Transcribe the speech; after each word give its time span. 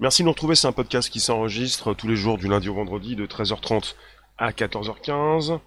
Merci 0.00 0.22
de 0.22 0.24
nous 0.24 0.32
retrouver, 0.32 0.54
c'est 0.54 0.66
un 0.66 0.72
podcast 0.72 1.10
qui 1.10 1.20
s'enregistre 1.20 1.92
tous 1.92 2.08
les 2.08 2.16
jours 2.16 2.38
du 2.38 2.48
lundi 2.48 2.70
au 2.70 2.74
vendredi 2.74 3.16
de 3.16 3.26
13h30 3.26 3.96
à 4.38 4.50
14h15. 4.50 5.58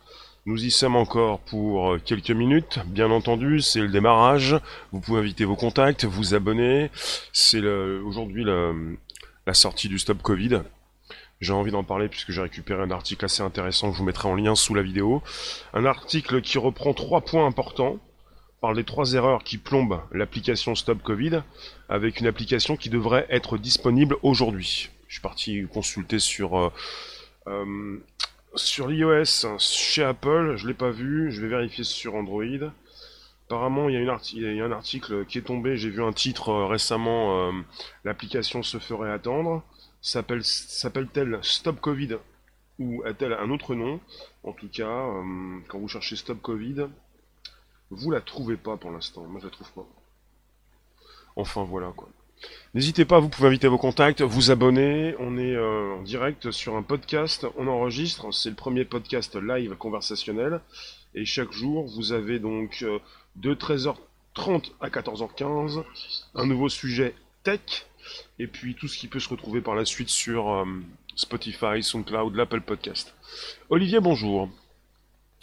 Nous 0.48 0.66
y 0.66 0.72
sommes 0.72 0.96
encore 0.96 1.38
pour 1.42 1.98
quelques 2.04 2.32
minutes, 2.32 2.80
bien 2.88 3.12
entendu, 3.12 3.62
c'est 3.62 3.80
le 3.80 3.90
démarrage. 3.90 4.58
Vous 4.92 5.00
pouvez 5.00 5.20
inviter 5.20 5.46
vos 5.46 5.56
contacts, 5.56 6.06
vous 6.06 6.34
abonner. 6.34 6.90
C'est 7.32 7.64
aujourd'hui 7.64 8.44
la 8.44 9.54
sortie 9.54 9.88
du 9.88 10.00
Stop 10.00 10.24
Covid. 10.24 10.64
J'ai 11.40 11.54
envie 11.54 11.72
d'en 11.72 11.84
parler 11.84 12.08
puisque 12.08 12.32
j'ai 12.32 12.42
récupéré 12.42 12.82
un 12.82 12.90
article 12.90 13.26
assez 13.26 13.44
intéressant 13.44 13.90
que 13.90 13.94
je 13.94 14.00
vous 14.00 14.06
mettrai 14.06 14.30
en 14.30 14.36
lien 14.36 14.56
sous 14.56 14.74
la 14.74 14.82
vidéo. 14.82 15.22
Un 15.76 15.86
article 15.86 16.42
qui 16.42 16.58
reprend 16.58 16.96
trois 16.96 17.22
points 17.22 17.46
importants 17.46 18.00
parle 18.64 18.78
des 18.78 18.86
trois 18.86 19.12
erreurs 19.12 19.44
qui 19.44 19.58
plombent 19.58 20.00
l'application 20.14 20.74
Stop 20.74 21.04
Covid, 21.04 21.44
avec 21.90 22.22
une 22.22 22.28
application 22.28 22.78
qui 22.78 22.90
devrait 22.90 23.26
être 23.30 23.58
disponible 23.58 24.16
aujourd'hui. 24.24 24.90
Je 25.10 25.16
suis 25.16 25.22
parti 25.22 25.68
consulter 25.68 26.18
sur 26.18 26.58
euh, 26.58 26.70
euh, 27.48 27.98
sur 28.56 28.88
l'iOS 28.88 29.58
chez 29.60 30.06
Apple, 30.06 30.56
je 30.56 30.66
l'ai 30.66 30.74
pas 30.74 30.92
vu, 30.92 31.30
je 31.30 31.42
vais 31.42 31.50
vérifier 31.50 31.84
sur 31.84 32.16
Android. 32.16 32.72
Apparemment, 33.48 33.90
il 33.90 33.96
y, 33.96 34.62
a 34.62 34.66
un 34.66 34.72
article 34.72 35.26
qui 35.26 35.40
est 35.40 35.42
tombé, 35.42 35.76
j'ai 35.76 35.90
vu 35.90 36.02
un 36.02 36.14
titre 36.14 36.48
euh, 36.48 36.66
récemment, 36.66 37.52
l'application 38.06 38.64
se 38.64 38.78
ferait 38.78 39.12
attendre. 39.12 39.62
S'appelle-t-elle 40.00 41.38
Stop 41.42 41.82
Covid 41.82 42.16
ou 42.80 43.04
a-t-elle 43.04 43.34
un 43.34 43.50
autre 43.50 43.76
nom? 43.76 44.00
En 44.46 44.54
tout 44.54 44.70
cas, 44.70 45.06
quand 45.68 45.80
vous 45.80 45.90
cherchez 45.90 46.16
Stop 46.16 46.42
Covid, 46.42 46.88
vous 47.94 48.12
la 48.12 48.22
trouvez 48.22 48.58
pas 48.58 48.78
pour 48.78 48.92
l'instant. 48.92 49.24
Moi, 49.24 49.40
je 49.40 49.46
la 49.46 49.52
trouve 49.52 49.72
pas. 49.72 49.86
Enfin, 51.36 51.64
voilà, 51.64 51.92
quoi. 51.96 52.10
N'hésitez 52.74 53.06
pas, 53.06 53.20
vous 53.20 53.30
pouvez 53.30 53.48
inviter 53.48 53.68
vos 53.68 53.78
contacts, 53.78 54.22
vous 54.22 54.52
abonner. 54.52 55.16
On 55.20 55.38
est 55.38 55.56
euh, 55.56 55.96
en 55.96 56.02
direct 56.02 56.52
sur 56.52 56.76
un 56.76 56.84
podcast. 56.84 57.46
On 57.58 57.68
enregistre. 57.68 58.32
C'est 58.34 58.50
le 58.50 58.56
premier 58.56 58.86
podcast 58.86 59.36
live 59.36 59.76
conversationnel. 59.76 60.60
Et 61.16 61.26
chaque 61.26 61.52
jour, 61.52 61.88
vous 61.96 62.12
avez 62.12 62.40
donc 62.40 62.80
euh, 62.82 63.00
de 63.36 63.54
13h30 63.54 64.72
à 64.82 64.90
14h15 64.90 65.84
un 66.36 66.46
nouveau 66.46 66.70
sujet 66.70 67.14
tech. 67.44 67.86
Et 68.40 68.48
puis 68.48 68.76
tout 68.76 68.88
ce 68.88 68.98
qui 68.98 69.08
peut 69.08 69.20
se 69.20 69.30
retrouver 69.30 69.62
par 69.62 69.76
la 69.76 69.86
suite 69.86 70.10
sur 70.10 70.52
euh, 70.52 70.66
Spotify, 71.16 71.82
SoundCloud, 71.82 72.36
l'Apple 72.36 72.62
Podcast. 72.62 73.14
Olivier, 73.70 74.00
bonjour. 74.00 74.50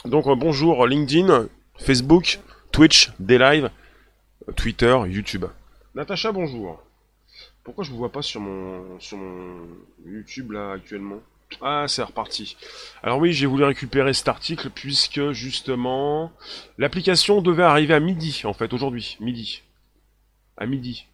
Donc 0.04 0.26
bonjour 0.38 0.86
LinkedIn, 0.86 1.48
Facebook, 1.80 2.38
Twitch, 2.72 3.10
des 3.18 3.38
lives, 3.38 3.70
Twitter, 4.54 4.96
YouTube. 5.06 5.46
Natacha, 5.94 6.30
bonjour. 6.30 6.80
Pourquoi 7.64 7.84
je 7.84 7.90
vous 7.90 7.96
vois 7.96 8.12
pas 8.12 8.20
sur 8.20 8.40
mon, 8.40 9.00
sur 9.00 9.16
mon 9.16 9.66
YouTube 10.04 10.52
là 10.52 10.72
actuellement? 10.72 11.20
Ah, 11.62 11.86
c'est 11.88 12.02
reparti. 12.02 12.56
Alors 13.02 13.18
oui, 13.18 13.32
j'ai 13.32 13.46
voulu 13.46 13.64
récupérer 13.64 14.12
cet 14.12 14.28
article 14.28 14.68
puisque 14.70 15.32
justement 15.32 16.30
l'application 16.76 17.40
devait 17.40 17.62
arriver 17.62 17.94
à 17.94 18.00
midi 18.00 18.42
en 18.44 18.52
fait 18.52 18.72
aujourd'hui, 18.72 19.16
midi, 19.18 19.62
à 20.58 20.66
midi. 20.66 21.06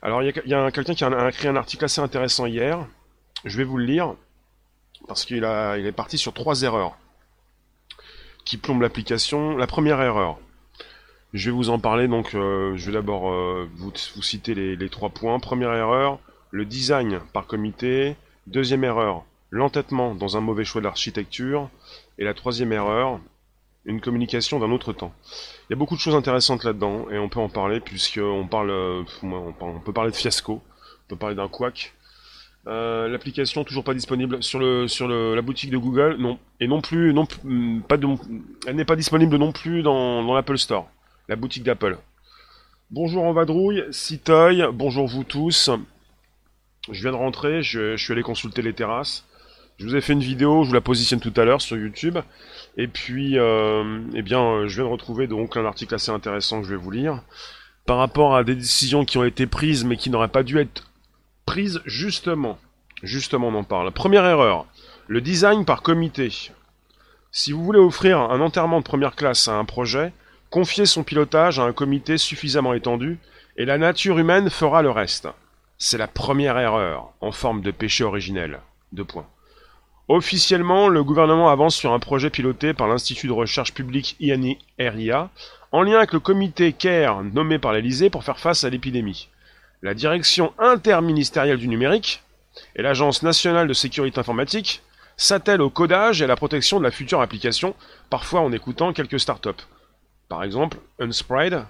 Alors 0.00 0.22
il 0.22 0.32
y 0.46 0.54
a, 0.54 0.70
quelqu'un 0.70 0.94
qui 0.94 1.04
a 1.04 1.28
écrit 1.28 1.48
un 1.48 1.56
article 1.56 1.84
assez 1.84 2.00
intéressant 2.00 2.46
hier. 2.46 2.86
Je 3.44 3.58
vais 3.58 3.64
vous 3.64 3.78
le 3.78 3.84
lire 3.84 4.14
parce 5.08 5.24
qu'il 5.24 5.44
a, 5.44 5.76
il 5.76 5.86
est 5.86 5.92
parti 5.92 6.18
sur 6.18 6.32
trois 6.32 6.62
erreurs 6.62 6.96
qui 8.44 8.56
plombe 8.56 8.82
l'application. 8.82 9.56
La 9.56 9.66
première 9.66 10.00
erreur, 10.00 10.38
je 11.32 11.50
vais 11.50 11.56
vous 11.56 11.70
en 11.70 11.78
parler, 11.78 12.08
donc 12.08 12.34
euh, 12.34 12.76
je 12.76 12.86
vais 12.86 12.92
d'abord 12.92 13.32
euh, 13.32 13.68
vous, 13.76 13.92
citer 14.22 14.54
les, 14.54 14.88
trois 14.88 15.10
points. 15.10 15.38
Première 15.40 15.72
erreur, 15.72 16.18
le 16.50 16.64
design 16.64 17.20
par 17.32 17.46
comité. 17.46 18.16
Deuxième 18.46 18.84
erreur, 18.84 19.24
l'entêtement 19.50 20.14
dans 20.14 20.36
un 20.36 20.40
mauvais 20.40 20.64
choix 20.64 20.80
d'architecture. 20.80 21.70
Et 22.18 22.24
la 22.24 22.34
troisième 22.34 22.72
erreur, 22.72 23.20
une 23.84 24.00
communication 24.00 24.58
d'un 24.60 24.70
autre 24.70 24.92
temps. 24.92 25.14
Il 25.68 25.72
y 25.72 25.74
a 25.74 25.76
beaucoup 25.76 25.94
de 25.96 26.00
choses 26.00 26.14
intéressantes 26.14 26.64
là-dedans, 26.64 27.08
et 27.10 27.18
on 27.18 27.28
peut 27.28 27.40
en 27.40 27.48
parler, 27.48 27.80
puisqu'on 27.80 28.46
parle, 28.46 28.70
euh, 28.70 29.02
on 29.22 29.80
peut 29.80 29.92
parler 29.92 30.10
de 30.10 30.16
fiasco, 30.16 30.60
on 30.62 31.08
peut 31.08 31.16
parler 31.16 31.34
d'un 31.34 31.48
couac, 31.48 31.94
euh, 32.68 33.08
l'application 33.08 33.64
toujours 33.64 33.82
pas 33.82 33.94
disponible 33.94 34.40
sur 34.42 34.60
le 34.60 34.86
sur 34.86 35.08
le, 35.08 35.34
la 35.34 35.42
boutique 35.42 35.70
de 35.70 35.78
Google, 35.78 36.16
non. 36.18 36.38
Et 36.60 36.68
non 36.68 36.80
plus, 36.80 37.12
non 37.12 37.26
mm, 37.44 37.80
pas 37.82 37.96
elle 38.66 38.76
n'est 38.76 38.84
pas 38.84 38.96
disponible 38.96 39.36
non 39.36 39.52
plus 39.52 39.82
dans, 39.82 40.32
l'Apple 40.34 40.58
Store, 40.58 40.88
la 41.28 41.36
boutique 41.36 41.64
d'Apple. 41.64 41.98
Bonjour 42.90 43.24
en 43.24 43.32
vadrouille, 43.32 43.84
Citoy, 43.90 44.62
bonjour 44.72 45.08
vous 45.08 45.24
tous. 45.24 45.70
Je 46.90 47.00
viens 47.02 47.12
de 47.12 47.16
rentrer, 47.16 47.62
je, 47.62 47.96
je, 47.96 48.04
suis 48.04 48.12
allé 48.12 48.22
consulter 48.22 48.62
les 48.62 48.72
terrasses. 48.72 49.26
Je 49.78 49.86
vous 49.86 49.96
ai 49.96 50.00
fait 50.00 50.12
une 50.12 50.20
vidéo, 50.20 50.62
je 50.62 50.68
vous 50.68 50.74
la 50.74 50.80
positionne 50.80 51.20
tout 51.20 51.32
à 51.36 51.44
l'heure 51.44 51.62
sur 51.62 51.76
YouTube. 51.76 52.18
Et 52.76 52.86
puis, 52.86 53.38
euh, 53.38 54.00
eh 54.14 54.22
bien, 54.22 54.66
je 54.68 54.74
viens 54.76 54.84
de 54.84 54.88
retrouver 54.90 55.26
donc 55.26 55.56
un 55.56 55.64
article 55.64 55.94
assez 55.94 56.10
intéressant 56.10 56.60
que 56.60 56.66
je 56.66 56.74
vais 56.74 56.80
vous 56.80 56.90
lire 56.90 57.22
par 57.86 57.98
rapport 57.98 58.36
à 58.36 58.44
des 58.44 58.54
décisions 58.54 59.04
qui 59.04 59.18
ont 59.18 59.24
été 59.24 59.46
prises 59.46 59.84
mais 59.84 59.96
qui 59.96 60.10
n'auraient 60.10 60.28
pas 60.28 60.44
dû 60.44 60.58
être 60.58 60.91
prise 61.46 61.80
justement. 61.84 62.58
Justement, 63.02 63.48
on 63.48 63.54
en 63.54 63.64
parle. 63.64 63.90
Première 63.90 64.24
erreur, 64.24 64.66
le 65.08 65.20
design 65.20 65.64
par 65.64 65.82
comité. 65.82 66.50
Si 67.32 67.52
vous 67.52 67.64
voulez 67.64 67.78
offrir 67.78 68.20
un 68.20 68.40
enterrement 68.40 68.78
de 68.78 68.84
première 68.84 69.16
classe 69.16 69.48
à 69.48 69.54
un 69.54 69.64
projet, 69.64 70.12
confiez 70.50 70.86
son 70.86 71.02
pilotage 71.02 71.58
à 71.58 71.64
un 71.64 71.72
comité 71.72 72.18
suffisamment 72.18 72.74
étendu, 72.74 73.18
et 73.56 73.64
la 73.64 73.78
nature 73.78 74.18
humaine 74.18 74.50
fera 74.50 74.82
le 74.82 74.90
reste. 74.90 75.28
C'est 75.78 75.98
la 75.98 76.06
première 76.06 76.58
erreur, 76.58 77.12
en 77.20 77.32
forme 77.32 77.60
de 77.60 77.70
péché 77.72 78.04
originel. 78.04 78.60
Deux 78.92 79.04
points. 79.04 79.26
Officiellement, 80.08 80.88
le 80.88 81.02
gouvernement 81.02 81.50
avance 81.50 81.74
sur 81.74 81.92
un 81.92 81.98
projet 81.98 82.30
piloté 82.30 82.74
par 82.74 82.86
l'Institut 82.86 83.26
de 83.26 83.32
recherche 83.32 83.72
publique 83.74 84.16
INI-RIA, 84.20 85.30
en 85.72 85.82
lien 85.82 85.96
avec 85.96 86.12
le 86.12 86.20
comité 86.20 86.72
CARE 86.72 87.24
nommé 87.24 87.58
par 87.58 87.72
l'Elysée 87.72 88.10
pour 88.10 88.22
faire 88.22 88.38
face 88.38 88.64
à 88.64 88.70
l'épidémie 88.70 89.28
la 89.82 89.94
direction 89.94 90.52
interministérielle 90.58 91.58
du 91.58 91.68
numérique 91.68 92.22
et 92.76 92.82
l'Agence 92.82 93.22
nationale 93.22 93.66
de 93.66 93.72
sécurité 93.72 94.20
informatique 94.20 94.82
s'attellent 95.16 95.60
au 95.60 95.70
codage 95.70 96.20
et 96.20 96.24
à 96.24 96.28
la 96.28 96.36
protection 96.36 96.78
de 96.78 96.84
la 96.84 96.90
future 96.90 97.20
application, 97.20 97.74
parfois 98.08 98.40
en 98.40 98.52
écoutant 98.52 98.92
quelques 98.92 99.20
startups. 99.20 99.50
Par 100.28 100.44
exemple, 100.44 100.78
Unspride 100.98 101.64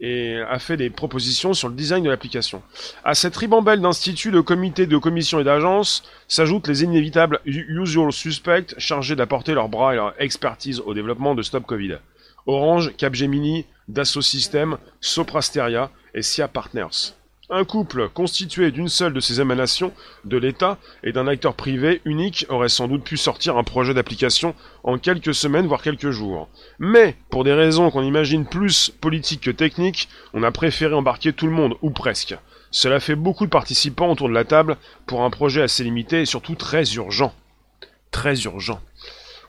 et 0.00 0.40
a 0.48 0.58
fait 0.58 0.76
des 0.76 0.90
propositions 0.90 1.54
sur 1.54 1.68
le 1.68 1.74
design 1.74 2.04
de 2.04 2.10
l'application. 2.10 2.62
À 3.04 3.14
cette 3.14 3.36
ribambelle 3.36 3.80
d'instituts, 3.80 4.32
de 4.32 4.40
comités, 4.40 4.86
de 4.86 4.96
commissions 4.96 5.40
et 5.40 5.44
d'agences 5.44 6.02
s'ajoutent 6.26 6.66
les 6.68 6.82
inévitables 6.82 7.40
usual 7.44 8.12
suspects 8.12 8.74
chargés 8.78 9.16
d'apporter 9.16 9.54
leur 9.54 9.68
bras 9.68 9.92
et 9.92 9.96
leur 9.96 10.20
expertise 10.20 10.80
au 10.80 10.94
développement 10.94 11.34
de 11.34 11.42
Stop 11.42 11.66
Covid. 11.66 11.98
Orange, 12.46 12.94
Capgemini, 12.96 13.66
Dassault 13.88 14.22
Systèmes, 14.22 14.78
Soprasteria 15.00 15.90
et 16.12 16.22
SIA 16.22 16.48
Partners. 16.48 17.14
Un 17.50 17.64
couple 17.64 18.08
constitué 18.08 18.70
d'une 18.70 18.88
seule 18.88 19.12
de 19.12 19.20
ces 19.20 19.38
émanations 19.38 19.92
de 20.24 20.38
l'État 20.38 20.78
et 21.02 21.12
d'un 21.12 21.26
acteur 21.26 21.52
privé 21.52 22.00
unique 22.06 22.46
aurait 22.48 22.70
sans 22.70 22.88
doute 22.88 23.04
pu 23.04 23.18
sortir 23.18 23.58
un 23.58 23.64
projet 23.64 23.92
d'application 23.92 24.54
en 24.82 24.96
quelques 24.96 25.34
semaines 25.34 25.66
voire 25.66 25.82
quelques 25.82 26.10
jours. 26.10 26.48
Mais, 26.78 27.16
pour 27.28 27.44
des 27.44 27.52
raisons 27.52 27.90
qu'on 27.90 28.02
imagine 28.02 28.46
plus 28.46 28.90
politiques 28.98 29.42
que 29.42 29.50
techniques, 29.50 30.08
on 30.32 30.42
a 30.42 30.52
préféré 30.52 30.94
embarquer 30.94 31.34
tout 31.34 31.44
le 31.44 31.52
monde, 31.52 31.74
ou 31.82 31.90
presque. 31.90 32.34
Cela 32.70 32.98
fait 32.98 33.14
beaucoup 33.14 33.44
de 33.44 33.50
participants 33.50 34.10
autour 34.10 34.30
de 34.30 34.34
la 34.34 34.44
table 34.44 34.78
pour 35.04 35.22
un 35.22 35.30
projet 35.30 35.60
assez 35.60 35.84
limité 35.84 36.22
et 36.22 36.26
surtout 36.26 36.54
très 36.54 36.94
urgent. 36.94 37.34
Très 38.10 38.40
urgent. 38.44 38.80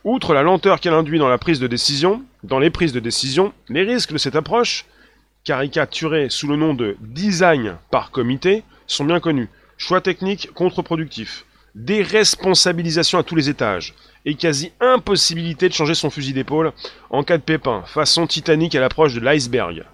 Outre 0.03 0.33
la 0.33 0.43
lenteur 0.43 0.81
qu'elle 0.81 0.93
induit 0.93 1.17
dans 1.17 1.29
la 1.29 1.37
prise 1.37 1.61
de 1.61 1.67
décision, 1.67 2.23
dans 2.43 2.59
les 2.59 2.71
prises 2.71 2.93
de 2.93 2.99
décision, 2.99 3.53
les 3.69 3.83
risques 3.83 4.11
de 4.11 4.17
cette 4.17 4.35
approche 4.35 4.85
caricaturés 5.45 6.27
sous 6.29 6.47
le 6.47 6.57
nom 6.57 6.73
de 6.73 6.97
design 6.99 7.77
par 7.91 8.11
comité, 8.11 8.63
sont 8.87 9.05
bien 9.05 9.21
connus. 9.21 9.49
Choix 9.77 10.01
techniques 10.01 10.51
contre-productifs, 10.53 11.45
déresponsabilisation 11.75 13.19
à 13.19 13.23
tous 13.23 13.35
les 13.35 13.49
étages, 13.49 13.93
et 14.25 14.35
quasi 14.35 14.71
impossibilité 14.79 15.69
de 15.69 15.73
changer 15.73 15.93
son 15.93 16.09
fusil 16.09 16.33
d'épaule 16.33 16.73
en 17.09 17.23
cas 17.23 17.37
de 17.37 17.43
pépin, 17.43 17.83
façon 17.85 18.27
Titanic 18.27 18.75
à 18.75 18.81
l'approche 18.81 19.13
de 19.13 19.19
l'iceberg. 19.19 19.85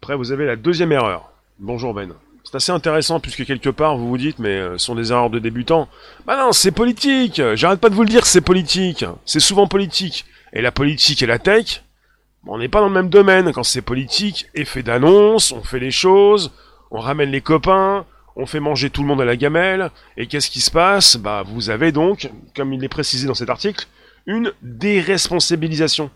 Après, 0.00 0.16
vous 0.16 0.32
avez 0.32 0.46
la 0.46 0.56
deuxième 0.56 0.92
erreur. 0.92 1.30
Bonjour 1.58 1.92
Ben. 1.92 2.14
C'est 2.44 2.54
assez 2.54 2.72
intéressant 2.72 3.20
puisque 3.20 3.44
quelque 3.44 3.68
part 3.68 3.98
vous 3.98 4.08
vous 4.08 4.16
dites 4.16 4.38
mais 4.38 4.56
euh, 4.56 4.78
ce 4.78 4.86
sont 4.86 4.94
des 4.94 5.12
erreurs 5.12 5.28
de 5.28 5.38
débutants. 5.38 5.86
Bah 6.24 6.38
non, 6.38 6.52
c'est 6.52 6.70
politique. 6.70 7.42
J'arrête 7.54 7.80
pas 7.80 7.90
de 7.90 7.94
vous 7.94 8.04
le 8.04 8.08
dire, 8.08 8.24
c'est 8.24 8.40
politique. 8.40 9.04
C'est 9.26 9.40
souvent 9.40 9.66
politique. 9.66 10.24
Et 10.54 10.62
la 10.62 10.72
politique 10.72 11.22
et 11.22 11.26
la 11.26 11.38
tech, 11.38 11.82
on 12.46 12.58
n'est 12.58 12.68
pas 12.68 12.80
dans 12.80 12.88
le 12.88 12.94
même 12.94 13.10
domaine. 13.10 13.52
Quand 13.52 13.62
c'est 13.62 13.82
politique, 13.82 14.46
effet 14.54 14.82
d'annonce, 14.82 15.52
on 15.52 15.62
fait 15.62 15.78
les 15.80 15.90
choses, 15.90 16.52
on 16.90 17.00
ramène 17.00 17.30
les 17.30 17.40
copains, 17.40 18.06
on 18.36 18.46
fait 18.46 18.60
manger 18.60 18.90
tout 18.90 19.02
le 19.02 19.08
monde 19.08 19.20
à 19.20 19.24
la 19.24 19.36
gamelle, 19.36 19.90
et 20.16 20.26
qu'est-ce 20.26 20.50
qui 20.50 20.60
se 20.60 20.70
passe? 20.70 21.16
Bah, 21.16 21.42
vous 21.46 21.70
avez 21.70 21.92
donc, 21.92 22.30
comme 22.54 22.72
il 22.72 22.84
est 22.84 22.88
précisé 22.88 23.26
dans 23.26 23.34
cet 23.34 23.50
article, 23.50 23.86
une 24.26 24.52
déresponsabilisation. 24.62 26.10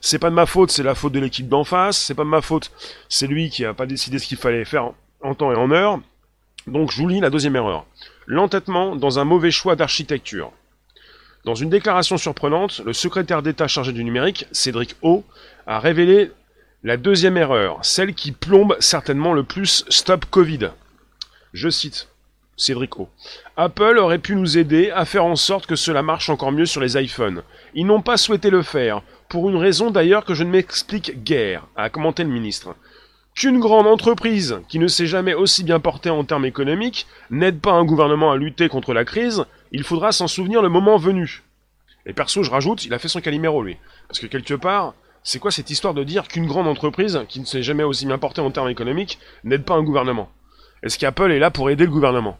C'est 0.00 0.18
pas 0.18 0.30
de 0.30 0.34
ma 0.34 0.46
faute, 0.46 0.70
c'est 0.70 0.82
la 0.82 0.94
faute 0.94 1.12
de 1.12 1.20
l'équipe 1.20 1.48
d'en 1.48 1.64
face, 1.64 1.98
c'est 1.98 2.14
pas 2.14 2.24
de 2.24 2.28
ma 2.28 2.42
faute, 2.42 2.70
c'est 3.08 3.26
lui 3.26 3.50
qui 3.50 3.64
a 3.64 3.74
pas 3.74 3.86
décidé 3.86 4.18
ce 4.18 4.26
qu'il 4.26 4.38
fallait 4.38 4.64
faire 4.64 4.90
en 5.22 5.34
temps 5.34 5.52
et 5.52 5.56
en 5.56 5.70
heure. 5.70 5.98
Donc 6.66 6.92
je 6.92 6.98
vous 6.98 7.08
lis 7.08 7.20
la 7.20 7.30
deuxième 7.30 7.56
erreur. 7.56 7.86
L'entêtement 8.26 8.96
dans 8.96 9.18
un 9.18 9.24
mauvais 9.24 9.50
choix 9.50 9.76
d'architecture. 9.76 10.52
Dans 11.44 11.54
une 11.54 11.68
déclaration 11.68 12.16
surprenante, 12.16 12.80
le 12.86 12.94
secrétaire 12.94 13.42
d'État 13.42 13.68
chargé 13.68 13.92
du 13.92 14.02
numérique, 14.02 14.46
Cédric 14.50 14.96
O, 15.02 15.24
a 15.66 15.78
révélé 15.78 16.30
la 16.82 16.96
deuxième 16.96 17.36
erreur, 17.36 17.80
celle 17.82 18.14
qui 18.14 18.32
plombe 18.32 18.76
certainement 18.80 19.34
le 19.34 19.44
plus 19.44 19.84
Stop 19.90 20.24
Covid. 20.24 20.70
Je 21.52 21.68
cite 21.68 22.08
Cédric 22.56 22.98
O. 22.98 23.10
Apple 23.58 23.98
aurait 23.98 24.18
pu 24.18 24.36
nous 24.36 24.56
aider 24.56 24.90
à 24.90 25.04
faire 25.04 25.26
en 25.26 25.36
sorte 25.36 25.66
que 25.66 25.76
cela 25.76 26.02
marche 26.02 26.30
encore 26.30 26.50
mieux 26.50 26.64
sur 26.64 26.80
les 26.80 26.96
iPhones. 26.96 27.42
Ils 27.74 27.86
n'ont 27.86 28.00
pas 28.00 28.16
souhaité 28.16 28.48
le 28.48 28.62
faire, 28.62 29.02
pour 29.28 29.50
une 29.50 29.56
raison 29.56 29.90
d'ailleurs 29.90 30.24
que 30.24 30.34
je 30.34 30.44
ne 30.44 30.50
m'explique 30.50 31.24
guère, 31.24 31.66
a 31.76 31.90
commenté 31.90 32.24
le 32.24 32.30
ministre. 32.30 32.74
Qu'une 33.34 33.58
grande 33.58 33.88
entreprise, 33.88 34.60
qui 34.68 34.78
ne 34.78 34.86
s'est 34.86 35.08
jamais 35.08 35.34
aussi 35.34 35.64
bien 35.64 35.80
portée 35.80 36.08
en 36.08 36.24
termes 36.24 36.46
économiques, 36.46 37.06
n'aide 37.30 37.60
pas 37.60 37.72
un 37.72 37.84
gouvernement 37.84 38.30
à 38.30 38.36
lutter 38.36 38.68
contre 38.68 38.94
la 38.94 39.04
crise, 39.04 39.44
il 39.74 39.82
faudra 39.82 40.12
s'en 40.12 40.28
souvenir 40.28 40.62
le 40.62 40.68
moment 40.68 40.96
venu. 40.98 41.42
Et 42.06 42.12
perso, 42.12 42.44
je 42.44 42.50
rajoute, 42.50 42.84
il 42.84 42.94
a 42.94 43.00
fait 43.00 43.08
son 43.08 43.20
caliméro, 43.20 43.60
lui. 43.60 43.76
Parce 44.06 44.20
que 44.20 44.26
quelque 44.28 44.54
part, 44.54 44.94
c'est 45.24 45.40
quoi 45.40 45.50
cette 45.50 45.68
histoire 45.68 45.94
de 45.94 46.04
dire 46.04 46.28
qu'une 46.28 46.46
grande 46.46 46.68
entreprise, 46.68 47.22
qui 47.28 47.40
ne 47.40 47.44
s'est 47.44 47.64
jamais 47.64 47.82
aussi 47.82 48.06
bien 48.06 48.18
portée 48.18 48.40
en 48.40 48.52
termes 48.52 48.68
économiques, 48.68 49.18
n'aide 49.42 49.64
pas 49.64 49.74
un 49.74 49.82
gouvernement? 49.82 50.30
Est-ce 50.84 50.96
qu'Apple 50.96 51.32
est 51.32 51.40
là 51.40 51.50
pour 51.50 51.70
aider 51.70 51.86
le 51.86 51.90
gouvernement? 51.90 52.38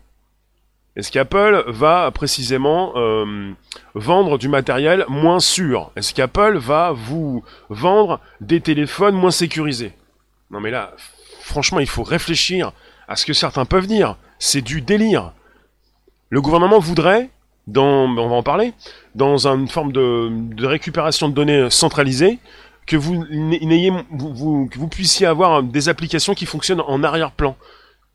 Est-ce 0.95 1.11
qu'Apple 1.11 1.65
va 1.67 2.09
précisément 2.13 2.93
euh, 2.95 3.53
vendre 3.95 4.39
du 4.39 4.49
matériel 4.49 5.05
moins 5.09 5.41
sûr? 5.41 5.91
Est-ce 5.97 6.15
qu'Apple 6.15 6.59
va 6.59 6.93
vous 6.93 7.43
vendre 7.69 8.21
des 8.41 8.61
téléphones 8.61 9.17
moins 9.17 9.33
sécurisés? 9.33 9.93
Non 10.53 10.61
mais 10.61 10.71
là, 10.71 10.95
franchement, 11.41 11.81
il 11.81 11.89
faut 11.89 12.05
réfléchir 12.05 12.71
à 13.09 13.17
ce 13.17 13.27
que 13.27 13.33
certains 13.33 13.65
peuvent 13.65 13.89
dire. 13.89 14.17
C'est 14.39 14.63
du 14.63 14.83
délire. 14.83 15.33
Le 16.35 16.41
gouvernement 16.41 16.81
voudrait, 16.81 17.31
on 17.77 18.13
va 18.13 18.23
en 18.23 18.43
parler, 18.43 18.73
dans 19.15 19.47
une 19.47 19.69
forme 19.69 19.93
de, 19.93 20.67
récupération 20.67 21.29
de 21.29 21.33
données 21.33 21.71
centralisée, 21.71 22.41
que 22.89 22.97
vous, 22.97 23.23
que 23.23 24.77
vous 24.77 24.89
puissiez 24.89 25.29
avoir 25.29 25.63
des 25.63 25.89
applications 25.89 26.35
qui 26.35 26.45
fonctionnent 26.45 26.81
en 26.81 27.05
arrière-plan, 27.05 27.57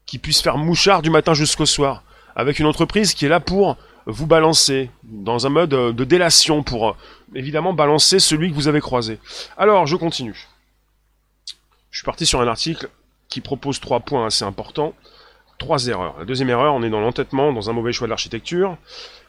qui 0.06 0.18
puissent 0.18 0.42
faire 0.42 0.58
mouchard 0.58 1.02
du 1.02 1.10
matin 1.10 1.34
jusqu'au 1.34 1.66
soir 1.66 2.04
avec 2.36 2.60
une 2.60 2.66
entreprise 2.66 3.14
qui 3.14 3.26
est 3.26 3.30
là 3.30 3.40
pour 3.40 3.78
vous 4.06 4.28
balancer 4.28 4.92
dans 5.04 5.48
un 5.48 5.50
mode 5.50 5.70
de 5.70 6.04
délation 6.04 6.62
pour 6.62 6.98
évidemment 7.36 7.72
balancer 7.72 8.20
celui 8.20 8.50
que 8.50 8.56
vous 8.56 8.68
avez 8.68 8.82
croisé. 8.82 9.18
Alors, 9.58 9.88
je 9.88 9.96
continue. 9.96 10.50
Je 11.90 12.00
suis 12.00 12.06
parti 12.06 12.26
sur 12.26 12.42
un 12.42 12.48
article 12.50 12.90
qui 13.30 13.40
propose 13.40 13.80
trois 13.80 14.02
points 14.02 14.26
assez 14.26 14.44
importants, 14.44 14.94
trois 15.60 15.88
erreurs. 15.88 16.16
La 16.18 16.26
deuxième 16.26 16.50
erreur, 16.50 16.74
on 16.74 16.82
est 16.82 16.90
dans 16.90 17.02
l'entêtement, 17.02 17.54
dans 17.54 17.70
un 17.70 17.74
mauvais 17.74 17.94
choix 17.94 18.08
d'architecture. 18.08 18.78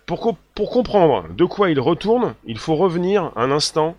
Pour, 0.06 0.36
pour 0.54 0.70
comprendre 0.70 1.28
de 1.34 1.44
quoi 1.44 1.70
il 1.70 1.78
retourne, 1.78 2.34
il 2.46 2.56
faut 2.56 2.76
revenir 2.76 3.32
un 3.36 3.50
instant 3.50 3.96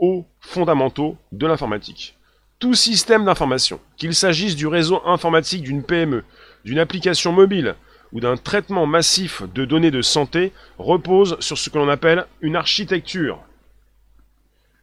aux 0.00 0.26
fondamentaux 0.40 1.16
de 1.30 1.46
l'informatique. 1.46 2.16
Tout 2.58 2.74
système 2.74 3.24
d'information, 3.24 3.78
qu'il 3.96 4.14
s'agisse 4.14 4.56
du 4.56 4.66
réseau 4.66 5.00
informatique 5.04 5.62
d'une 5.62 5.84
PME, 5.84 6.24
d'une 6.64 6.78
application 6.78 7.30
mobile, 7.32 7.76
ou 8.12 8.20
d'un 8.20 8.36
traitement 8.36 8.86
massif 8.86 9.42
de 9.54 9.64
données 9.64 9.90
de 9.90 10.02
santé 10.02 10.52
repose 10.78 11.36
sur 11.40 11.58
ce 11.58 11.68
que 11.68 11.78
l'on 11.78 11.88
appelle 11.88 12.26
une 12.40 12.56
architecture. 12.56 13.40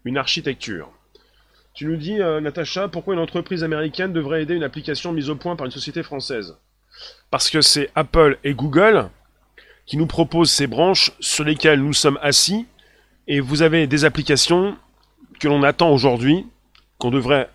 Une 0.04 0.18
architecture. 0.18 0.89
Tu 1.74 1.86
nous 1.86 1.95
dis, 1.95 2.21
euh, 2.21 2.42
Natacha, 2.42 2.89
pourquoi 2.89 3.13
une 3.13 3.21
entreprise 3.21 3.63
américaine 3.63 4.12
devrait 4.12 4.44
aider 4.44 4.56
une 4.56 4.63
application 4.63 5.13
mise 5.13 5.30
au 5.30 5.36
point 5.36 5.56
par 5.56 5.65
une 5.65 5.71
société 5.71 6.04
française? 6.04 6.57
Parce 7.31 7.50
que 7.50 7.62
c'est 7.62 7.89
Apple 7.95 8.38
et 8.44 8.54
Google 8.54 9.10
qui 9.86 9.98
nous 9.98 10.06
proposent 10.06 10.51
ces 10.51 10.68
branches 10.68 11.12
sur 11.19 11.44
lesquelles 11.44 11.81
nous 11.81 11.94
sommes 11.94 12.19
assis, 12.22 12.66
et 13.28 13.39
vous 13.39 13.62
avez 13.62 13.88
des 13.88 14.06
applications 14.06 14.78
que 15.39 15.48
l'on 15.48 15.63
attend 15.63 15.92
aujourd'hui, 15.92 16.45
qu'on 16.98 17.10
devrait 17.10 17.50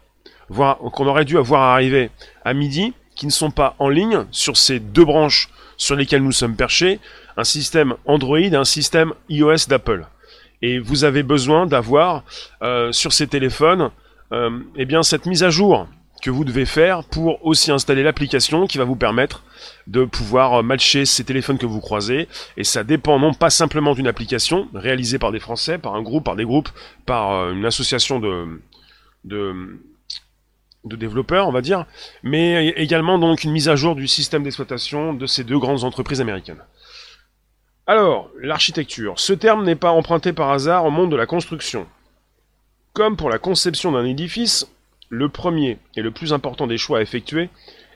voir, 0.49 0.79
qu'on 0.79 1.07
aurait 1.07 1.25
dû 1.25 1.39
avoir 1.39 1.63
arriver 1.63 2.11
à 2.45 2.53
midi, 2.55 2.95
qui 3.15 3.27
ne 3.27 3.31
sont 3.31 3.51
pas 3.51 3.77
en 3.79 3.89
ligne 3.89 4.27
sur 4.31 4.57
ces 4.57 4.81
deux 4.81 5.05
branches 5.05 5.49
sur 5.77 5.95
lesquels 5.95 6.23
nous 6.23 6.33
sommes 6.33 6.57
perchés, 6.57 6.99
un 7.37 7.45
système 7.45 7.95
Android 8.07 8.39
et 8.39 8.55
un 8.55 8.65
système 8.65 9.13
iOS 9.29 9.67
d'Apple. 9.69 10.07
Et 10.63 10.79
vous 10.79 11.05
avez 11.05 11.23
besoin 11.23 11.67
d'avoir 11.67 12.25
euh, 12.63 12.93
sur 12.93 13.13
ces 13.13 13.27
téléphones 13.27 13.91
euh, 14.33 14.59
eh 14.77 14.87
cette 15.03 15.27
mise 15.27 15.43
à 15.43 15.51
jour 15.51 15.87
que 16.27 16.31
vous 16.33 16.45
devez 16.45 16.67
faire 16.67 17.05
pour 17.05 17.47
aussi 17.47 17.71
installer 17.71 18.03
l'application 18.03 18.67
qui 18.67 18.79
va 18.79 18.85
vous 18.85 18.97
permettre 18.97 19.45
de 19.87 20.05
pouvoir 20.05 20.55
euh, 20.55 20.63
matcher 20.63 21.05
ces 21.05 21.23
téléphones 21.23 21.57
que 21.57 21.67
vous 21.67 21.81
croisez. 21.81 22.27
Et 22.57 22.65
ça 22.65 22.83
dépend 22.83 23.21
non 23.21 23.33
pas 23.33 23.49
simplement 23.49 23.95
d'une 23.95 24.09
application 24.09 24.69
réalisée 24.75 25.21
par 25.21 25.31
des 25.31 25.39
Français, 25.39 25.79
par 25.79 25.95
un 25.95 26.03
groupe, 26.03 26.25
par 26.25 26.35
des 26.35 26.45
groupes, 26.45 26.69
par 27.07 27.53
une 27.53 27.65
association 27.65 28.19
de, 28.19 28.61
de, 29.23 29.79
de 30.85 30.97
développeurs, 30.97 31.47
on 31.47 31.53
va 31.53 31.61
dire, 31.61 31.87
mais 32.25 32.71
également 32.71 33.21
donc 33.21 33.45
une 33.45 33.53
mise 33.53 33.69
à 33.69 33.77
jour 33.77 33.95
du 33.95 34.09
système 34.09 34.43
d'exploitation 34.43 35.15
de 35.15 35.27
ces 35.27 35.45
deux 35.45 35.61
grandes 35.61 35.85
entreprises 35.85 36.21
américaines. 36.21 36.65
Alors, 37.87 38.31
l'architecture. 38.41 39.21
Ce 39.21 39.33
terme 39.33 39.65
n'est 39.65 39.77
pas 39.77 39.93
emprunté 39.93 40.33
par 40.33 40.51
hasard 40.51 40.87
au 40.87 40.91
monde 40.91 41.13
de 41.13 41.17
la 41.17 41.27
construction. 41.27 41.87
Comme 42.95 43.17
pour 43.17 43.31
la 43.31 43.39
conception 43.39 43.93
d'un 43.93 44.05
édifice, 44.05 44.67
le 45.09 45.29
premier 45.29 45.79
et 45.95 46.03
le 46.03 46.11
plus 46.11 46.33
important 46.33 46.67
des 46.67 46.79
choix 46.79 46.99
à 46.99 47.03
effectuer 47.03 47.49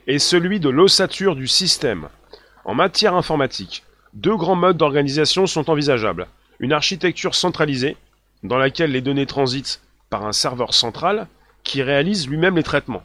est 0.07 0.19
celui 0.19 0.59
de 0.59 0.69
l'ossature 0.69 1.35
du 1.35 1.47
système. 1.47 2.07
En 2.65 2.73
matière 2.73 3.15
informatique, 3.15 3.83
deux 4.13 4.35
grands 4.35 4.55
modes 4.55 4.77
d'organisation 4.77 5.45
sont 5.47 5.69
envisageables. 5.69 6.27
Une 6.59 6.73
architecture 6.73 7.35
centralisée, 7.35 7.97
dans 8.43 8.57
laquelle 8.57 8.91
les 8.91 9.01
données 9.01 9.25
transitent 9.25 9.81
par 10.09 10.25
un 10.25 10.31
serveur 10.31 10.73
central, 10.73 11.27
qui 11.63 11.81
réalise 11.81 12.27
lui-même 12.27 12.55
les 12.55 12.63
traitements. 12.63 13.03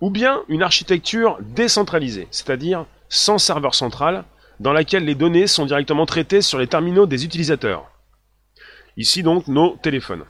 Ou 0.00 0.10
bien 0.10 0.42
une 0.48 0.62
architecture 0.62 1.38
décentralisée, 1.40 2.28
c'est-à-dire 2.30 2.86
sans 3.08 3.38
serveur 3.38 3.74
central, 3.74 4.24
dans 4.60 4.72
laquelle 4.72 5.04
les 5.04 5.14
données 5.14 5.46
sont 5.46 5.66
directement 5.66 6.06
traitées 6.06 6.42
sur 6.42 6.58
les 6.58 6.66
terminaux 6.66 7.06
des 7.06 7.24
utilisateurs. 7.24 7.90
Ici 8.96 9.22
donc 9.22 9.48
nos 9.48 9.76
téléphones. 9.76 10.24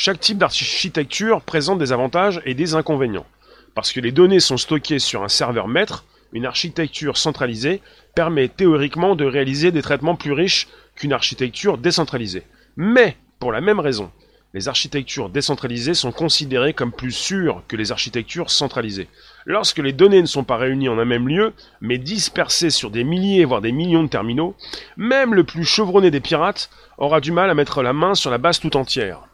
Chaque 0.00 0.20
type 0.20 0.38
d'architecture 0.38 1.40
présente 1.40 1.80
des 1.80 1.90
avantages 1.90 2.40
et 2.44 2.54
des 2.54 2.76
inconvénients. 2.76 3.26
Parce 3.74 3.90
que 3.90 3.98
les 3.98 4.12
données 4.12 4.38
sont 4.38 4.56
stockées 4.56 5.00
sur 5.00 5.24
un 5.24 5.28
serveur 5.28 5.66
maître, 5.66 6.04
une 6.32 6.46
architecture 6.46 7.16
centralisée 7.16 7.82
permet 8.14 8.46
théoriquement 8.46 9.16
de 9.16 9.24
réaliser 9.24 9.72
des 9.72 9.82
traitements 9.82 10.14
plus 10.14 10.30
riches 10.30 10.68
qu'une 10.94 11.12
architecture 11.12 11.78
décentralisée. 11.78 12.44
Mais, 12.76 13.16
pour 13.40 13.50
la 13.50 13.60
même 13.60 13.80
raison, 13.80 14.12
les 14.54 14.68
architectures 14.68 15.30
décentralisées 15.30 15.94
sont 15.94 16.12
considérées 16.12 16.74
comme 16.74 16.92
plus 16.92 17.10
sûres 17.10 17.64
que 17.66 17.74
les 17.74 17.90
architectures 17.90 18.52
centralisées. 18.52 19.08
Lorsque 19.46 19.78
les 19.78 19.92
données 19.92 20.22
ne 20.22 20.26
sont 20.26 20.44
pas 20.44 20.58
réunies 20.58 20.88
en 20.88 21.00
un 21.00 21.04
même 21.04 21.26
lieu, 21.26 21.54
mais 21.80 21.98
dispersées 21.98 22.70
sur 22.70 22.92
des 22.92 23.02
milliers 23.02 23.44
voire 23.44 23.62
des 23.62 23.72
millions 23.72 24.04
de 24.04 24.08
terminaux, 24.08 24.54
même 24.96 25.34
le 25.34 25.42
plus 25.42 25.64
chevronné 25.64 26.12
des 26.12 26.20
pirates 26.20 26.70
aura 26.98 27.20
du 27.20 27.32
mal 27.32 27.50
à 27.50 27.54
mettre 27.54 27.82
la 27.82 27.92
main 27.92 28.14
sur 28.14 28.30
la 28.30 28.38
base 28.38 28.60
tout 28.60 28.76
entière. 28.76 29.27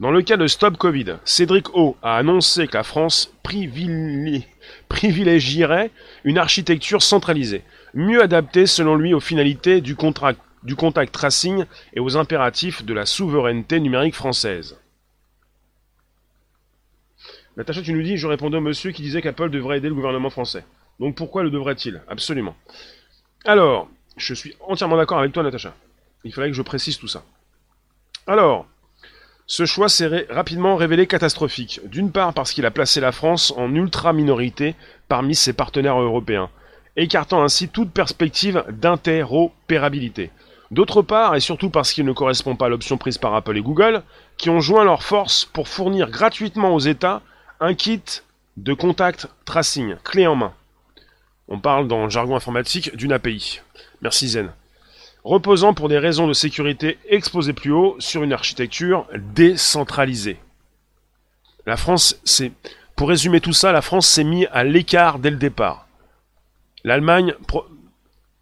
Dans 0.00 0.10
le 0.10 0.22
cas 0.22 0.36
de 0.36 0.46
Stop 0.46 0.78
Covid, 0.78 1.18
Cédric 1.24 1.74
O 1.76 1.96
a 2.02 2.16
annoncé 2.16 2.66
que 2.66 2.76
la 2.76 2.82
France 2.82 3.32
privilégierait 4.88 5.90
une 6.24 6.38
architecture 6.38 7.02
centralisée, 7.02 7.62
mieux 7.94 8.22
adaptée 8.22 8.66
selon 8.66 8.96
lui 8.96 9.14
aux 9.14 9.20
finalités 9.20 9.80
du 9.80 9.94
contact 9.94 10.40
tracing 11.12 11.66
et 11.92 12.00
aux 12.00 12.16
impératifs 12.16 12.84
de 12.84 12.94
la 12.94 13.06
souveraineté 13.06 13.78
numérique 13.80 14.14
française. 14.14 14.76
Natacha, 17.56 17.82
tu 17.82 17.92
nous 17.92 18.02
dis, 18.02 18.16
je 18.16 18.26
répondais 18.26 18.56
au 18.56 18.62
monsieur 18.62 18.92
qui 18.92 19.02
disait 19.02 19.20
qu'Apple 19.20 19.50
devrait 19.50 19.76
aider 19.76 19.88
le 19.88 19.94
gouvernement 19.94 20.30
français. 20.30 20.64
Donc 20.98 21.14
pourquoi 21.16 21.42
le 21.42 21.50
devrait-il? 21.50 22.02
Absolument. 22.08 22.56
Alors, 23.44 23.88
je 24.16 24.34
suis 24.34 24.56
entièrement 24.60 24.96
d'accord 24.96 25.18
avec 25.18 25.32
toi, 25.32 25.42
Natacha. 25.42 25.74
Il 26.24 26.32
fallait 26.32 26.48
que 26.48 26.56
je 26.56 26.62
précise 26.62 26.98
tout 26.98 27.08
ça. 27.08 27.22
Alors, 28.26 28.66
ce 29.52 29.66
choix 29.66 29.90
s'est 29.90 30.26
rapidement 30.30 30.76
révélé 30.76 31.06
catastrophique. 31.06 31.82
D'une 31.84 32.10
part 32.10 32.32
parce 32.32 32.54
qu'il 32.54 32.64
a 32.64 32.70
placé 32.70 33.02
la 33.02 33.12
France 33.12 33.52
en 33.58 33.74
ultra-minorité 33.74 34.74
parmi 35.08 35.34
ses 35.34 35.52
partenaires 35.52 36.00
européens, 36.00 36.48
écartant 36.96 37.42
ainsi 37.42 37.68
toute 37.68 37.92
perspective 37.92 38.64
d'interopérabilité. 38.70 40.30
D'autre 40.70 41.02
part, 41.02 41.36
et 41.36 41.40
surtout 41.40 41.68
parce 41.68 41.92
qu'il 41.92 42.06
ne 42.06 42.14
correspond 42.14 42.56
pas 42.56 42.64
à 42.64 42.68
l'option 42.70 42.96
prise 42.96 43.18
par 43.18 43.34
Apple 43.34 43.58
et 43.58 43.60
Google, 43.60 44.02
qui 44.38 44.48
ont 44.48 44.62
joint 44.62 44.84
leurs 44.84 45.02
forces 45.02 45.44
pour 45.44 45.68
fournir 45.68 46.08
gratuitement 46.08 46.74
aux 46.74 46.80
États 46.80 47.20
un 47.60 47.74
kit 47.74 48.00
de 48.56 48.72
contact 48.72 49.28
tracing, 49.44 49.96
clé 50.02 50.26
en 50.26 50.34
main. 50.34 50.54
On 51.48 51.58
parle 51.58 51.88
dans 51.88 52.04
le 52.04 52.10
jargon 52.10 52.36
informatique 52.36 52.96
d'une 52.96 53.12
API. 53.12 53.60
Merci 54.00 54.28
Zen. 54.28 54.50
Reposant 55.24 55.72
pour 55.72 55.88
des 55.88 55.98
raisons 55.98 56.26
de 56.26 56.32
sécurité 56.32 56.98
exposées 57.08 57.52
plus 57.52 57.70
haut 57.70 57.94
sur 58.00 58.24
une 58.24 58.32
architecture 58.32 59.06
décentralisée. 59.34 60.38
La 61.64 61.76
France, 61.76 62.20
c'est 62.24 62.52
Pour 62.96 63.08
résumer 63.08 63.40
tout 63.40 63.52
ça, 63.52 63.72
la 63.72 63.82
France 63.82 64.08
s'est 64.08 64.24
mise 64.24 64.48
à 64.52 64.64
l'écart 64.64 65.18
dès 65.18 65.30
le 65.30 65.36
départ. 65.36 65.86
L'Allemagne 66.84 67.34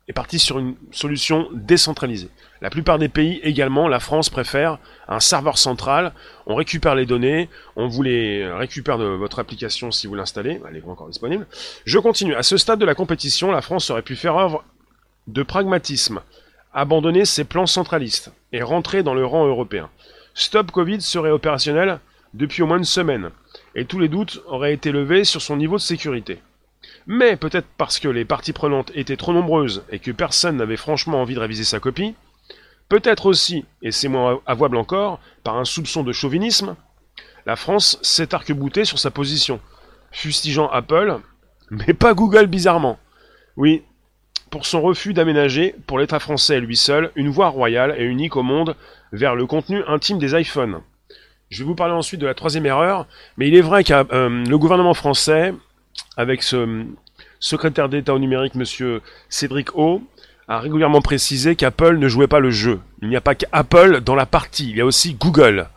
est 0.08 0.12
partie 0.12 0.38
sur 0.38 0.58
une 0.58 0.74
solution 0.90 1.48
décentralisée. 1.52 2.30
La 2.62 2.70
plupart 2.70 2.98
des 2.98 3.08
pays 3.08 3.40
également, 3.42 3.86
la 3.86 4.00
France 4.00 4.28
préfère 4.28 4.78
un 5.06 5.20
serveur 5.20 5.56
central. 5.56 6.12
On 6.46 6.54
récupère 6.54 6.94
les 6.94 7.06
données, 7.06 7.48
on 7.76 7.88
vous 7.88 8.02
les 8.02 8.50
récupère 8.50 8.98
de 8.98 9.04
votre 9.04 9.38
application 9.38 9.90
si 9.90 10.06
vous 10.06 10.14
l'installez. 10.14 10.60
Elle 10.68 10.76
est 10.76 10.84
encore 10.84 11.08
disponible. 11.08 11.46
Je 11.84 11.98
continue. 11.98 12.34
À 12.34 12.42
ce 12.42 12.56
stade 12.56 12.78
de 12.78 12.84
la 12.84 12.94
compétition, 12.94 13.52
la 13.52 13.62
France 13.62 13.88
aurait 13.90 14.02
pu 14.02 14.16
faire 14.16 14.36
œuvre 14.36 14.64
de 15.26 15.42
pragmatisme, 15.42 16.20
abandonner 16.72 17.24
ses 17.24 17.44
plans 17.44 17.66
centralistes 17.66 18.32
et 18.52 18.62
rentrer 18.62 19.02
dans 19.02 19.14
le 19.14 19.26
rang 19.26 19.46
européen. 19.46 19.90
Stop 20.34 20.70
Covid 20.70 21.00
serait 21.00 21.30
opérationnel 21.30 22.00
depuis 22.34 22.62
au 22.62 22.66
moins 22.66 22.78
une 22.78 22.84
semaine, 22.84 23.30
et 23.74 23.84
tous 23.84 23.98
les 23.98 24.08
doutes 24.08 24.40
auraient 24.46 24.72
été 24.72 24.92
levés 24.92 25.24
sur 25.24 25.42
son 25.42 25.56
niveau 25.56 25.76
de 25.76 25.80
sécurité. 25.80 26.40
Mais 27.06 27.36
peut-être 27.36 27.66
parce 27.76 27.98
que 27.98 28.08
les 28.08 28.24
parties 28.24 28.52
prenantes 28.52 28.92
étaient 28.94 29.16
trop 29.16 29.32
nombreuses 29.32 29.84
et 29.90 29.98
que 29.98 30.12
personne 30.12 30.56
n'avait 30.56 30.76
franchement 30.76 31.20
envie 31.20 31.34
de 31.34 31.40
réviser 31.40 31.64
sa 31.64 31.80
copie, 31.80 32.14
peut-être 32.88 33.26
aussi, 33.26 33.64
et 33.82 33.90
c'est 33.90 34.08
moins 34.08 34.40
avouable 34.46 34.76
encore, 34.76 35.18
par 35.42 35.56
un 35.56 35.64
soupçon 35.64 36.02
de 36.02 36.12
chauvinisme, 36.12 36.76
la 37.46 37.56
France 37.56 37.98
s'est 38.02 38.34
arc-boutée 38.34 38.84
sur 38.84 38.98
sa 38.98 39.10
position, 39.10 39.60
fustigeant 40.12 40.68
Apple, 40.68 41.18
mais 41.70 41.94
pas 41.94 42.14
Google 42.14 42.46
bizarrement. 42.46 42.98
Oui, 43.56 43.82
pour 44.50 44.66
son 44.66 44.82
refus 44.82 45.12
d'aménager, 45.12 45.74
pour 45.86 45.98
l'État 45.98 46.18
français 46.18 46.60
lui 46.60 46.76
seul, 46.76 47.10
une 47.14 47.28
voie 47.28 47.48
royale 47.48 47.94
et 47.96 48.04
unique 48.04 48.36
au 48.36 48.42
monde 48.42 48.74
vers 49.12 49.34
le 49.34 49.46
contenu 49.46 49.82
intime 49.86 50.18
des 50.18 50.38
iPhones. 50.38 50.80
Je 51.50 51.62
vais 51.62 51.66
vous 51.66 51.74
parler 51.74 51.94
ensuite 51.94 52.20
de 52.20 52.26
la 52.26 52.34
troisième 52.34 52.66
erreur, 52.66 53.06
mais 53.36 53.48
il 53.48 53.54
est 53.54 53.60
vrai 53.60 53.82
que 53.82 53.92
euh, 53.92 54.44
le 54.44 54.58
gouvernement 54.58 54.94
français, 54.94 55.54
avec 56.16 56.42
ce 56.42 56.56
euh, 56.56 56.84
secrétaire 57.38 57.88
d'État 57.88 58.14
au 58.14 58.18
numérique, 58.18 58.54
monsieur 58.54 59.00
Cédric 59.28 59.74
O, 59.76 60.02
a 60.46 60.58
régulièrement 60.58 61.00
précisé 61.00 61.56
qu'Apple 61.56 61.96
ne 61.98 62.08
jouait 62.08 62.26
pas 62.26 62.40
le 62.40 62.50
jeu. 62.50 62.80
Il 63.02 63.08
n'y 63.08 63.16
a 63.16 63.20
pas 63.20 63.34
qu'Apple 63.34 64.00
dans 64.00 64.14
la 64.14 64.26
partie, 64.26 64.70
il 64.70 64.76
y 64.76 64.80
a 64.80 64.86
aussi 64.86 65.14
Google. 65.14 65.68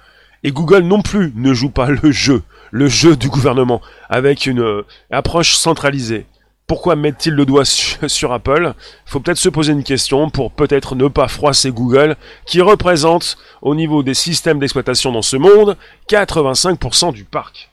Et 0.44 0.51
Google 0.51 0.84
non 0.84 1.01
plus 1.01 1.32
ne 1.36 1.53
joue 1.53 1.70
pas 1.70 1.89
le 1.89 2.12
jeu, 2.12 2.44
le 2.72 2.88
jeu 2.88 3.15
du 3.15 3.30
gouvernement, 3.30 3.82
avec 4.10 4.46
une 4.46 4.62
euh, 4.62 4.86
approche 5.12 5.56
centralisée. 5.56 6.25
Pourquoi 6.67 6.96
met-il 6.96 7.34
le 7.34 7.46
doigt 7.46 7.65
sur 8.08 8.32
Apple? 8.34 8.74
Faut 9.05 9.20
peut-être 9.20 9.38
se 9.38 9.50
poser 9.50 9.74
une 9.74 9.84
question 9.84 10.29
pour 10.29 10.51
peut-être 10.51 10.96
ne 10.96 11.08
pas 11.08 11.27
froisser 11.27 11.72
Google, 11.72 12.15
qui 12.46 12.62
représente, 12.62 13.38
au 13.62 13.75
niveau 13.75 14.03
des 14.03 14.13
systèmes 14.13 14.60
d'exploitation 14.60 15.12
dans 15.12 15.22
ce 15.22 15.38
monde, 15.38 15.77
85% 16.10 17.13
du 17.13 17.25
parc. 17.25 17.70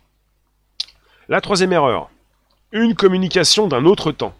La 1.29 1.41
troisième 1.41 1.73
erreur. 1.73 2.11
Une 2.73 2.95
communication 2.95 3.69
d'un 3.69 3.85
autre 3.85 4.13
temps. 4.13 4.35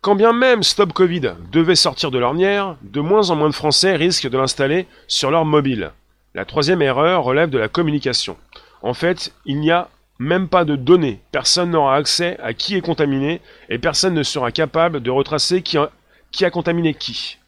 Quand 0.00 0.16
bien 0.16 0.32
même 0.32 0.62
Stop 0.62 0.92
Covid 0.92 1.34
devait 1.52 1.76
sortir 1.76 2.10
de 2.10 2.18
l'ornière, 2.18 2.76
de 2.82 3.00
moins 3.00 3.30
en 3.30 3.36
moins 3.36 3.48
de 3.48 3.54
Français 3.54 3.94
risquent 3.94 4.28
de 4.28 4.36
l'installer 4.36 4.86
sur 5.06 5.30
leur 5.30 5.44
mobile. 5.44 5.92
La 6.34 6.44
troisième 6.44 6.82
erreur 6.82 7.22
relève 7.22 7.50
de 7.50 7.58
la 7.58 7.68
communication. 7.68 8.36
En 8.82 8.94
fait, 8.94 9.32
il 9.46 9.60
n'y 9.60 9.70
a 9.70 9.88
même 10.22 10.48
pas 10.48 10.64
de 10.64 10.76
données. 10.76 11.20
Personne 11.32 11.70
n'aura 11.70 11.96
accès 11.96 12.38
à 12.40 12.54
qui 12.54 12.76
est 12.76 12.80
contaminé 12.80 13.40
et 13.68 13.78
personne 13.78 14.14
ne 14.14 14.22
sera 14.22 14.52
capable 14.52 15.00
de 15.00 15.10
retracer 15.10 15.62
qui 15.62 15.76
a, 15.76 16.50
contaminé 16.50 16.94
qui. 16.94 17.38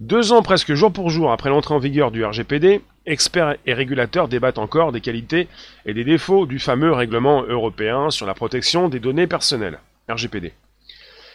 Deux 0.00 0.32
ans 0.32 0.42
presque 0.42 0.74
jour 0.74 0.92
pour 0.92 1.10
jour 1.10 1.30
après 1.30 1.50
l'entrée 1.50 1.74
en 1.74 1.78
vigueur 1.78 2.10
du 2.10 2.24
RGPD, 2.24 2.82
experts 3.06 3.56
et 3.66 3.74
régulateurs 3.74 4.28
débattent 4.28 4.58
encore 4.58 4.92
des 4.92 5.00
qualités 5.00 5.48
et 5.84 5.94
des 5.94 6.04
défauts 6.04 6.46
du 6.46 6.58
fameux 6.58 6.92
règlement 6.92 7.44
européen 7.44 8.10
sur 8.10 8.26
la 8.26 8.34
protection 8.34 8.88
des 8.88 9.00
données 9.00 9.26
personnelles, 9.26 9.78
RGPD. 10.08 10.52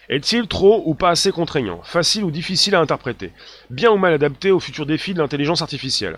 Est-il 0.09 0.47
trop 0.47 0.83
ou 0.85 0.95
pas 0.95 1.09
assez 1.09 1.31
contraignant, 1.31 1.81
facile 1.83 2.23
ou 2.23 2.31
difficile 2.31 2.75
à 2.75 2.81
interpréter, 2.81 3.31
bien 3.69 3.91
ou 3.91 3.97
mal 3.97 4.13
adapté 4.13 4.51
aux 4.51 4.59
futurs 4.59 4.85
défis 4.85 5.13
de 5.13 5.19
l'intelligence 5.19 5.61
artificielle? 5.61 6.17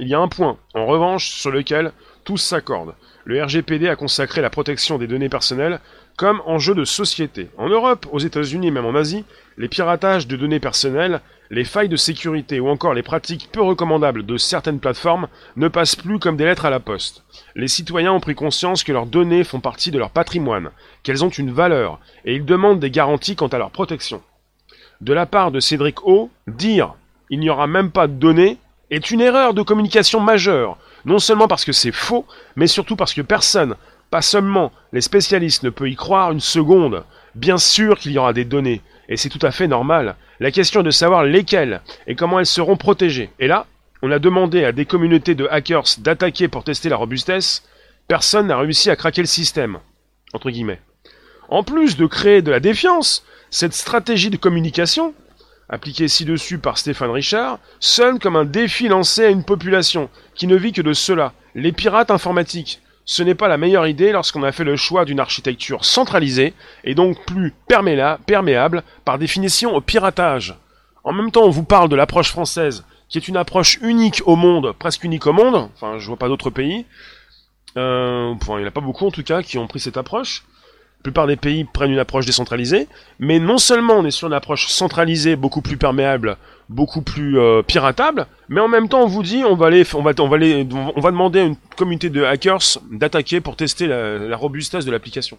Il 0.00 0.08
y 0.08 0.14
a 0.14 0.20
un 0.20 0.28
point, 0.28 0.58
en 0.74 0.86
revanche, 0.86 1.30
sur 1.30 1.50
lequel 1.50 1.92
tous 2.24 2.38
s'accordent 2.38 2.94
le 3.28 3.44
RGPD 3.44 3.90
a 3.90 3.94
consacré 3.94 4.40
la 4.40 4.48
protection 4.48 4.96
des 4.96 5.06
données 5.06 5.28
personnelles 5.28 5.80
comme 6.16 6.40
enjeu 6.46 6.74
de 6.74 6.86
société. 6.86 7.50
En 7.58 7.68
Europe, 7.68 8.06
aux 8.10 8.20
États-Unis 8.20 8.68
et 8.68 8.70
même 8.70 8.86
en 8.86 8.94
Asie, 8.94 9.26
les 9.58 9.68
piratages 9.68 10.26
de 10.26 10.34
données 10.34 10.60
personnelles, 10.60 11.20
les 11.50 11.64
failles 11.64 11.90
de 11.90 11.96
sécurité 11.96 12.58
ou 12.58 12.68
encore 12.68 12.94
les 12.94 13.02
pratiques 13.02 13.50
peu 13.52 13.60
recommandables 13.60 14.24
de 14.24 14.38
certaines 14.38 14.80
plateformes 14.80 15.28
ne 15.56 15.68
passent 15.68 15.94
plus 15.94 16.18
comme 16.18 16.38
des 16.38 16.46
lettres 16.46 16.64
à 16.64 16.70
la 16.70 16.80
poste. 16.80 17.22
Les 17.54 17.68
citoyens 17.68 18.14
ont 18.14 18.20
pris 18.20 18.34
conscience 18.34 18.82
que 18.82 18.92
leurs 18.92 19.04
données 19.04 19.44
font 19.44 19.60
partie 19.60 19.90
de 19.90 19.98
leur 19.98 20.10
patrimoine, 20.10 20.70
qu'elles 21.02 21.22
ont 21.22 21.28
une 21.28 21.52
valeur, 21.52 22.00
et 22.24 22.34
ils 22.34 22.46
demandent 22.46 22.80
des 22.80 22.90
garanties 22.90 23.36
quant 23.36 23.48
à 23.48 23.58
leur 23.58 23.70
protection. 23.70 24.22
De 25.02 25.12
la 25.12 25.26
part 25.26 25.50
de 25.50 25.60
Cédric 25.60 26.02
O, 26.02 26.30
dire 26.46 26.94
il 27.28 27.40
n'y 27.40 27.50
aura 27.50 27.66
même 27.66 27.90
pas 27.90 28.06
de 28.06 28.14
données 28.14 28.56
est 28.90 29.10
une 29.10 29.20
erreur 29.20 29.52
de 29.52 29.60
communication 29.60 30.18
majeure, 30.18 30.78
non 31.04 31.18
seulement 31.18 31.48
parce 31.48 31.64
que 31.64 31.72
c'est 31.72 31.92
faux, 31.92 32.26
mais 32.56 32.66
surtout 32.66 32.96
parce 32.96 33.14
que 33.14 33.22
personne, 33.22 33.76
pas 34.10 34.22
seulement 34.22 34.72
les 34.92 35.00
spécialistes, 35.00 35.62
ne 35.62 35.70
peut 35.70 35.88
y 35.88 35.96
croire 35.96 36.32
une 36.32 36.40
seconde. 36.40 37.04
Bien 37.34 37.58
sûr 37.58 37.98
qu'il 37.98 38.12
y 38.12 38.18
aura 38.18 38.32
des 38.32 38.44
données, 38.44 38.82
et 39.08 39.16
c'est 39.16 39.28
tout 39.28 39.44
à 39.44 39.50
fait 39.50 39.68
normal. 39.68 40.16
La 40.40 40.50
question 40.50 40.80
est 40.80 40.84
de 40.84 40.90
savoir 40.90 41.24
lesquelles 41.24 41.82
et 42.06 42.14
comment 42.14 42.38
elles 42.38 42.46
seront 42.46 42.76
protégées. 42.76 43.30
Et 43.38 43.46
là, 43.46 43.66
on 44.02 44.10
a 44.10 44.18
demandé 44.18 44.64
à 44.64 44.72
des 44.72 44.86
communautés 44.86 45.34
de 45.34 45.48
hackers 45.50 45.84
d'attaquer 45.98 46.48
pour 46.48 46.64
tester 46.64 46.88
la 46.88 46.96
robustesse, 46.96 47.64
personne 48.06 48.46
n'a 48.46 48.58
réussi 48.58 48.90
à 48.90 48.96
craquer 48.96 49.20
le 49.20 49.26
système. 49.26 49.78
En 51.48 51.62
plus 51.62 51.96
de 51.96 52.06
créer 52.06 52.42
de 52.42 52.50
la 52.50 52.60
défiance, 52.60 53.24
cette 53.50 53.74
stratégie 53.74 54.30
de 54.30 54.36
communication, 54.36 55.14
appliqué 55.68 56.08
ci-dessus 56.08 56.58
par 56.58 56.78
Stéphane 56.78 57.10
Richard, 57.10 57.58
sonne 57.80 58.18
comme 58.18 58.36
un 58.36 58.44
défi 58.44 58.88
lancé 58.88 59.24
à 59.24 59.30
une 59.30 59.44
population 59.44 60.08
qui 60.34 60.46
ne 60.46 60.56
vit 60.56 60.72
que 60.72 60.82
de 60.82 60.92
cela, 60.92 61.32
les 61.54 61.72
pirates 61.72 62.10
informatiques. 62.10 62.80
Ce 63.04 63.22
n'est 63.22 63.34
pas 63.34 63.48
la 63.48 63.56
meilleure 63.56 63.86
idée 63.86 64.12
lorsqu'on 64.12 64.42
a 64.42 64.52
fait 64.52 64.64
le 64.64 64.76
choix 64.76 65.04
d'une 65.04 65.20
architecture 65.20 65.84
centralisée 65.84 66.52
et 66.84 66.94
donc 66.94 67.24
plus 67.24 67.54
perméable 67.66 68.82
par 69.04 69.18
définition 69.18 69.74
au 69.74 69.80
piratage. 69.80 70.56
En 71.04 71.12
même 71.12 71.30
temps, 71.30 71.44
on 71.44 71.50
vous 71.50 71.64
parle 71.64 71.88
de 71.88 71.96
l'approche 71.96 72.30
française, 72.30 72.84
qui 73.08 73.16
est 73.16 73.28
une 73.28 73.36
approche 73.36 73.78
unique 73.80 74.22
au 74.26 74.36
monde, 74.36 74.74
presque 74.78 75.04
unique 75.04 75.26
au 75.26 75.32
monde, 75.32 75.70
enfin 75.74 75.98
je 75.98 76.06
vois 76.06 76.18
pas 76.18 76.28
d'autres 76.28 76.50
pays, 76.50 76.84
euh, 77.76 78.34
il 78.48 78.56
n'y 78.56 78.64
en 78.64 78.66
a 78.66 78.70
pas 78.70 78.80
beaucoup 78.80 79.06
en 79.06 79.10
tout 79.10 79.22
cas 79.22 79.42
qui 79.42 79.56
ont 79.58 79.66
pris 79.66 79.80
cette 79.80 79.96
approche, 79.96 80.44
plupart 81.02 81.26
des 81.26 81.36
pays 81.36 81.64
prennent 81.64 81.92
une 81.92 81.98
approche 81.98 82.26
décentralisée, 82.26 82.88
mais 83.18 83.38
non 83.38 83.58
seulement 83.58 83.94
on 83.94 84.04
est 84.04 84.10
sur 84.10 84.28
une 84.28 84.34
approche 84.34 84.68
centralisée, 84.68 85.36
beaucoup 85.36 85.62
plus 85.62 85.76
perméable, 85.76 86.36
beaucoup 86.68 87.02
plus 87.02 87.38
euh, 87.38 87.62
piratable, 87.62 88.26
mais 88.48 88.60
en 88.60 88.68
même 88.68 88.88
temps 88.88 89.02
on 89.02 89.06
vous 89.06 89.22
dit 89.22 89.44
on 89.44 89.54
va 89.54 89.66
aller, 89.66 89.84
on 89.94 90.02
va, 90.02 90.12
on 90.18 90.28
va 90.28 91.10
demander 91.10 91.40
à 91.40 91.44
une 91.44 91.56
communauté 91.76 92.10
de 92.10 92.22
hackers 92.24 92.78
d'attaquer 92.90 93.40
pour 93.40 93.56
tester 93.56 93.86
la, 93.86 94.36
robustesse 94.36 94.84
de 94.84 94.90
l'application. 94.90 95.38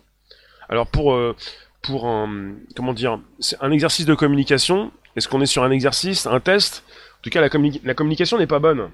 Alors 0.69 0.87
pour 0.87 1.13
euh, 1.13 1.35
pour 1.81 2.07
un 2.07 2.53
comment 2.75 2.93
dire, 2.93 3.19
un 3.61 3.71
exercice 3.71 4.05
de 4.05 4.15
communication. 4.15 4.91
Est-ce 5.15 5.27
qu'on 5.27 5.41
est 5.41 5.47
sur 5.47 5.63
un 5.63 5.71
exercice, 5.71 6.27
un 6.27 6.39
test? 6.39 6.83
En 7.19 7.21
tout 7.23 7.29
cas, 7.29 7.41
la, 7.41 7.49
la 7.83 7.93
communication 7.93 8.37
n'est 8.37 8.47
pas 8.47 8.59
bonne. 8.59 8.89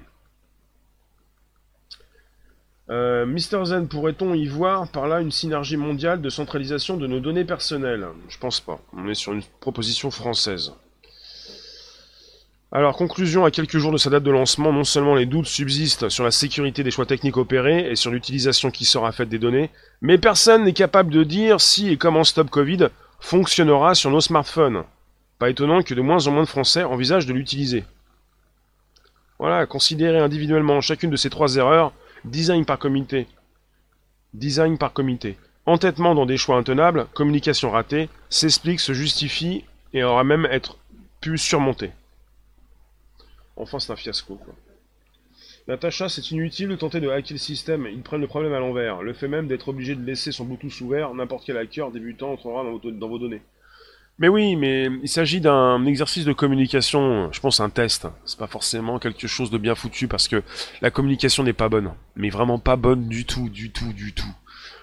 Euh, 2.88 3.26
Mister 3.26 3.60
Zen, 3.64 3.88
pourrait-on 3.88 4.32
y 4.34 4.46
voir 4.46 4.88
par 4.88 5.08
là 5.08 5.20
une 5.20 5.32
synergie 5.32 5.76
mondiale 5.76 6.20
de 6.20 6.30
centralisation 6.30 6.96
de 6.96 7.06
nos 7.06 7.18
données 7.18 7.44
personnelles? 7.44 8.06
Je 8.28 8.38
pense 8.38 8.60
pas. 8.60 8.78
On 8.96 9.08
est 9.08 9.14
sur 9.14 9.32
une 9.32 9.42
proposition 9.60 10.10
française. 10.10 10.72
Alors, 12.70 12.96
conclusion, 12.96 13.44
à 13.44 13.50
quelques 13.50 13.78
jours 13.78 13.92
de 13.92 13.96
sa 13.96 14.10
date 14.10 14.22
de 14.22 14.30
lancement, 14.30 14.72
non 14.72 14.84
seulement 14.84 15.14
les 15.14 15.26
doutes 15.26 15.46
subsistent 15.46 16.08
sur 16.08 16.24
la 16.24 16.30
sécurité 16.30 16.84
des 16.84 16.90
choix 16.90 17.06
techniques 17.06 17.36
opérés 17.36 17.90
et 17.90 17.96
sur 17.96 18.10
l'utilisation 18.10 18.70
qui 18.70 18.84
sera 18.84 19.12
faite 19.12 19.28
des 19.28 19.38
données, 19.38 19.70
mais 20.00 20.18
personne 20.18 20.64
n'est 20.64 20.72
capable 20.72 21.12
de 21.12 21.24
dire 21.24 21.60
si 21.60 21.88
et 21.88 21.96
comment 21.96 22.24
Stop 22.24 22.50
Covid 22.50 22.88
fonctionnera 23.18 23.94
sur 23.94 24.10
nos 24.10 24.20
smartphones. 24.20 24.84
Pas 25.38 25.50
étonnant 25.50 25.82
que 25.82 25.94
de 25.94 26.02
moins 26.02 26.26
en 26.26 26.32
moins 26.32 26.42
de 26.42 26.48
Français 26.48 26.84
envisagent 26.84 27.26
de 27.26 27.32
l'utiliser. 27.32 27.84
Voilà, 29.38 29.66
considérer 29.66 30.18
individuellement 30.18 30.80
chacune 30.80 31.10
de 31.10 31.16
ces 31.16 31.30
trois 31.30 31.56
erreurs 31.56 31.92
Design 32.26 32.64
par 32.64 32.80
comité. 32.80 33.28
Design 34.34 34.78
par 34.78 34.92
comité. 34.92 35.38
Entêtement 35.64 36.12
dans 36.12 36.26
des 36.26 36.36
choix 36.36 36.56
intenables, 36.56 37.06
communication 37.14 37.70
ratée, 37.70 38.08
s'explique, 38.30 38.80
se 38.80 38.92
justifie 38.92 39.64
et 39.92 40.02
aura 40.02 40.24
même 40.24 40.44
être 40.50 40.76
pu 41.20 41.38
surmonter. 41.38 41.92
Enfin, 43.56 43.78
c'est 43.78 43.92
un 43.92 43.96
fiasco, 43.96 44.34
quoi. 44.34 44.54
Natacha, 45.68 46.08
c'est 46.08 46.32
inutile 46.32 46.68
de 46.68 46.76
tenter 46.76 47.00
de 47.00 47.08
hacker 47.08 47.34
le 47.34 47.38
système, 47.38 47.86
ils 47.86 48.02
prennent 48.02 48.20
le 48.20 48.26
problème 48.26 48.52
à 48.52 48.58
l'envers. 48.58 49.02
Le 49.02 49.12
fait 49.12 49.28
même 49.28 49.46
d'être 49.46 49.68
obligé 49.68 49.94
de 49.94 50.04
laisser 50.04 50.32
son 50.32 50.44
Bluetooth 50.44 50.80
ouvert, 50.80 51.14
n'importe 51.14 51.44
quel 51.46 51.56
hacker 51.56 51.92
débutant 51.92 52.32
entrera 52.32 52.64
dans 52.64 53.08
vos 53.08 53.18
données. 53.18 53.42
Mais 54.18 54.28
oui, 54.28 54.56
mais 54.56 54.88
il 55.02 55.10
s'agit 55.10 55.42
d'un 55.42 55.84
exercice 55.84 56.24
de 56.24 56.32
communication, 56.32 57.30
je 57.32 57.40
pense 57.40 57.60
un 57.60 57.68
test. 57.68 58.08
C'est 58.24 58.38
pas 58.38 58.46
forcément 58.46 58.98
quelque 58.98 59.26
chose 59.26 59.50
de 59.50 59.58
bien 59.58 59.74
foutu 59.74 60.08
parce 60.08 60.26
que 60.26 60.42
la 60.80 60.90
communication 60.90 61.42
n'est 61.42 61.52
pas 61.52 61.68
bonne. 61.68 61.92
Mais 62.16 62.30
vraiment 62.30 62.58
pas 62.58 62.76
bonne 62.76 63.08
du 63.08 63.26
tout, 63.26 63.50
du 63.50 63.70
tout, 63.72 63.92
du 63.92 64.14
tout. 64.14 64.34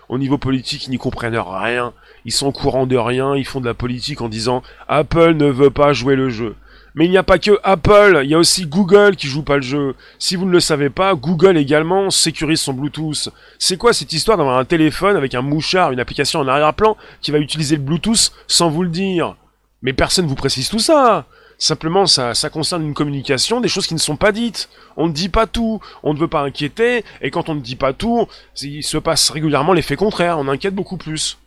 au 0.07 0.19
niveau 0.19 0.37
politique, 0.37 0.85
ils 0.85 0.91
n'y 0.91 0.99
comprennent 0.99 1.35
rien. 1.35 1.93
Ils 2.25 2.31
sont 2.31 2.47
au 2.47 2.51
courant 2.51 2.85
de 2.85 2.95
rien, 2.95 3.35
ils 3.35 3.45
font 3.45 3.59
de 3.59 3.65
la 3.65 3.73
politique 3.73 4.21
en 4.21 4.29
disant 4.29 4.61
Apple 4.87 5.33
ne 5.33 5.47
veut 5.47 5.71
pas 5.71 5.93
jouer 5.93 6.15
le 6.15 6.29
jeu. 6.29 6.55
Mais 6.95 7.05
il 7.05 7.11
n'y 7.11 7.17
a 7.17 7.23
pas 7.23 7.39
que 7.39 7.59
Apple, 7.63 8.21
il 8.23 8.29
y 8.29 8.35
a 8.35 8.37
aussi 8.37 8.67
Google 8.67 9.15
qui 9.15 9.27
joue 9.27 9.41
pas 9.41 9.55
le 9.55 9.63
jeu. 9.63 9.95
Si 10.19 10.35
vous 10.35 10.45
ne 10.45 10.51
le 10.51 10.59
savez 10.59 10.91
pas, 10.91 11.15
Google 11.15 11.57
également 11.57 12.11
sécurise 12.11 12.61
son 12.61 12.73
Bluetooth. 12.73 13.29
C'est 13.57 13.77
quoi 13.77 13.93
cette 13.93 14.13
histoire 14.13 14.37
d'avoir 14.37 14.59
un 14.59 14.65
téléphone 14.65 15.17
avec 15.17 15.33
un 15.33 15.41
mouchard, 15.41 15.91
une 15.91 15.99
application 15.99 16.39
en 16.39 16.47
arrière-plan 16.47 16.95
qui 17.21 17.31
va 17.31 17.39
utiliser 17.39 17.77
le 17.77 17.81
Bluetooth 17.81 18.31
sans 18.47 18.69
vous 18.69 18.83
le 18.83 18.89
dire? 18.89 19.35
Mais 19.81 19.93
personne 19.93 20.27
vous 20.27 20.35
précise 20.35 20.69
tout 20.69 20.79
ça. 20.79 21.25
Simplement, 21.57 22.05
ça, 22.05 22.35
ça 22.35 22.49
concerne 22.49 22.83
une 22.83 22.93
communication, 22.93 23.59
des 23.59 23.69
choses 23.69 23.87
qui 23.87 23.93
ne 23.95 23.99
sont 23.99 24.15
pas 24.15 24.31
dites. 24.31 24.69
On 24.95 25.07
ne 25.07 25.13
dit 25.13 25.29
pas 25.29 25.47
tout, 25.47 25.79
on 26.03 26.13
ne 26.13 26.19
veut 26.19 26.27
pas 26.27 26.41
inquiéter, 26.41 27.03
et 27.21 27.31
quand 27.31 27.49
on 27.49 27.55
ne 27.55 27.61
dit 27.61 27.75
pas 27.75 27.93
tout, 27.93 28.27
il 28.61 28.83
se 28.83 28.97
passe 28.97 29.29
régulièrement 29.29 29.73
l'effet 29.73 29.95
contraire, 29.95 30.37
on 30.37 30.47
inquiète 30.47 30.75
beaucoup 30.75 30.97
plus. 30.97 31.37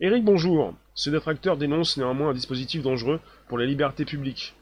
Eric, 0.00 0.24
bonjour. 0.24 0.74
Ces 0.94 1.10
détracteurs 1.10 1.56
dénoncent 1.56 1.96
néanmoins 1.96 2.30
un 2.30 2.34
dispositif 2.34 2.82
dangereux 2.82 3.20
pour 3.48 3.58
la 3.58 3.66
liberté 3.66 4.04
publique, 4.04 4.54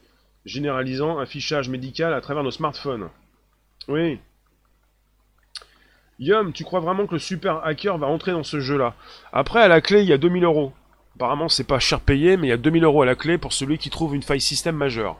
généralisant 0.45 1.19
un 1.19 1.25
fichage 1.25 1.69
médical 1.69 2.13
à 2.13 2.21
travers 2.21 2.43
nos 2.43 2.51
smartphones. 2.51 3.09
Oui. 3.87 4.19
Yum, 6.19 6.53
tu 6.53 6.63
crois 6.63 6.79
vraiment 6.79 7.07
que 7.07 7.13
le 7.13 7.19
super 7.19 7.65
hacker 7.65 7.97
va 7.97 8.07
entrer 8.07 8.31
dans 8.31 8.43
ce 8.43 8.59
jeu-là? 8.59 8.93
Après, 9.31 9.61
à 9.61 9.67
la 9.67 9.81
clé, 9.81 10.01
il 10.01 10.07
y 10.07 10.13
a 10.13 10.17
2000 10.17 10.43
euros. 10.43 10.73
Apparemment, 11.15 11.49
c'est 11.49 11.63
pas 11.63 11.79
cher 11.79 11.99
payé, 11.99 12.37
mais 12.37 12.47
il 12.47 12.49
y 12.49 12.53
a 12.53 12.57
2000 12.57 12.83
euros 12.83 13.01
à 13.01 13.05
la 13.05 13.15
clé 13.15 13.37
pour 13.37 13.53
celui 13.53 13.77
qui 13.77 13.89
trouve 13.89 14.15
une 14.15 14.23
faille 14.23 14.41
système 14.41 14.75
majeure. 14.75 15.17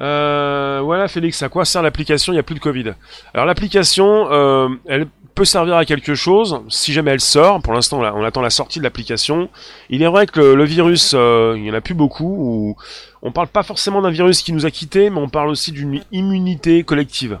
Euh, 0.00 0.80
voilà, 0.82 1.08
Félix, 1.08 1.42
à 1.42 1.48
quoi 1.48 1.64
sert 1.64 1.82
l'application? 1.82 2.32
Il 2.32 2.36
n'y 2.36 2.40
a 2.40 2.44
plus 2.44 2.54
de 2.54 2.60
Covid. 2.60 2.94
Alors, 3.34 3.46
l'application, 3.46 4.30
euh, 4.30 4.68
elle 4.86 5.08
peut 5.38 5.44
servir 5.44 5.76
à 5.76 5.84
quelque 5.84 6.16
chose, 6.16 6.62
si 6.68 6.92
jamais 6.92 7.12
elle 7.12 7.20
sort. 7.20 7.62
Pour 7.62 7.72
l'instant, 7.72 8.00
on 8.00 8.24
attend 8.24 8.40
la 8.40 8.50
sortie 8.50 8.80
de 8.80 8.84
l'application. 8.84 9.48
Il 9.88 10.02
est 10.02 10.08
vrai 10.08 10.26
que 10.26 10.40
le, 10.40 10.64
virus, 10.64 11.12
euh, 11.14 11.54
il 11.56 11.62
n'y 11.62 11.70
en 11.70 11.74
a 11.74 11.80
plus 11.80 11.94
beaucoup. 11.94 12.26
Ou 12.26 12.76
on 13.22 13.30
parle 13.30 13.46
pas 13.46 13.62
forcément 13.62 14.02
d'un 14.02 14.10
virus 14.10 14.42
qui 14.42 14.52
nous 14.52 14.66
a 14.66 14.72
quittés, 14.72 15.10
mais 15.10 15.20
on 15.20 15.28
parle 15.28 15.48
aussi 15.48 15.70
d'une 15.70 16.02
immunité 16.10 16.82
collective. 16.82 17.38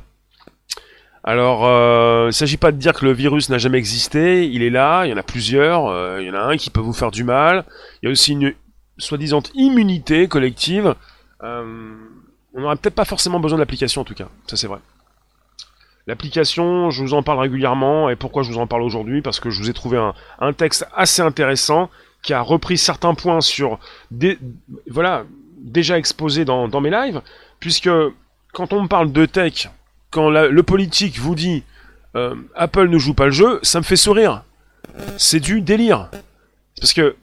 Alors, 1.24 1.66
euh, 1.66 2.26
il 2.26 2.26
ne 2.26 2.30
s'agit 2.30 2.56
pas 2.56 2.70
de 2.70 2.76
dire 2.76 2.92
que 2.92 3.04
le 3.04 3.12
virus 3.12 3.50
n'a 3.50 3.58
jamais 3.58 3.78
existé, 3.78 4.46
il 4.46 4.62
est 4.62 4.70
là, 4.70 5.04
il 5.04 5.10
y 5.10 5.12
en 5.12 5.16
a 5.16 5.24
plusieurs, 5.24 5.88
euh, 5.88 6.18
il 6.20 6.28
y 6.28 6.30
en 6.30 6.34
a 6.34 6.40
un 6.40 6.56
qui 6.56 6.70
peut 6.70 6.80
vous 6.80 6.92
faire 6.92 7.10
du 7.10 7.24
mal, 7.24 7.64
il 8.00 8.06
y 8.06 8.08
a 8.08 8.12
aussi 8.12 8.30
une 8.30 8.54
soi-disant 8.96 9.42
immunité 9.54 10.28
collective. 10.28 10.94
On 11.42 12.60
n'aurait 12.60 12.76
peut-être 12.76 12.94
pas 12.94 13.04
forcément 13.04 13.40
besoin 13.40 13.58
de 13.58 13.62
l'application 13.62 14.02
en 14.02 14.04
tout 14.04 14.14
cas, 14.14 14.28
ça 14.46 14.56
c'est 14.56 14.68
vrai. 14.68 14.78
L'application, 16.08 16.88
je 16.88 17.02
vous 17.02 17.12
en 17.12 17.22
parle 17.22 17.38
régulièrement, 17.38 18.08
et 18.08 18.16
pourquoi 18.16 18.42
je 18.42 18.50
vous 18.50 18.58
en 18.58 18.66
parle 18.66 18.80
aujourd'hui 18.80 19.20
Parce 19.20 19.40
que 19.40 19.50
je 19.50 19.60
vous 19.60 19.68
ai 19.68 19.74
trouvé 19.74 20.00
un, 20.40 20.52
texte 20.54 20.88
assez 20.96 21.20
intéressant 21.20 21.90
qui 22.22 22.32
a 22.32 22.40
repris 22.40 22.78
certains 22.78 23.12
points 23.12 23.42
sur 23.42 23.78
voilà, 24.90 25.24
déjà 25.58 25.98
exposés 25.98 26.46
dans, 26.46 26.66
dans 26.66 26.80
mes 26.80 26.88
lives, 26.88 27.20
puisque 27.60 27.90
quand 28.54 28.72
on 28.72 28.84
me 28.84 28.88
parle 28.88 29.12
de 29.12 29.26
tech, 29.26 29.68
quand 30.10 30.30
le 30.30 30.62
politique 30.62 31.18
vous 31.18 31.34
dit 31.34 31.62
euh, 32.16 32.34
Apple 32.54 32.88
ne 32.88 32.96
joue 32.96 33.12
pas 33.12 33.26
le 33.26 33.30
jeu, 33.30 33.60
ça 33.62 33.78
me 33.78 33.84
fait 33.84 33.96
sourire. 33.96 34.44
C'est 35.18 35.40
du 35.40 35.60
délire. 35.60 36.08
Parce 36.80 36.94
que 36.94 37.16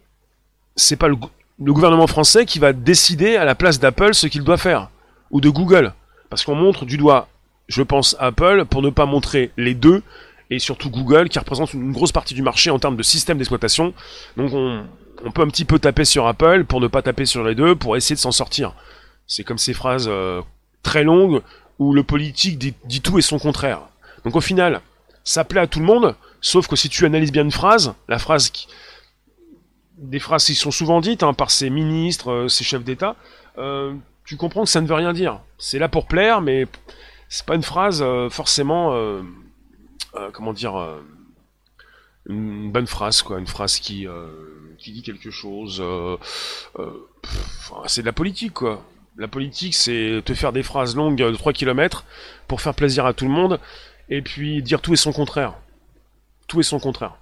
c'est 0.76 0.96
pas 0.96 1.08
le, 1.08 1.16
gouvernement 1.60 2.06
français 2.06 2.46
qui 2.46 2.60
va 2.60 2.72
décider 2.72 3.36
à 3.36 3.46
la 3.46 3.56
place 3.56 3.80
d'Apple 3.80 4.14
ce 4.14 4.28
qu'il 4.28 4.44
doit 4.44 4.58
faire. 4.58 4.90
Ou 5.32 5.42
de 5.42 5.50
Google. 5.50 5.94
Parce 6.30 6.44
qu'on 6.46 6.54
montre 6.54 6.86
du 6.86 6.98
doigt, 6.98 7.28
je 7.68 7.82
pense, 7.82 8.16
Apple 8.20 8.66
pour 8.66 8.82
ne 8.82 8.90
pas 8.90 9.06
montrer 9.06 9.52
les 9.58 9.74
deux. 9.74 10.04
Et 10.52 10.60
surtout 10.60 10.92
Google 10.92 11.30
qui 11.30 11.40
représente 11.40 11.74
une 11.74 11.92
grosse 11.92 12.12
partie 12.12 12.36
du 12.36 12.44
marché 12.44 12.70
en 12.70 12.78
termes 12.78 12.96
de 12.96 13.04
système 13.04 13.38
d'exploitation. 13.38 13.94
Donc 14.38 14.54
on, 14.54 14.86
peut 15.32 15.42
un 15.42 15.48
petit 15.48 15.66
peu 15.66 15.80
taper 15.80 16.06
sur 16.06 16.28
Apple 16.28 16.66
pour 16.66 16.80
ne 16.82 16.88
pas 16.88 17.02
taper 17.02 17.26
sur 17.26 17.44
les 17.44 17.56
deux 17.56 17.76
pour 17.76 17.98
essayer 17.98 18.16
de 18.16 18.20
s'en 18.20 18.32
sortir. 18.32 18.74
C'est 19.26 19.44
comme 19.44 19.58
ces 19.58 19.74
phrases 19.74 20.08
euh, 20.08 20.42
très 20.84 21.04
longues 21.04 21.42
où 21.80 21.94
le 21.94 22.04
politique 22.04 22.60
dit, 22.60 23.02
tout 23.02 23.18
et 23.18 23.24
son 23.24 23.40
contraire. 23.40 23.82
Donc 24.24 24.36
au 24.36 24.42
final, 24.42 24.82
ça 25.24 25.44
plaît 25.44 25.62
à 25.62 25.68
tout 25.68 25.80
le 25.80 25.86
monde, 25.86 26.16
sauf 26.42 26.68
que 26.68 26.76
si 26.76 26.90
tu 26.90 27.06
analyses 27.06 27.32
bien 27.32 27.44
une 27.44 27.52
phrase, 27.52 27.94
la 28.08 28.20
phrase 28.20 28.50
qui... 28.50 28.68
Des 29.98 30.20
phrases 30.20 30.46
qui 30.46 30.56
sont 30.56 30.72
souvent 30.72 31.00
dites 31.00 31.24
hein, 31.24 31.34
par 31.34 31.50
ces 31.52 31.70
ministres, 31.70 32.30
euh, 32.30 32.48
ces 32.50 32.66
chefs 32.66 32.84
d'État, 32.84 33.16
euh, 33.58 33.94
tu 34.26 34.36
comprends 34.36 34.64
que 34.64 34.70
ça 34.70 34.82
ne 34.82 34.88
veut 34.88 34.94
rien 34.94 35.14
dire. 35.14 35.40
C'est 35.58 35.80
là 35.80 35.88
pour 35.88 36.06
plaire, 36.06 36.42
mais 36.42 36.68
c'est 37.36 37.46
pas 37.46 37.56
une 37.56 37.64
phrase 37.64 38.02
euh, 38.02 38.30
forcément, 38.30 38.98
comment 40.32 40.54
dire, 40.54 40.76
une 42.28 42.72
bonne 42.72 42.88
phrase, 42.88 43.22
quoi, 43.22 43.40
une 43.40 43.48
phrase 43.48 43.80
qui, 43.80 44.08
qui 44.78 44.92
dit 44.94 45.04
quelque 45.04 45.32
chose. 45.32 45.84
c'est 47.88 48.02
de 48.02 48.06
la 48.06 48.14
politique, 48.14 48.54
quoi. 48.54 48.86
La 49.18 49.28
politique, 49.28 49.76
c'est 49.76 50.22
te 50.26 50.34
faire 50.34 50.54
des 50.54 50.64
phrases 50.64 50.96
longues 50.96 51.18
de 51.18 51.36
3 51.36 51.52
km 51.54 52.06
pour 52.48 52.62
faire 52.62 52.74
plaisir 52.74 53.06
à 53.06 53.14
tout 53.14 53.26
le 53.26 53.32
monde, 53.32 53.60
et 54.10 54.22
puis 54.22 54.62
dire 54.62 54.82
tout 54.82 54.94
et 54.94 54.98
son 54.98 55.12
contraire. 55.12 55.56
Tout 56.48 56.62
et 56.62 56.64
son 56.64 56.80
contraire. 56.80 57.18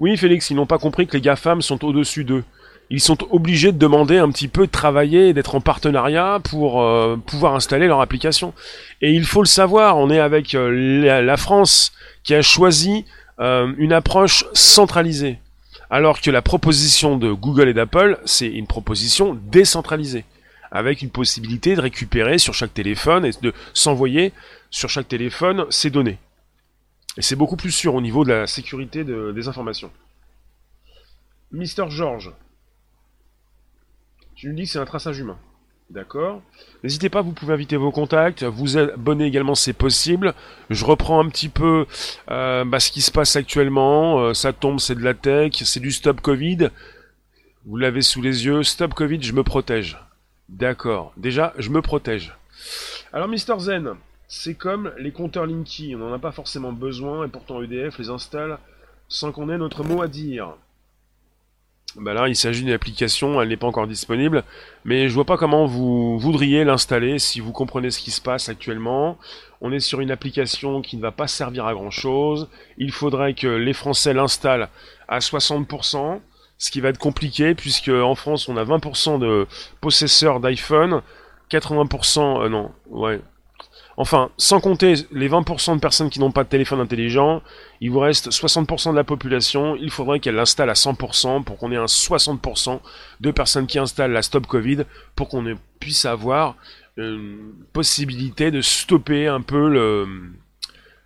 Oui, 0.00 0.16
Félix, 0.16 0.50
ils 0.50 0.56
n'ont 0.56 0.66
pas 0.66 0.78
compris 0.78 1.06
que 1.06 1.16
les 1.16 1.20
GAFAM 1.20 1.62
sont 1.62 1.84
au-dessus 1.84 2.24
d'eux. 2.24 2.44
Ils 2.90 3.00
sont 3.00 3.18
obligés 3.30 3.70
de 3.70 3.78
demander 3.78 4.16
un 4.16 4.30
petit 4.30 4.48
peu 4.48 4.66
de 4.66 4.72
travailler, 4.72 5.34
d'être 5.34 5.54
en 5.54 5.60
partenariat 5.60 6.40
pour 6.42 6.80
euh, 6.82 7.16
pouvoir 7.16 7.54
installer 7.54 7.86
leur 7.86 8.00
application. 8.00 8.54
Et 9.02 9.12
il 9.12 9.26
faut 9.26 9.42
le 9.42 9.46
savoir, 9.46 9.98
on 9.98 10.08
est 10.08 10.20
avec 10.20 10.54
euh, 10.54 11.22
la, 11.22 11.36
France 11.36 11.92
qui 12.24 12.34
a 12.34 12.40
choisi 12.40 13.04
euh, 13.40 13.72
une 13.76 13.92
approche 13.92 14.46
centralisée. 14.54 15.38
Alors 15.90 16.20
que 16.20 16.30
la 16.30 16.40
proposition 16.40 17.16
de 17.18 17.30
Google 17.30 17.68
et 17.68 17.74
d'Apple, 17.74 18.18
c'est 18.24 18.48
une 18.48 18.66
proposition 18.66 19.38
décentralisée, 19.50 20.24
avec 20.70 21.02
une 21.02 21.10
possibilité 21.10 21.76
de 21.76 21.80
récupérer 21.82 22.38
sur 22.38 22.54
chaque 22.54 22.74
téléphone 22.74 23.26
et 23.26 23.32
de 23.42 23.52
s'envoyer 23.74 24.32
sur 24.70 24.88
chaque 24.88 25.08
téléphone 25.08 25.66
ces 25.70 25.90
données. 25.90 26.18
Et 27.18 27.22
c'est 27.22 27.36
beaucoup 27.36 27.56
plus 27.56 27.72
sûr 27.72 27.94
au 27.94 28.00
niveau 28.00 28.24
de 28.24 28.32
la 28.32 28.46
sécurité 28.46 29.02
des 29.04 29.48
informations. 29.48 29.90
Mister 31.52 31.84
George, 31.88 32.30
tu 34.38 34.46
nous 34.46 34.54
dis 34.54 34.62
que 34.62 34.68
c'est 34.68 34.78
un 34.78 34.84
traçage 34.84 35.18
humain. 35.18 35.36
D'accord? 35.90 36.42
N'hésitez 36.84 37.08
pas, 37.08 37.22
vous 37.22 37.32
pouvez 37.32 37.54
inviter 37.54 37.76
vos 37.76 37.90
contacts, 37.90 38.44
vous 38.44 38.78
abonner 38.78 39.24
également, 39.24 39.56
c'est 39.56 39.72
possible. 39.72 40.32
Je 40.70 40.84
reprends 40.84 41.18
un 41.18 41.28
petit 41.28 41.48
peu 41.48 41.86
euh, 42.30 42.64
bah, 42.64 42.78
ce 42.78 42.92
qui 42.92 43.00
se 43.00 43.10
passe 43.10 43.34
actuellement. 43.34 44.20
Euh, 44.20 44.34
ça 44.34 44.52
tombe, 44.52 44.78
c'est 44.78 44.94
de 44.94 45.02
la 45.02 45.14
tech, 45.14 45.54
c'est 45.64 45.80
du 45.80 45.90
stop 45.90 46.20
Covid. 46.20 46.70
Vous 47.66 47.76
l'avez 47.78 48.00
sous 48.00 48.22
les 48.22 48.46
yeux. 48.46 48.62
Stop 48.62 48.94
Covid, 48.94 49.20
je 49.22 49.32
me 49.32 49.42
protège. 49.42 49.98
D'accord. 50.48 51.12
Déjà, 51.16 51.52
je 51.58 51.70
me 51.70 51.82
protège. 51.82 52.32
Alors, 53.12 53.26
Mister 53.26 53.58
Zen, 53.58 53.94
c'est 54.28 54.54
comme 54.54 54.92
les 54.98 55.10
compteurs 55.10 55.46
Linky. 55.46 55.96
On 55.96 55.98
n'en 55.98 56.12
a 56.12 56.18
pas 56.20 56.32
forcément 56.32 56.72
besoin 56.72 57.26
et 57.26 57.28
pourtant 57.28 57.60
EDF 57.60 57.98
les 57.98 58.10
installe 58.10 58.58
sans 59.08 59.32
qu'on 59.32 59.48
ait 59.48 59.58
notre 59.58 59.82
mot 59.82 60.00
à 60.00 60.06
dire. 60.06 60.54
Bah 61.96 62.12
là, 62.12 62.28
il 62.28 62.36
s'agit 62.36 62.64
d'une 62.64 62.74
application, 62.74 63.40
elle 63.40 63.48
n'est 63.48 63.56
pas 63.56 63.66
encore 63.66 63.86
disponible, 63.86 64.44
mais 64.84 65.08
je 65.08 65.14
vois 65.14 65.24
pas 65.24 65.38
comment 65.38 65.64
vous 65.64 66.18
voudriez 66.18 66.62
l'installer 66.62 67.18
si 67.18 67.40
vous 67.40 67.50
comprenez 67.50 67.90
ce 67.90 67.98
qui 67.98 68.10
se 68.10 68.20
passe 68.20 68.48
actuellement. 68.48 69.18
On 69.62 69.72
est 69.72 69.80
sur 69.80 70.00
une 70.00 70.10
application 70.10 70.82
qui 70.82 70.96
ne 70.96 71.02
va 71.02 71.12
pas 71.12 71.26
servir 71.26 71.66
à 71.66 71.72
grand 71.72 71.90
chose. 71.90 72.48
Il 72.76 72.92
faudrait 72.92 73.34
que 73.34 73.48
les 73.48 73.72
Français 73.72 74.12
l'installent 74.12 74.68
à 75.08 75.18
60%, 75.18 76.20
ce 76.58 76.70
qui 76.70 76.80
va 76.80 76.90
être 76.90 76.98
compliqué 76.98 77.54
puisque 77.54 77.88
en 77.88 78.14
France 78.14 78.48
on 78.48 78.56
a 78.58 78.64
20% 78.64 79.18
de 79.18 79.46
possesseurs 79.80 80.40
d'iPhone, 80.40 81.00
80%, 81.50 82.44
euh, 82.44 82.48
non, 82.50 82.70
ouais, 82.90 83.20
Enfin, 84.00 84.30
sans 84.36 84.60
compter 84.60 84.94
les 85.10 85.28
20% 85.28 85.74
de 85.74 85.80
personnes 85.80 86.08
qui 86.08 86.20
n'ont 86.20 86.30
pas 86.30 86.44
de 86.44 86.48
téléphone 86.48 86.78
intelligent, 86.78 87.42
il 87.80 87.90
vous 87.90 87.98
reste 87.98 88.30
60% 88.30 88.92
de 88.92 88.96
la 88.96 89.02
population. 89.02 89.74
Il 89.74 89.90
faudrait 89.90 90.20
qu'elle 90.20 90.36
l'installe 90.36 90.70
à 90.70 90.74
100% 90.74 91.42
pour 91.42 91.58
qu'on 91.58 91.72
ait 91.72 91.76
un 91.76 91.86
60% 91.86 92.78
de 93.18 93.30
personnes 93.32 93.66
qui 93.66 93.80
installent 93.80 94.12
la 94.12 94.22
Stop 94.22 94.46
Covid 94.46 94.84
pour 95.16 95.28
qu'on 95.28 95.44
puisse 95.80 96.04
avoir 96.04 96.54
une 96.96 97.52
possibilité 97.72 98.52
de 98.52 98.60
stopper 98.60 99.26
un 99.26 99.40
peu 99.40 99.68
le, 99.68 100.06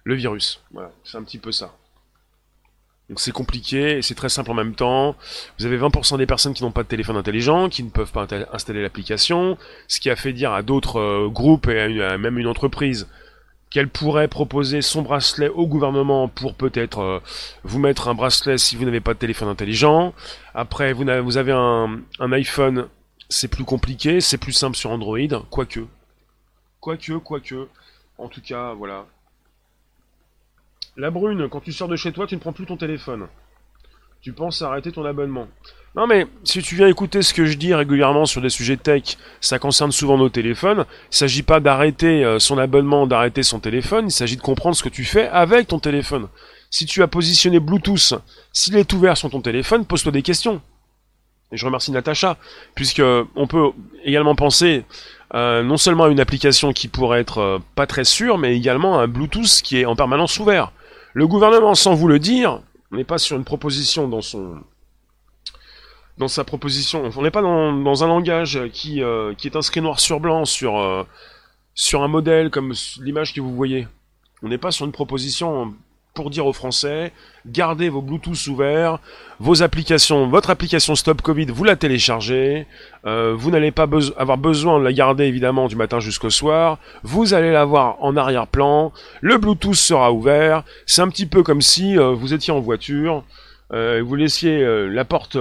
le 0.04 0.14
virus. 0.14 0.62
Voilà, 0.70 0.90
c'est 1.02 1.16
un 1.16 1.22
petit 1.22 1.38
peu 1.38 1.50
ça. 1.50 1.74
Donc 3.12 3.20
c'est 3.20 3.30
compliqué 3.30 3.98
et 3.98 4.02
c'est 4.02 4.14
très 4.14 4.30
simple 4.30 4.50
en 4.52 4.54
même 4.54 4.74
temps. 4.74 5.16
Vous 5.58 5.66
avez 5.66 5.76
20% 5.76 6.16
des 6.16 6.24
personnes 6.24 6.54
qui 6.54 6.62
n'ont 6.62 6.70
pas 6.70 6.82
de 6.82 6.88
téléphone 6.88 7.18
intelligent, 7.18 7.68
qui 7.68 7.82
ne 7.82 7.90
peuvent 7.90 8.10
pas 8.10 8.26
installer 8.54 8.80
l'application, 8.80 9.58
ce 9.86 10.00
qui 10.00 10.08
a 10.08 10.16
fait 10.16 10.32
dire 10.32 10.54
à 10.54 10.62
d'autres 10.62 10.98
euh, 10.98 11.28
groupes 11.28 11.68
et 11.68 12.02
à, 12.02 12.16
même 12.16 12.38
une 12.38 12.46
entreprise 12.46 13.06
qu'elle 13.68 13.88
pourrait 13.88 14.28
proposer 14.28 14.80
son 14.80 15.02
bracelet 15.02 15.50
au 15.50 15.66
gouvernement 15.66 16.26
pour 16.26 16.54
peut-être 16.54 17.00
euh, 17.00 17.20
vous 17.64 17.78
mettre 17.78 18.08
un 18.08 18.14
bracelet 18.14 18.56
si 18.56 18.76
vous 18.76 18.86
n'avez 18.86 19.00
pas 19.00 19.12
de 19.12 19.18
téléphone 19.18 19.48
intelligent. 19.48 20.14
Après, 20.54 20.94
vous, 20.94 21.06
avez, 21.36 21.52
un, 21.52 22.00
un 22.18 22.32
iPhone, 22.32 22.88
c'est 23.28 23.48
plus 23.48 23.64
compliqué, 23.64 24.22
c'est 24.22 24.38
plus 24.38 24.54
simple 24.54 24.78
sur 24.78 24.90
Android, 24.90 25.18
quoique. 25.50 25.80
Quoique, 26.80 27.12
quoique. 27.18 27.68
En 28.16 28.28
tout 28.28 28.40
cas, 28.40 28.72
voilà. 28.72 29.04
La 30.96 31.10
brune, 31.10 31.48
quand 31.48 31.60
tu 31.60 31.72
sors 31.72 31.88
de 31.88 31.96
chez 31.96 32.12
toi, 32.12 32.26
tu 32.26 32.34
ne 32.34 32.40
prends 32.40 32.52
plus 32.52 32.66
ton 32.66 32.76
téléphone. 32.76 33.26
Tu 34.20 34.32
penses 34.32 34.60
arrêter 34.60 34.92
ton 34.92 35.04
abonnement. 35.06 35.48
Non 35.96 36.06
mais, 36.06 36.26
si 36.44 36.62
tu 36.62 36.76
viens 36.76 36.86
écouter 36.86 37.22
ce 37.22 37.32
que 37.32 37.46
je 37.46 37.56
dis 37.56 37.74
régulièrement 37.74 38.26
sur 38.26 38.42
des 38.42 38.50
sujets 38.50 38.76
tech, 38.76 39.16
ça 39.40 39.58
concerne 39.58 39.90
souvent 39.90 40.18
nos 40.18 40.28
téléphones. 40.28 40.84
Il 41.10 41.16
s'agit 41.16 41.42
pas 41.42 41.60
d'arrêter 41.60 42.24
euh, 42.24 42.38
son 42.38 42.58
abonnement, 42.58 43.06
d'arrêter 43.06 43.42
son 43.42 43.58
téléphone, 43.58 44.06
il 44.08 44.12
s'agit 44.12 44.36
de 44.36 44.42
comprendre 44.42 44.76
ce 44.76 44.82
que 44.82 44.90
tu 44.90 45.04
fais 45.04 45.28
avec 45.28 45.68
ton 45.68 45.78
téléphone. 45.78 46.28
Si 46.70 46.86
tu 46.86 47.02
as 47.02 47.08
positionné 47.08 47.58
Bluetooth, 47.58 48.14
s'il 48.52 48.76
est 48.76 48.92
ouvert 48.92 49.16
sur 49.16 49.30
ton 49.30 49.40
téléphone, 49.40 49.86
pose-toi 49.86 50.12
des 50.12 50.22
questions. 50.22 50.60
Et 51.52 51.56
je 51.56 51.66
remercie 51.66 51.90
Natacha, 51.90 52.36
puisque 52.74 53.02
on 53.34 53.46
peut 53.46 53.70
également 54.04 54.34
penser 54.34 54.84
euh, 55.34 55.62
non 55.62 55.78
seulement 55.78 56.04
à 56.04 56.08
une 56.08 56.20
application 56.20 56.72
qui 56.72 56.88
pourrait 56.88 57.20
être 57.20 57.38
euh, 57.38 57.58
pas 57.74 57.86
très 57.86 58.04
sûre, 58.04 58.38
mais 58.38 58.56
également 58.56 58.98
à 58.98 59.02
un 59.02 59.08
Bluetooth 59.08 59.60
qui 59.62 59.78
est 59.78 59.84
en 59.84 59.96
permanence 59.96 60.38
ouvert. 60.38 60.72
Le 61.14 61.26
gouvernement, 61.26 61.74
sans 61.74 61.94
vous 61.94 62.08
le 62.08 62.18
dire, 62.18 62.60
on 62.90 62.96
n'est 62.96 63.04
pas 63.04 63.18
sur 63.18 63.36
une 63.36 63.44
proposition 63.44 64.08
dans 64.08 64.22
son 64.22 64.60
dans 66.18 66.28
sa 66.28 66.44
proposition. 66.44 67.10
On 67.16 67.22
n'est 67.22 67.30
pas 67.30 67.42
dans, 67.42 68.04
un 68.04 68.06
langage 68.06 68.60
qui, 68.72 69.02
euh, 69.02 69.34
qui 69.34 69.48
est 69.48 69.56
inscrit 69.56 69.80
noir 69.80 69.98
sur 69.98 70.20
blanc 70.20 70.44
sur, 70.44 71.06
sur 71.74 72.02
un 72.02 72.08
modèle 72.08 72.50
comme 72.50 72.74
l'image 73.00 73.32
que 73.32 73.40
vous 73.40 73.54
voyez. 73.54 73.88
On 74.42 74.48
n'est 74.48 74.58
pas 74.58 74.70
sur 74.70 74.84
une 74.84 74.92
proposition 74.92 75.74
pour 76.14 76.28
dire 76.30 76.46
aux 76.46 76.52
Français, 76.52 77.12
gardez 77.46 77.88
vos 77.88 78.02
Bluetooth 78.02 78.46
ouverts, 78.48 78.98
vos 79.38 79.62
applications, 79.62 80.28
votre 80.28 80.50
application 80.50 80.94
Stop 80.94 81.22
Covid, 81.22 81.46
vous 81.46 81.64
la 81.64 81.76
téléchargez, 81.76 82.66
euh, 83.06 83.34
vous 83.36 83.50
n'allez 83.50 83.70
pas 83.70 83.88
avoir 84.16 84.36
besoin 84.36 84.78
de 84.78 84.84
la 84.84 84.92
garder 84.92 85.24
évidemment 85.24 85.68
du 85.68 85.76
matin 85.76 86.00
jusqu'au 86.00 86.28
soir, 86.28 86.78
vous 87.02 87.32
allez 87.32 87.50
l'avoir 87.50 87.96
en 88.02 88.16
arrière-plan, 88.16 88.92
le 89.22 89.38
Bluetooth 89.38 89.74
sera 89.74 90.12
ouvert, 90.12 90.64
c'est 90.86 91.00
un 91.00 91.08
petit 91.08 91.26
peu 91.26 91.42
comme 91.42 91.62
si 91.62 91.98
euh, 91.98 92.10
vous 92.10 92.34
étiez 92.34 92.52
en 92.52 92.60
voiture, 92.60 93.24
euh, 93.72 94.02
vous 94.04 94.14
laissiez 94.14 94.62
la 94.90 95.04
porte 95.06 95.38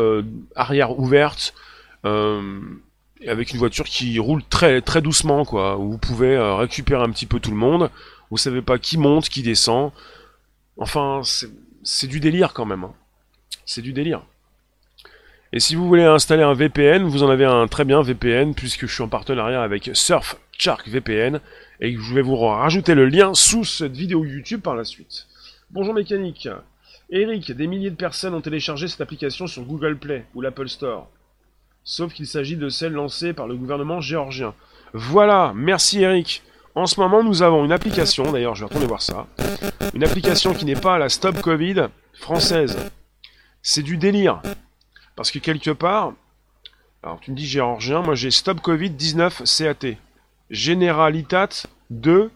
arrière 0.55 0.97
ouverte, 0.97 1.53
avec 2.03 3.51
une 3.51 3.59
voiture 3.59 3.85
qui 3.85 4.17
roule 4.19 4.41
très 4.49 4.81
très 4.81 5.01
doucement 5.01 5.43
quoi, 5.45 5.77
où 5.77 5.91
vous 5.91 5.97
pouvez 5.97 6.39
récupérer 6.39 7.03
un 7.03 7.09
petit 7.09 7.25
peu 7.25 7.41
tout 7.41 7.51
le 7.51 7.57
monde, 7.57 7.89
vous 8.31 8.37
savez 8.37 8.61
pas 8.61 8.79
qui 8.79 8.97
monte, 8.97 9.27
qui 9.27 9.43
descend, 9.43 9.91
Enfin, 10.81 11.21
c'est 11.83 12.07
du 12.07 12.19
délire 12.19 12.53
quand 12.53 12.65
même. 12.65 12.83
Hein. 12.83 12.93
C'est 13.65 13.83
du 13.83 13.93
délire. 13.93 14.23
Et 15.53 15.59
si 15.59 15.75
vous 15.75 15.87
voulez 15.87 16.03
installer 16.03 16.41
un 16.41 16.55
VPN, 16.55 17.03
vous 17.03 17.21
en 17.21 17.29
avez 17.29 17.45
un 17.45 17.67
très 17.67 17.85
bien 17.85 18.01
VPN, 18.01 18.55
puisque 18.55 18.87
je 18.87 18.93
suis 18.93 19.03
en 19.03 19.07
partenariat 19.07 19.61
avec 19.61 19.91
Surfshark 19.93 20.87
VPN, 20.87 21.39
et 21.81 21.95
je 21.95 22.13
vais 22.15 22.23
vous 22.23 22.35
rajouter 22.35 22.95
le 22.95 23.05
lien 23.05 23.35
sous 23.35 23.63
cette 23.63 23.95
vidéo 23.95 24.25
YouTube 24.25 24.61
par 24.61 24.73
la 24.75 24.83
suite. 24.83 25.27
Bonjour 25.69 25.93
mécanique. 25.93 26.49
Eric, 27.11 27.51
des 27.51 27.67
milliers 27.67 27.91
de 27.91 27.95
personnes 27.95 28.33
ont 28.33 28.41
téléchargé 28.41 28.87
cette 28.87 29.01
application 29.01 29.45
sur 29.45 29.61
Google 29.61 29.99
Play 29.99 30.25
ou 30.33 30.41
l'Apple 30.41 30.67
Store. 30.67 31.11
Sauf 31.83 32.11
qu'il 32.11 32.25
s'agit 32.25 32.57
de 32.57 32.69
celle 32.69 32.93
lancée 32.93 33.33
par 33.33 33.47
le 33.47 33.55
gouvernement 33.55 34.01
géorgien. 34.01 34.55
Voilà, 34.93 35.53
merci 35.55 36.01
Eric. 36.01 36.41
En 36.73 36.85
ce 36.85 36.99
moment, 36.99 37.23
nous 37.23 37.41
avons 37.41 37.65
une 37.65 37.71
application, 37.73 38.31
d'ailleurs, 38.31 38.55
je 38.55 38.61
vais 38.61 38.67
retourner 38.67 38.87
voir 38.87 39.01
ça. 39.01 39.27
Une 39.93 40.03
application 40.03 40.53
qui 40.53 40.63
n'est 40.63 40.75
pas 40.75 40.97
la 40.97 41.09
Stop 41.09 41.41
Covid 41.41 41.87
française. 42.13 42.77
C'est 43.61 43.83
du 43.83 43.97
délire. 43.97 44.41
Parce 45.15 45.31
que 45.31 45.39
quelque 45.39 45.71
part, 45.71 46.13
alors 47.03 47.19
tu 47.19 47.31
me 47.31 47.35
dis 47.35 47.45
géorgien, 47.45 48.01
moi 48.01 48.15
j'ai 48.15 48.31
Stop 48.31 48.61
Covid 48.61 48.89
19 48.89 49.43
CAT. 49.43 49.97
Generalitat 50.49 51.67
de 51.89 52.29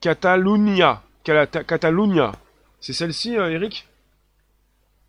Catalunya. 0.00 1.02
Catalunya. 1.24 2.32
C'est 2.80 2.92
celle-ci, 2.92 3.36
euh, 3.36 3.50
Eric? 3.50 3.86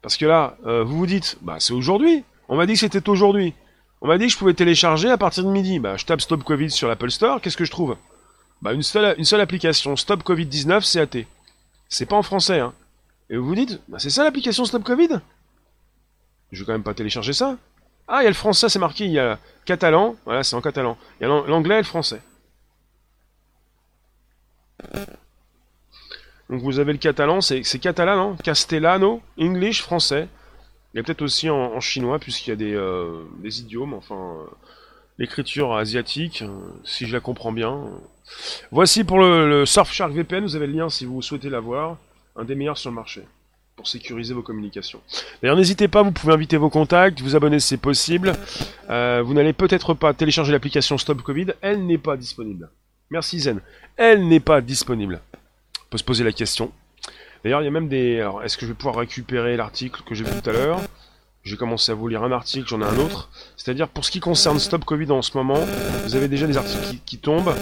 Parce 0.01 0.17
que 0.17 0.25
là, 0.25 0.57
euh, 0.65 0.83
vous 0.83 0.97
vous 0.97 1.05
dites, 1.05 1.37
bah 1.41 1.57
c'est 1.59 1.73
aujourd'hui. 1.73 2.23
On 2.49 2.57
m'a 2.57 2.65
dit 2.65 2.73
que 2.73 2.79
c'était 2.79 3.07
aujourd'hui. 3.07 3.53
On 4.01 4.07
m'a 4.07 4.17
dit 4.17 4.25
que 4.25 4.33
je 4.33 4.37
pouvais 4.37 4.53
télécharger 4.53 5.09
à 5.09 5.17
partir 5.17 5.43
de 5.43 5.49
midi. 5.49 5.79
Bah 5.79 5.97
je 5.97 6.05
tape 6.05 6.21
Stop 6.21 6.43
Covid 6.43 6.71
sur 6.71 6.87
l'Apple 6.87 7.11
Store, 7.11 7.41
qu'est-ce 7.41 7.57
que 7.57 7.65
je 7.65 7.71
trouve? 7.71 7.97
Bah 8.61 8.73
une 8.73 8.83
seule, 8.83 9.41
application, 9.41 9.95
Stop 9.95 10.23
Covid-19 10.23 10.93
CAT. 10.93 11.25
C'est 11.89 12.05
pas 12.05 12.15
en 12.15 12.23
français, 12.23 12.59
hein. 12.59 12.73
Et 13.29 13.37
vous 13.37 13.45
vous 13.45 13.55
dites, 13.55 13.81
bah 13.87 13.97
c'est 13.99 14.09
ça 14.09 14.23
l'application 14.23 14.65
Stop 14.65 14.83
Covid? 14.83 15.19
Je 16.51 16.59
vais 16.59 16.65
quand 16.65 16.73
même 16.73 16.83
pas 16.83 16.93
télécharger 16.93 17.33
ça. 17.33 17.57
Ah, 18.07 18.21
il 18.21 18.23
y 18.23 18.27
a 18.27 18.29
le 18.29 18.35
français, 18.35 18.69
c'est 18.69 18.79
marqué, 18.79 19.05
il 19.05 19.11
y 19.11 19.19
a 19.19 19.39
catalan, 19.65 20.15
voilà, 20.25 20.43
c'est 20.43 20.55
en 20.55 20.61
catalan. 20.61 20.97
Il 21.19 21.23
y 21.23 21.25
a 21.25 21.29
l'anglais 21.29 21.75
et 21.75 21.79
le 21.79 21.83
français. 21.85 22.21
Donc 26.49 26.61
vous 26.61 26.79
avez 26.79 26.91
le 26.91 26.97
catalan, 26.97 27.39
c'est 27.39 27.61
catalan, 27.79 28.17
non? 28.17 28.35
Castellano, 28.35 29.21
English, 29.39 29.81
français. 29.81 30.27
Il 30.93 30.97
y 30.97 30.99
a 30.99 31.03
peut-être 31.03 31.21
aussi 31.21 31.49
en, 31.49 31.79
chinois, 31.79 32.19
puisqu'il 32.19 32.49
y 32.49 32.53
a 32.53 32.57
des, 32.57 32.73
euh, 32.73 33.23
des 33.37 33.61
idiomes, 33.61 33.93
enfin... 33.93 34.37
Euh, 34.41 34.45
l'écriture 35.21 35.75
asiatique, 35.75 36.41
euh, 36.41 36.47
si 36.83 37.05
je 37.05 37.13
la 37.13 37.19
comprends 37.19 37.51
bien. 37.51 37.79
Voici 38.71 39.03
pour 39.03 39.19
le, 39.19 39.65
Surfshark 39.65 40.11
VPN, 40.11 40.43
vous 40.43 40.55
avez 40.55 40.67
le 40.67 40.73
lien 40.73 40.89
si 40.89 41.05
vous 41.05 41.21
souhaitez 41.21 41.49
l'avoir, 41.49 41.97
un 42.35 42.43
des 42.43 42.55
meilleurs 42.55 42.77
sur 42.77 42.89
le 42.89 42.95
marché 42.95 43.21
pour 43.75 43.87
sécuriser 43.87 44.33
vos 44.33 44.41
communications. 44.41 44.99
D'ailleurs, 45.41 45.55
n'hésitez 45.55 45.87
pas, 45.87 46.01
vous 46.01 46.11
pouvez 46.11 46.33
inviter 46.33 46.57
vos 46.57 46.69
contacts, 46.69 47.21
vous 47.21 47.35
abonner 47.35 47.59
si 47.59 47.69
c'est 47.69 47.77
possible. 47.77 48.33
Euh, 48.89 49.21
vous 49.23 49.33
n'allez 49.33 49.53
peut-être 49.53 49.93
pas 49.93 50.13
télécharger 50.13 50.51
l'application 50.51 50.97
Stop 50.97 51.21
Covid, 51.21 51.53
elle 51.61 51.85
n'est 51.85 51.97
pas 51.97 52.17
disponible. 52.17 52.69
Merci 53.11 53.39
Zen. 53.41 53.61
Elle 53.97 54.27
n'est 54.27 54.39
pas 54.39 54.61
disponible. 54.61 55.21
On 55.85 55.89
peut 55.91 55.97
se 55.97 56.03
poser 56.03 56.23
la 56.23 56.31
question. 56.31 56.71
D'ailleurs, 57.43 57.61
il 57.61 57.65
y 57.65 57.67
a 57.67 57.71
même 57.71 57.89
des... 57.89 58.19
Alors, 58.19 58.43
est-ce 58.43 58.57
que 58.57 58.65
je 58.65 58.71
vais 58.71 58.77
pouvoir 58.77 58.95
récupérer 58.95 59.55
l'article 59.55 60.01
que 60.03 60.15
j'ai 60.15 60.23
vu 60.23 60.31
tout 60.41 60.49
à 60.49 60.53
l'heure? 60.53 60.81
J'ai 61.43 61.57
commencé 61.57 61.91
à 61.91 61.95
vous 61.95 62.07
lire 62.07 62.23
un 62.23 62.31
article, 62.31 62.67
j'en 62.67 62.81
ai 62.81 62.85
un 62.85 62.97
autre. 62.97 63.29
C'est-à-dire, 63.57 63.87
pour 63.87 64.05
ce 64.05 64.11
qui 64.11 64.19
concerne 64.19 64.59
Stop 64.59 64.85
Covid 64.85 65.11
en 65.11 65.21
ce 65.21 65.35
moment, 65.35 65.59
vous 66.03 66.15
avez 66.15 66.27
déjà 66.27 66.47
des 66.47 66.57
articles 66.57 66.97
qui, 67.05 67.17
tombent, 67.17 67.53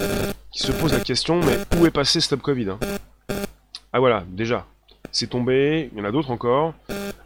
qui 0.52 0.60
se 0.60 0.72
posent 0.72 0.92
la 0.92 1.00
question, 1.00 1.40
mais 1.40 1.58
où 1.78 1.86
est 1.86 1.90
passé 1.90 2.20
Stop 2.20 2.42
Covid 2.42 2.70
hein? 2.70 2.78
Ah 3.92 3.98
voilà, 3.98 4.24
déjà, 4.28 4.66
c'est 5.10 5.28
tombé, 5.28 5.90
il 5.92 5.98
y 5.98 6.02
en 6.02 6.04
a 6.04 6.12
d'autres 6.12 6.30
encore. 6.30 6.74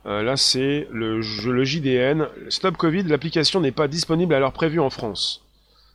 Euh, 0.06 0.22
là, 0.22 0.36
c'est 0.36 0.86
le, 0.92 1.20
le 1.20 1.64
JDN. 1.64 2.28
Stop 2.48 2.76
Covid, 2.76 3.02
l'application 3.04 3.60
n'est 3.60 3.72
pas 3.72 3.88
disponible 3.88 4.34
à 4.34 4.38
l'heure 4.38 4.52
prévue 4.52 4.80
en 4.80 4.90
France. 4.90 5.42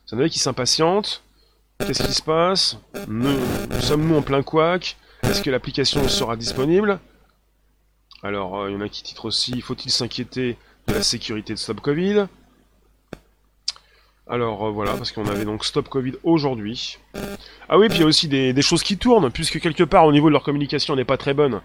Ça 0.06 0.16
dire 0.16 0.28
qui 0.28 0.38
s'impatiente. 0.40 1.22
Qu'est-ce 1.78 2.02
qui 2.02 2.12
se 2.12 2.22
passe? 2.22 2.76
Nous, 3.08 3.38
sommes-nous 3.80 4.16
en 4.16 4.22
plein 4.22 4.42
couac 4.42 4.96
Est-ce 5.22 5.40
que 5.40 5.50
l'application 5.50 6.06
sera 6.08 6.36
disponible? 6.36 6.98
Alors, 8.22 8.60
euh, 8.60 8.70
il 8.70 8.74
y 8.74 8.76
en 8.76 8.80
a 8.80 8.88
qui 8.88 9.02
titrent 9.02 9.26
aussi 9.26 9.60
Faut-il 9.60 9.90
s'inquiéter 9.90 10.56
de 10.88 10.94
la 10.94 11.02
sécurité 11.02 11.54
de 11.54 11.58
Stop 11.58 11.80
Covid? 11.80 12.26
Alors 14.28 14.66
euh, 14.66 14.70
voilà, 14.70 14.92
parce 14.92 15.10
qu'on 15.10 15.26
avait 15.26 15.44
donc 15.44 15.64
Stop 15.64 15.88
Covid 15.88 16.12
aujourd'hui. 16.22 16.98
Ah 17.68 17.78
oui, 17.78 17.88
puis 17.88 17.98
il 17.98 18.00
y 18.02 18.04
a 18.04 18.06
aussi 18.06 18.28
des, 18.28 18.62
choses 18.62 18.82
qui 18.82 18.98
tournent, 18.98 19.30
puisque 19.30 19.58
quelque 19.58 19.84
part 19.84 20.04
au 20.04 20.12
niveau 20.12 20.28
de 20.28 20.32
leur 20.32 20.42
communication 20.42 20.94
n'est 20.96 21.04
pas 21.04 21.16
très 21.16 21.34
bonne. 21.34 21.60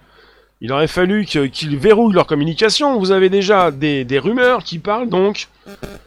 Il 0.61 0.71
aurait 0.71 0.87
fallu 0.87 1.25
qu'ils 1.25 1.77
verrouillent 1.77 2.13
leur 2.13 2.27
communication. 2.27 2.97
Vous 2.97 3.11
avez 3.11 3.29
déjà 3.29 3.71
des, 3.71 4.19
rumeurs 4.19 4.63
qui 4.63 4.79
parlent 4.79 5.09
donc 5.09 5.49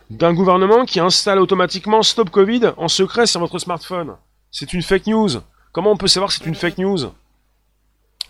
d'un 0.08 0.32
gouvernement 0.32 0.86
qui 0.86 0.98
installe 0.98 1.38
automatiquement 1.38 2.02
Stop 2.02 2.30
Covid 2.30 2.72
en 2.78 2.88
secret 2.88 3.26
sur 3.26 3.40
votre 3.40 3.58
smartphone. 3.58 4.16
C'est 4.50 4.72
une 4.72 4.82
fake 4.82 5.08
news. 5.08 5.28
Comment 5.72 5.92
on 5.92 5.96
peut 5.98 6.08
savoir 6.08 6.30
que 6.30 6.36
c'est 6.36 6.46
une 6.46 6.54
fake 6.54 6.78
news? 6.78 7.12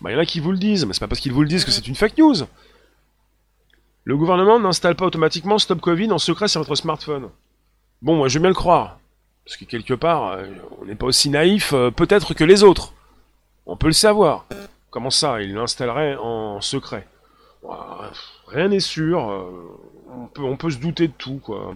Bah, 0.01 0.11
il 0.11 0.13
y 0.13 0.17
en 0.17 0.19
a 0.19 0.25
qui 0.25 0.39
vous 0.39 0.51
le 0.51 0.57
disent, 0.57 0.85
mais 0.85 0.93
c'est 0.93 0.99
pas 0.99 1.07
parce 1.07 1.19
qu'ils 1.19 1.33
vous 1.33 1.41
le 1.41 1.47
disent 1.47 1.65
que 1.65 1.71
c'est 1.71 1.87
une 1.87 1.95
fake 1.95 2.17
news. 2.17 2.35
Le 4.05 4.17
gouvernement 4.17 4.59
n'installe 4.59 4.95
pas 4.95 5.05
automatiquement 5.05 5.59
Stop 5.59 5.81
Covid 5.81 6.11
en 6.11 6.17
secret 6.17 6.47
sur 6.47 6.61
votre 6.61 6.75
smartphone. 6.75 7.29
Bon, 8.01 8.15
moi 8.15 8.27
je 8.27 8.35
veux 8.35 8.41
bien 8.41 8.49
le 8.49 8.55
croire. 8.55 8.99
Parce 9.45 9.57
que 9.57 9.65
quelque 9.65 9.93
part, 9.93 10.33
euh, 10.33 10.45
on 10.79 10.85
n'est 10.85 10.95
pas 10.95 11.07
aussi 11.07 11.29
naïf 11.29 11.73
euh, 11.73 11.91
peut-être 11.91 12.33
que 12.33 12.43
les 12.43 12.63
autres. 12.63 12.93
On 13.65 13.77
peut 13.77 13.87
le 13.87 13.93
savoir. 13.93 14.45
Comment 14.89 15.09
ça, 15.09 15.41
il 15.41 15.53
l'installerait 15.53 16.15
en 16.15 16.61
secret? 16.61 17.07
Rien 18.47 18.67
n'est 18.69 18.79
sûr. 18.79 19.29
Euh, 19.29 19.43
on, 20.07 20.27
peut, 20.27 20.43
on 20.43 20.55
peut 20.55 20.69
se 20.69 20.77
douter 20.77 21.07
de 21.07 21.13
tout, 21.17 21.39
quoi. 21.43 21.75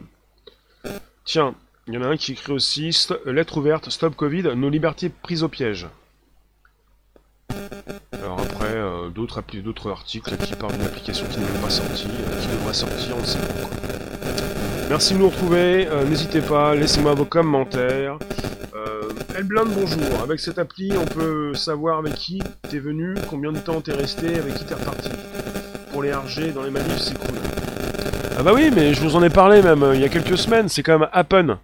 Tiens, 1.25 1.55
il 1.87 1.95
y 1.95 1.97
en 1.97 2.03
a 2.03 2.07
un 2.07 2.17
qui 2.17 2.33
écrit 2.33 2.53
aussi 2.53 2.95
Lettre 3.25 3.57
ouverte, 3.57 3.89
Stop 3.89 4.15
Covid, 4.15 4.55
nos 4.55 4.69
libertés 4.69 5.09
prises 5.09 5.43
au 5.43 5.49
piège. 5.49 5.87
Alors 8.13 8.39
après, 8.39 8.73
euh, 8.73 9.09
d'autres 9.09 9.41
d'autres 9.63 9.91
articles 9.91 10.35
qui 10.37 10.53
parlent 10.53 10.73
d'une 10.73 10.85
application 10.85 11.25
qui 11.27 11.39
n'est 11.39 11.45
même 11.45 11.61
pas 11.61 11.69
sortie, 11.69 12.07
euh, 12.07 12.41
qui 12.41 12.47
devrait 12.47 12.73
sortir, 12.73 13.15
on 13.17 13.21
ne 13.21 13.25
sait 13.25 13.39
pas 13.39 13.69
Merci 14.89 15.13
de 15.13 15.19
nous 15.19 15.29
retrouver, 15.29 15.87
euh, 15.87 16.05
n'hésitez 16.05 16.41
pas, 16.41 16.75
laissez-moi 16.75 17.13
vos 17.13 17.25
commentaires. 17.25 18.17
Elblind, 19.35 19.73
bonjour. 19.73 20.21
Avec 20.21 20.39
cette 20.39 20.59
appli, 20.59 20.91
on 20.95 21.05
peut 21.05 21.55
savoir 21.55 21.97
avec 21.97 22.13
qui 22.13 22.39
t'es 22.69 22.77
venu, 22.77 23.15
combien 23.31 23.51
de 23.51 23.57
temps 23.57 23.81
t'es 23.81 23.93
resté, 23.93 24.35
avec 24.35 24.53
qui 24.53 24.63
t'es 24.63 24.75
reparti. 24.75 25.09
Pour 25.91 26.03
les 26.03 26.13
RG 26.13 26.53
dans 26.53 26.61
les 26.61 26.69
manifs, 26.69 26.99
c'est 26.99 27.17
cool. 27.17 27.39
Ah 28.37 28.43
bah 28.43 28.51
oui, 28.53 28.69
mais 28.75 28.93
je 28.93 29.01
vous 29.01 29.15
en 29.15 29.23
ai 29.23 29.31
parlé 29.31 29.63
même 29.63 29.83
il 29.95 30.01
y 30.01 30.03
a 30.03 30.09
quelques 30.09 30.37
semaines, 30.37 30.69
c'est 30.69 30.83
quand 30.83 30.99
même 30.99 31.09
Happen. 31.11 31.57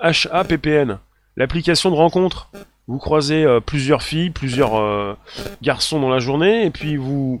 H-A-P-P-N. 0.00 0.98
L'application 1.36 1.90
de 1.90 1.96
rencontre. 1.96 2.50
Vous 2.92 2.98
croisez 2.98 3.42
euh, 3.44 3.58
plusieurs 3.58 4.02
filles, 4.02 4.28
plusieurs 4.28 4.76
euh, 4.76 5.14
garçons 5.62 5.98
dans 5.98 6.10
la 6.10 6.18
journée, 6.18 6.66
et 6.66 6.70
puis 6.70 6.96
vous 6.96 7.40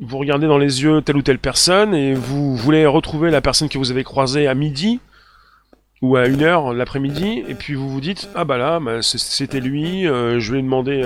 vous 0.00 0.16
regardez 0.16 0.46
dans 0.46 0.56
les 0.56 0.82
yeux 0.82 1.02
telle 1.02 1.18
ou 1.18 1.22
telle 1.22 1.38
personne, 1.38 1.94
et 1.94 2.14
vous 2.14 2.56
voulez 2.56 2.86
retrouver 2.86 3.30
la 3.30 3.42
personne 3.42 3.68
que 3.68 3.76
vous 3.76 3.90
avez 3.90 4.04
croisée 4.04 4.46
à 4.46 4.54
midi 4.54 5.00
ou 6.00 6.16
à 6.16 6.28
une 6.28 6.42
heure 6.42 6.72
l'après-midi, 6.72 7.44
et 7.46 7.54
puis 7.54 7.74
vous 7.74 7.90
vous 7.90 8.00
dites 8.00 8.30
ah 8.34 8.46
bah 8.46 8.56
là 8.56 8.80
bah, 8.80 9.02
c'était 9.02 9.60
lui, 9.60 10.08
euh, 10.08 10.40
je 10.40 10.54
vais 10.54 10.62
demander, 10.62 11.02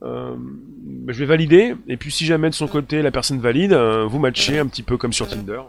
bah, 0.00 0.36
je 1.08 1.18
vais 1.18 1.26
valider, 1.26 1.74
et 1.88 1.96
puis 1.96 2.12
si 2.12 2.26
jamais 2.26 2.48
de 2.48 2.54
son 2.54 2.68
côté 2.68 3.02
la 3.02 3.10
personne 3.10 3.40
valide, 3.40 3.74
vous 3.74 4.20
matchez 4.20 4.60
un 4.60 4.68
petit 4.68 4.84
peu 4.84 4.96
comme 4.96 5.12
sur 5.12 5.26
Tinder. 5.26 5.62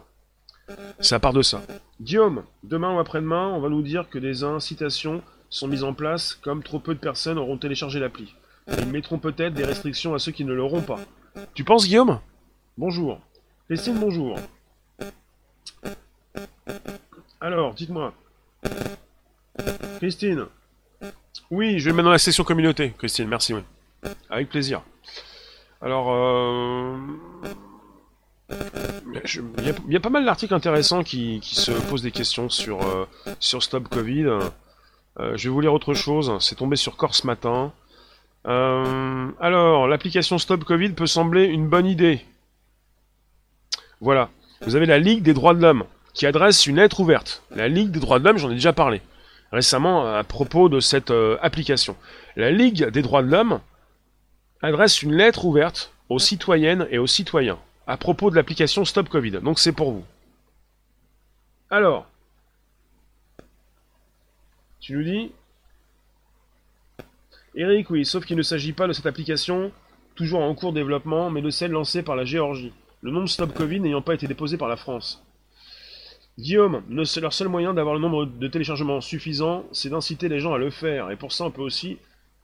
Ça 1.00 1.18
part 1.18 1.32
de 1.32 1.42
ça. 1.42 1.62
Guillaume, 2.00 2.44
demain 2.62 2.94
ou 2.94 3.00
après-demain, 3.00 3.48
on 3.48 3.58
va 3.58 3.68
nous 3.68 3.82
dire 3.82 4.08
que 4.08 4.20
des 4.20 4.44
incitations 4.44 5.22
sont 5.50 5.68
mises 5.68 5.84
en 5.84 5.92
place 5.92 6.34
comme 6.34 6.62
trop 6.62 6.78
peu 6.78 6.94
de 6.94 7.00
personnes 7.00 7.38
auront 7.38 7.58
téléchargé 7.58 7.98
l'appli. 8.00 8.34
ils 8.78 8.86
mettront 8.86 9.18
peut-être 9.18 9.52
des 9.52 9.64
restrictions 9.64 10.14
à 10.14 10.18
ceux 10.18 10.32
qui 10.32 10.44
ne 10.44 10.52
l'auront 10.52 10.82
pas. 10.82 11.00
Tu 11.54 11.64
penses, 11.64 11.86
Guillaume? 11.86 12.20
Bonjour. 12.78 13.20
Christine, 13.66 13.98
bonjour. 13.98 14.38
Alors, 17.40 17.74
dites-moi. 17.74 18.14
Christine. 19.98 20.46
Oui, 21.50 21.78
je 21.78 21.90
vais 21.90 22.02
dans 22.02 22.10
la 22.10 22.18
session 22.18 22.44
communauté, 22.44 22.94
Christine, 22.96 23.28
merci. 23.28 23.54
Avec 24.28 24.48
plaisir. 24.48 24.82
Alors, 25.80 26.12
euh... 26.12 26.96
Il 29.58 29.92
y, 29.92 29.96
a 29.96 30.00
pas 30.00 30.08
mal 30.08 30.24
d'articles 30.24 30.54
intéressants 30.54 31.04
qui, 31.04 31.40
se 31.42 31.70
posent 31.70 32.02
des 32.02 32.10
questions 32.10 32.48
sur, 32.48 32.82
euh, 32.82 33.06
sur 33.38 33.62
Stop 33.62 33.88
Covid. 33.88 34.26
Euh, 35.18 35.36
je 35.36 35.48
vais 35.48 35.52
vous 35.52 35.60
lire 35.60 35.74
autre 35.74 35.94
chose. 35.94 36.32
C'est 36.40 36.56
tombé 36.56 36.76
sur 36.76 36.96
Corse 36.96 37.24
matin. 37.24 37.72
Euh, 38.46 39.28
alors, 39.40 39.88
l'application 39.88 40.38
Stop 40.38 40.64
Covid 40.64 40.90
peut 40.90 41.06
sembler 41.06 41.44
une 41.44 41.68
bonne 41.68 41.86
idée. 41.86 42.24
Voilà. 44.00 44.30
Vous 44.62 44.76
avez 44.76 44.86
la 44.86 44.98
Ligue 44.98 45.22
des 45.22 45.34
droits 45.34 45.54
de 45.54 45.62
l'homme 45.62 45.84
qui 46.14 46.26
adresse 46.26 46.66
une 46.66 46.76
lettre 46.76 47.00
ouverte. 47.00 47.42
La 47.50 47.68
Ligue 47.68 47.90
des 47.90 48.00
droits 48.00 48.18
de 48.18 48.24
l'homme, 48.24 48.38
j'en 48.38 48.50
ai 48.50 48.54
déjà 48.54 48.72
parlé 48.72 49.00
récemment 49.52 50.06
à 50.06 50.22
propos 50.22 50.68
de 50.68 50.78
cette 50.78 51.12
application. 51.42 51.96
La 52.36 52.52
Ligue 52.52 52.86
des 52.90 53.02
droits 53.02 53.22
de 53.22 53.30
l'homme 53.30 53.60
adresse 54.62 55.02
une 55.02 55.12
lettre 55.12 55.44
ouverte 55.44 55.92
aux 56.08 56.20
citoyennes 56.20 56.86
et 56.90 56.98
aux 56.98 57.08
citoyens 57.08 57.58
à 57.86 57.96
propos 57.96 58.30
de 58.30 58.36
l'application 58.36 58.84
Stop 58.84 59.08
Covid. 59.08 59.40
Donc 59.42 59.58
c'est 59.58 59.72
pour 59.72 59.90
vous. 59.90 60.04
Alors, 61.70 62.06
nous 64.96 65.04
dis 65.04 65.32
Eric, 67.54 67.90
oui, 67.90 68.04
sauf 68.04 68.24
qu'il 68.24 68.36
ne 68.36 68.42
s'agit 68.42 68.72
pas 68.72 68.86
de 68.86 68.92
cette 68.92 69.06
application, 69.06 69.72
toujours 70.14 70.40
en 70.40 70.54
cours 70.54 70.72
de 70.72 70.78
développement, 70.78 71.30
mais 71.30 71.42
de 71.42 71.50
celle 71.50 71.72
lancée 71.72 72.02
par 72.02 72.14
la 72.16 72.24
Géorgie, 72.24 72.72
le 73.02 73.10
nom 73.10 73.26
Stop 73.26 73.52
Covid 73.54 73.80
n'ayant 73.80 74.02
pas 74.02 74.14
été 74.14 74.26
déposé 74.26 74.56
par 74.56 74.68
la 74.68 74.76
France. 74.76 75.24
Guillaume, 76.38 76.82
leur 76.88 77.32
seul 77.32 77.48
moyen 77.48 77.74
d'avoir 77.74 77.94
le 77.94 78.00
nombre 78.00 78.24
de 78.24 78.48
téléchargements 78.48 79.00
suffisant, 79.00 79.64
c'est 79.72 79.90
d'inciter 79.90 80.28
les 80.28 80.38
gens 80.38 80.54
à 80.54 80.58
le 80.58 80.70
faire, 80.70 81.10
et 81.10 81.16
pour 81.16 81.32
ça 81.32 81.44
on 81.44 81.50
peut 81.50 81.62
aussi 81.62 81.98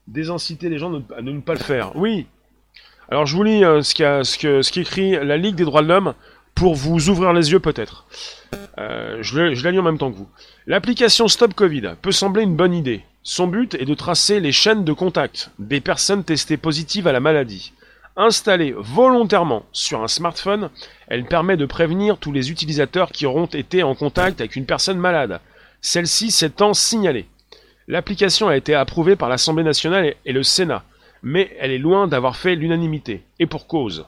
désinciter 0.08 0.68
les 0.68 0.78
gens 0.78 0.92
à 1.16 1.22
ne 1.22 1.40
pas 1.40 1.54
le 1.54 1.60
faire. 1.60 1.94
Oui, 1.96 2.26
alors 3.08 3.26
je 3.26 3.36
vous 3.36 3.44
lis 3.44 3.64
euh, 3.64 3.82
ce 3.82 4.72
qu'écrit 4.72 5.12
la 5.12 5.36
Ligue 5.36 5.54
des 5.54 5.64
droits 5.64 5.82
de 5.82 5.88
l'homme 5.88 6.14
pour 6.56 6.74
vous 6.74 7.08
ouvrir 7.08 7.32
les 7.32 7.52
yeux 7.52 7.60
peut-être. 7.60 8.06
Euh, 8.78 9.18
je, 9.20 9.54
je 9.54 9.64
la 9.64 9.70
lis 9.70 9.78
en 9.78 9.84
même 9.84 9.98
temps 9.98 10.10
que 10.10 10.16
vous. 10.16 10.28
L'application 10.66 11.28
Stop 11.28 11.54
Covid 11.54 11.92
peut 12.02 12.10
sembler 12.10 12.42
une 12.42 12.56
bonne 12.56 12.74
idée. 12.74 13.04
Son 13.22 13.46
but 13.46 13.74
est 13.74 13.84
de 13.84 13.94
tracer 13.94 14.40
les 14.40 14.50
chaînes 14.50 14.84
de 14.84 14.92
contact 14.92 15.50
des 15.60 15.80
personnes 15.80 16.24
testées 16.24 16.56
positives 16.56 17.06
à 17.06 17.12
la 17.12 17.20
maladie. 17.20 17.72
Installée 18.16 18.74
volontairement 18.76 19.64
sur 19.72 20.02
un 20.02 20.08
smartphone, 20.08 20.70
elle 21.06 21.26
permet 21.26 21.56
de 21.56 21.66
prévenir 21.66 22.18
tous 22.18 22.32
les 22.32 22.50
utilisateurs 22.50 23.12
qui 23.12 23.26
auront 23.26 23.46
été 23.46 23.84
en 23.84 23.94
contact 23.94 24.40
avec 24.40 24.56
une 24.56 24.66
personne 24.66 24.98
malade, 24.98 25.40
celle-ci 25.80 26.32
s'étant 26.32 26.74
signalée. 26.74 27.26
L'application 27.86 28.48
a 28.48 28.56
été 28.56 28.74
approuvée 28.74 29.14
par 29.14 29.28
l'Assemblée 29.28 29.62
nationale 29.62 30.14
et 30.24 30.32
le 30.32 30.42
Sénat 30.42 30.82
mais 31.22 31.50
elle 31.58 31.72
est 31.72 31.78
loin 31.78 32.06
d'avoir 32.06 32.36
fait 32.36 32.54
l'unanimité, 32.54 33.24
et 33.40 33.46
pour 33.46 33.66
cause. 33.66 34.06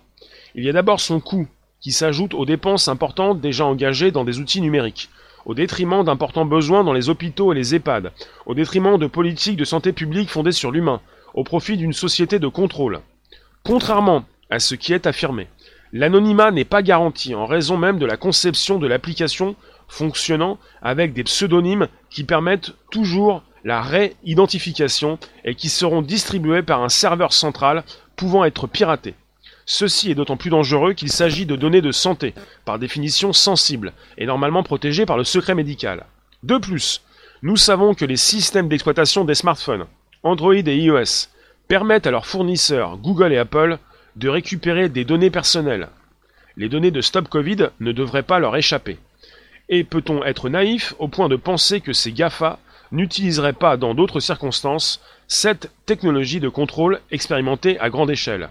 Il 0.55 0.65
y 0.65 0.69
a 0.69 0.73
d'abord 0.73 1.01
son 1.01 1.19
coût, 1.19 1.49
qui 1.81 1.93
s'ajoute 1.93 2.35
aux 2.35 2.45
dépenses 2.45 2.89
importantes 2.89 3.41
déjà 3.41 3.65
engagées 3.65 4.11
dans 4.11 4.25
des 4.25 4.39
outils 4.39 4.61
numériques, 4.61 5.11
au 5.47 5.55
détriment 5.55 6.05
d'importants 6.05 6.45
besoins 6.45 6.85
dans 6.85 6.93
les 6.93 7.09
hôpitaux 7.09 7.53
et 7.53 7.57
les 7.57 7.75
EHPAD, 7.75 8.13
au 8.47 8.55
détriment 8.55 8.99
de 8.99 9.07
politiques 9.07 9.57
de 9.57 9.65
santé 9.65 9.93
publique 9.93 10.31
fondées 10.31 10.53
sur 10.53 10.71
l'humain, 10.71 11.01
au 11.35 11.45
profit 11.45 11.77
d'une 11.77 11.93
société 11.93 12.39
de 12.39 12.49
contrôle. 12.49 13.01
Contrairement 13.65 14.25
à 14.51 14.59
ce 14.59 14.75
qui 14.75 14.93
est 14.93 15.07
affirmé, 15.07 15.49
l'anonymat 15.93 16.51
n'est 16.51 16.65
pas 16.65 16.83
garanti 16.83 17.35
en 17.35 17.47
raison 17.47 17.77
même 17.77 17.99
de 17.99 18.07
la 18.07 18.17
conception 18.17 18.79
de 18.79 18.87
l'application 18.87 19.57
fonctionnant 19.89 20.59
avec 20.83 21.13
des 21.13 21.25
pseudonymes 21.25 21.89
qui 22.11 22.25
permettent 22.25 22.73
toujours 22.91 23.43
la 23.65 23.83
réidentification 23.83 25.19
et 25.45 25.55
qui 25.55 25.69
seront 25.69 26.03
distribués 26.03 26.63
par 26.63 26.83
un 26.83 26.89
serveur 26.89 27.33
central 27.33 27.85
pouvant 28.17 28.45
être 28.45 28.67
piraté. 28.67 29.15
Ceci 29.71 30.11
est 30.11 30.15
d'autant 30.15 30.39
plus 30.39 30.49
dangereux 30.49 30.95
qu'il 30.95 31.13
s'agit 31.13 31.45
de 31.45 31.55
données 31.55 31.83
de 31.83 31.93
santé, 31.93 32.33
par 32.65 32.79
définition 32.79 33.35
sensibles, 33.35 33.93
et 34.17 34.25
normalement 34.25 34.63
protégées 34.63 35.05
par 35.05 35.19
le 35.19 35.25
secret 35.25 35.55
médical. 35.55 36.07
De 36.43 36.57
plus, 36.57 37.03
nous 37.43 37.59
savons 37.59 37.93
que 37.93 38.07
les 38.07 38.17
systèmes 38.17 38.69
d'exploitation 38.69 39.27
des 39.27 39.35
smartphones, 39.35 39.85
Android 40.23 40.55
et 40.55 40.77
iOS, 40.79 41.29
permettent 41.69 42.07
à 42.07 42.11
leurs 42.11 42.25
fournisseurs, 42.25 42.97
Google 42.97 43.35
et 43.35 43.37
Apple, 43.37 43.77
de 44.17 44.31
récupérer 44.31 44.89
des 44.89 45.05
données 45.05 45.31
personnelles. 45.31 45.89
Les 46.57 46.71
données 46.71 46.91
de 46.91 47.03
Stop 47.03 47.29
Covid 47.29 47.69
ne 47.79 47.93
devraient 47.93 48.23
pas 48.23 48.39
leur 48.39 48.57
échapper. 48.57 48.97
Et 49.69 49.85
peut-on 49.85 50.25
être 50.25 50.49
naïf 50.49 50.95
au 50.99 51.09
point 51.09 51.29
de 51.29 51.37
penser 51.37 51.83
que 51.83 51.93
ces 51.93 52.13
GAFA 52.13 52.59
n'utiliserait 52.91 53.53
pas 53.53 53.77
dans 53.77 53.93
d'autres 53.93 54.21
circonstances 54.21 55.03
cette 55.27 55.71
technologie 55.85 56.41
de 56.41 56.49
contrôle 56.49 57.01
expérimentée 57.11 57.79
à 57.81 57.91
grande 57.91 58.11
échelle? 58.11 58.49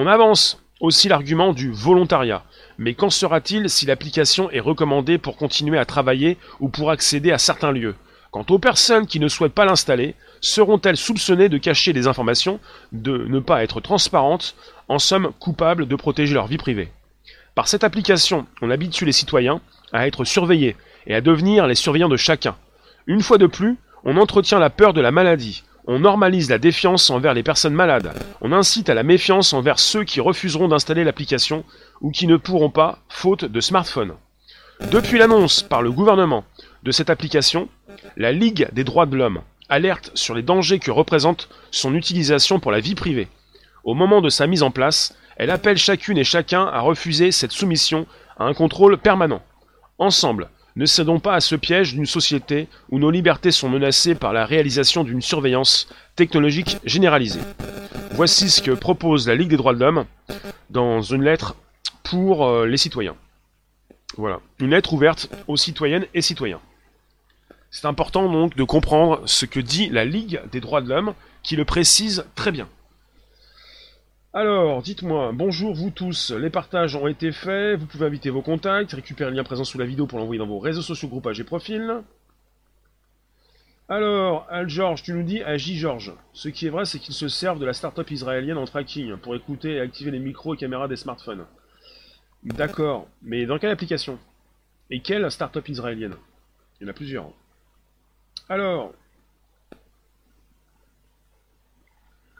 On 0.00 0.06
avance. 0.06 0.62
Aussi 0.78 1.08
l'argument 1.08 1.52
du 1.52 1.72
volontariat, 1.72 2.44
mais 2.78 2.94
qu'en 2.94 3.10
sera-t-il 3.10 3.68
si 3.68 3.84
l'application 3.84 4.48
est 4.52 4.60
recommandée 4.60 5.18
pour 5.18 5.36
continuer 5.36 5.76
à 5.76 5.84
travailler 5.84 6.38
ou 6.60 6.68
pour 6.68 6.92
accéder 6.92 7.32
à 7.32 7.38
certains 7.38 7.72
lieux? 7.72 7.96
Quant 8.30 8.46
aux 8.48 8.60
personnes 8.60 9.08
qui 9.08 9.18
ne 9.18 9.26
souhaitent 9.26 9.54
pas 9.54 9.64
l'installer, 9.64 10.14
seront-elles 10.40 10.96
soupçonnées 10.96 11.48
de 11.48 11.58
cacher 11.58 11.92
des 11.92 12.06
informations, 12.06 12.60
de 12.92 13.26
ne 13.26 13.40
pas 13.40 13.64
être 13.64 13.80
transparentes, 13.80 14.54
en 14.86 15.00
somme 15.00 15.32
coupables 15.40 15.88
de 15.88 15.96
protéger 15.96 16.34
leur 16.34 16.46
vie 16.46 16.58
privée? 16.58 16.92
Par 17.56 17.66
cette 17.66 17.82
application, 17.82 18.46
on 18.62 18.70
habitue 18.70 19.04
les 19.04 19.10
citoyens 19.10 19.60
à 19.92 20.06
être 20.06 20.24
surveillés 20.24 20.76
et 21.08 21.16
à 21.16 21.20
devenir 21.20 21.66
les 21.66 21.74
surveillants 21.74 22.08
de 22.08 22.16
chacun, 22.16 22.54
une 23.08 23.22
fois 23.22 23.38
de 23.38 23.48
plus, 23.48 23.76
on 24.04 24.16
entretient 24.16 24.60
la 24.60 24.70
peur 24.70 24.92
de 24.92 25.00
la 25.00 25.10
maladie, 25.10 25.64
on 25.88 25.98
normalise 25.98 26.50
la 26.50 26.58
défiance 26.58 27.08
envers 27.08 27.32
les 27.32 27.42
personnes 27.42 27.72
malades, 27.72 28.12
on 28.42 28.52
incite 28.52 28.90
à 28.90 28.94
la 28.94 29.02
méfiance 29.02 29.54
envers 29.54 29.78
ceux 29.78 30.04
qui 30.04 30.20
refuseront 30.20 30.68
d'installer 30.68 31.02
l'application 31.02 31.64
ou 32.02 32.10
qui 32.10 32.26
ne 32.26 32.36
pourront 32.36 32.68
pas, 32.68 32.98
faute 33.08 33.46
de 33.46 33.60
smartphone. 33.60 34.12
Depuis 34.92 35.18
l'annonce 35.18 35.62
par 35.62 35.80
le 35.80 35.90
gouvernement 35.90 36.44
de 36.82 36.90
cette 36.90 37.08
application, 37.08 37.70
la 38.18 38.32
Ligue 38.32 38.68
des 38.72 38.84
droits 38.84 39.06
de 39.06 39.16
l'homme 39.16 39.40
alerte 39.70 40.10
sur 40.14 40.34
les 40.34 40.42
dangers 40.42 40.78
que 40.78 40.90
représente 40.90 41.48
son 41.70 41.94
utilisation 41.94 42.60
pour 42.60 42.70
la 42.70 42.80
vie 42.80 42.94
privée. 42.94 43.28
Au 43.82 43.94
moment 43.94 44.20
de 44.20 44.28
sa 44.28 44.46
mise 44.46 44.62
en 44.62 44.70
place, 44.70 45.16
elle 45.36 45.50
appelle 45.50 45.78
chacune 45.78 46.18
et 46.18 46.24
chacun 46.24 46.66
à 46.66 46.80
refuser 46.80 47.32
cette 47.32 47.52
soumission 47.52 48.06
à 48.38 48.44
un 48.44 48.54
contrôle 48.54 48.98
permanent. 48.98 49.42
Ensemble, 49.98 50.50
ne 50.78 50.86
cédons 50.86 51.18
pas 51.18 51.34
à 51.34 51.40
ce 51.40 51.56
piège 51.56 51.94
d'une 51.94 52.06
société 52.06 52.68
où 52.90 53.00
nos 53.00 53.10
libertés 53.10 53.50
sont 53.50 53.68
menacées 53.68 54.14
par 54.14 54.32
la 54.32 54.46
réalisation 54.46 55.02
d'une 55.02 55.20
surveillance 55.20 55.88
technologique 56.14 56.78
généralisée. 56.84 57.40
Voici 58.12 58.48
ce 58.48 58.62
que 58.62 58.70
propose 58.70 59.26
la 59.26 59.34
Ligue 59.34 59.48
des 59.48 59.56
droits 59.56 59.74
de 59.74 59.80
l'homme 59.80 60.04
dans 60.70 61.02
une 61.02 61.24
lettre 61.24 61.56
pour 62.04 62.46
euh, 62.46 62.64
les 62.64 62.76
citoyens. 62.76 63.16
Voilà, 64.16 64.38
une 64.60 64.70
lettre 64.70 64.92
ouverte 64.92 65.28
aux 65.48 65.56
citoyennes 65.56 66.06
et 66.14 66.22
citoyens. 66.22 66.60
C'est 67.72 67.86
important 67.86 68.30
donc 68.30 68.54
de 68.54 68.62
comprendre 68.62 69.20
ce 69.26 69.46
que 69.46 69.58
dit 69.58 69.88
la 69.88 70.04
Ligue 70.04 70.40
des 70.52 70.60
droits 70.60 70.80
de 70.80 70.88
l'homme, 70.88 71.14
qui 71.42 71.56
le 71.56 71.64
précise 71.64 72.24
très 72.36 72.52
bien. 72.52 72.68
Alors, 74.34 74.82
dites-moi, 74.82 75.32
bonjour 75.32 75.74
vous 75.74 75.90
tous, 75.90 76.32
les 76.32 76.50
partages 76.50 76.94
ont 76.94 77.06
été 77.06 77.32
faits, 77.32 77.80
vous 77.80 77.86
pouvez 77.86 78.04
inviter 78.04 78.28
vos 78.28 78.42
contacts, 78.42 78.92
récupérer 78.92 79.30
le 79.30 79.36
lien 79.36 79.42
présent 79.42 79.64
sous 79.64 79.78
la 79.78 79.86
vidéo 79.86 80.06
pour 80.06 80.18
l'envoyer 80.18 80.38
dans 80.38 80.46
vos 80.46 80.58
réseaux 80.58 80.82
sociaux, 80.82 81.08
groupages 81.08 81.40
et 81.40 81.44
profils. 81.44 82.02
Alors, 83.88 84.46
Al 84.50 84.68
George, 84.68 85.02
tu 85.02 85.14
nous 85.14 85.22
dis 85.22 85.40
J 85.56 85.78
George. 85.78 86.12
Ce 86.34 86.50
qui 86.50 86.66
est 86.66 86.70
vrai, 86.70 86.84
c'est 86.84 86.98
qu'ils 86.98 87.14
se 87.14 87.28
servent 87.28 87.58
de 87.58 87.64
la 87.64 87.72
start-up 87.72 88.10
israélienne 88.10 88.58
en 88.58 88.66
tracking 88.66 89.16
pour 89.16 89.34
écouter 89.34 89.76
et 89.76 89.80
activer 89.80 90.10
les 90.10 90.18
micros 90.18 90.52
et 90.52 90.58
caméras 90.58 90.88
des 90.88 90.96
smartphones. 90.96 91.46
D'accord, 92.42 93.08
mais 93.22 93.46
dans 93.46 93.58
quelle 93.58 93.70
application? 93.70 94.18
Et 94.90 95.00
quelle 95.00 95.30
start-up 95.30 95.66
israélienne? 95.70 96.16
Il 96.78 96.84
y 96.84 96.86
en 96.86 96.90
a 96.90 96.94
plusieurs. 96.94 97.30
Alors, 98.50 98.92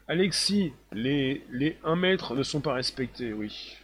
Alexis, 0.09 0.73
les, 0.93 1.45
les 1.51 1.77
1 1.85 1.97
mètre 1.97 2.35
ne 2.35 2.43
sont 2.43 2.61
pas 2.61 2.73
respectés, 2.73 3.33
oui. 3.35 3.77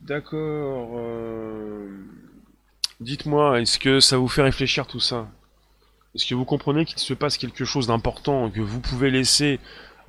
D'accord. 0.00 0.92
euh, 0.96 1.88
Dites-moi, 3.00 3.60
est-ce 3.60 3.78
que 3.78 4.00
ça 4.00 4.16
vous 4.16 4.28
fait 4.28 4.42
réfléchir 4.42 4.86
tout 4.86 5.00
ça? 5.00 5.28
Est-ce 6.14 6.26
que 6.26 6.34
vous 6.34 6.46
comprenez 6.46 6.86
qu'il 6.86 6.98
se 6.98 7.12
passe 7.12 7.36
quelque 7.36 7.66
chose 7.66 7.86
d'important, 7.88 8.48
que 8.50 8.62
vous 8.62 8.80
pouvez 8.80 9.10
laisser 9.10 9.60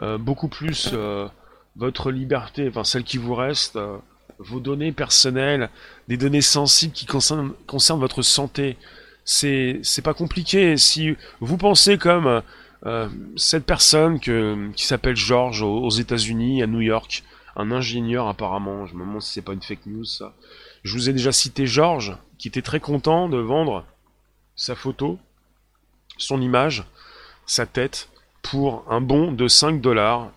euh, 0.02 0.18
beaucoup 0.18 0.48
plus 0.48 0.92
euh, 0.94 1.28
votre 1.76 2.10
liberté, 2.12 2.68
enfin 2.70 2.86
celle 2.86 3.04
qui 3.04 3.18
vous 3.18 3.36
reste, 3.36 3.78
vos 4.40 4.62
données 4.62 4.94
personnelles, 4.94 5.70
des 6.08 6.16
données 6.16 6.42
sensibles 6.42 6.94
qui 6.94 7.06
concernent, 7.06 7.52
concernent 7.66 8.00
votre 8.00 8.22
santé? 8.22 8.78
C'est 9.26 10.02
pas 10.02 10.14
compliqué. 10.14 10.78
Si 10.78 11.18
vous 11.42 11.58
pensez 11.58 11.98
comme 11.98 12.42
euh, 12.86 13.10
cette 13.36 13.66
personne 13.66 14.20
qui 14.20 14.86
s'appelle 14.86 15.16
George 15.16 15.62
aux, 15.62 15.90
États-Unis, 15.90 16.62
à 16.62 16.68
New 16.68 16.82
York, 16.82 17.24
un 17.56 17.72
ingénieur 17.72 18.28
apparemment, 18.28 18.86
je 18.86 18.94
me 18.94 19.00
demande 19.00 19.22
si 19.22 19.34
c'est 19.34 19.42
pas 19.42 19.54
une 19.54 19.62
fake 19.62 19.88
news 19.88 20.06
ça. 20.06 20.34
Je 20.84 20.94
vous 20.94 21.10
ai 21.10 21.14
déjà 21.14 21.32
cité 21.32 21.66
George, 21.66 22.16
qui 22.38 22.48
était 22.48 22.62
très 22.62 22.80
content 22.80 23.30
de 23.30 23.38
vendre 23.38 23.84
sa 24.56 24.76
photo, 24.76 25.20
son 26.18 26.42
image, 26.42 26.86
sa 27.46 27.66
tête, 27.66 28.10
pour 28.42 28.86
un 28.90 29.02
bon 29.02 29.32
de 29.32 29.48
5 29.48 29.82
dollars. 29.82 30.32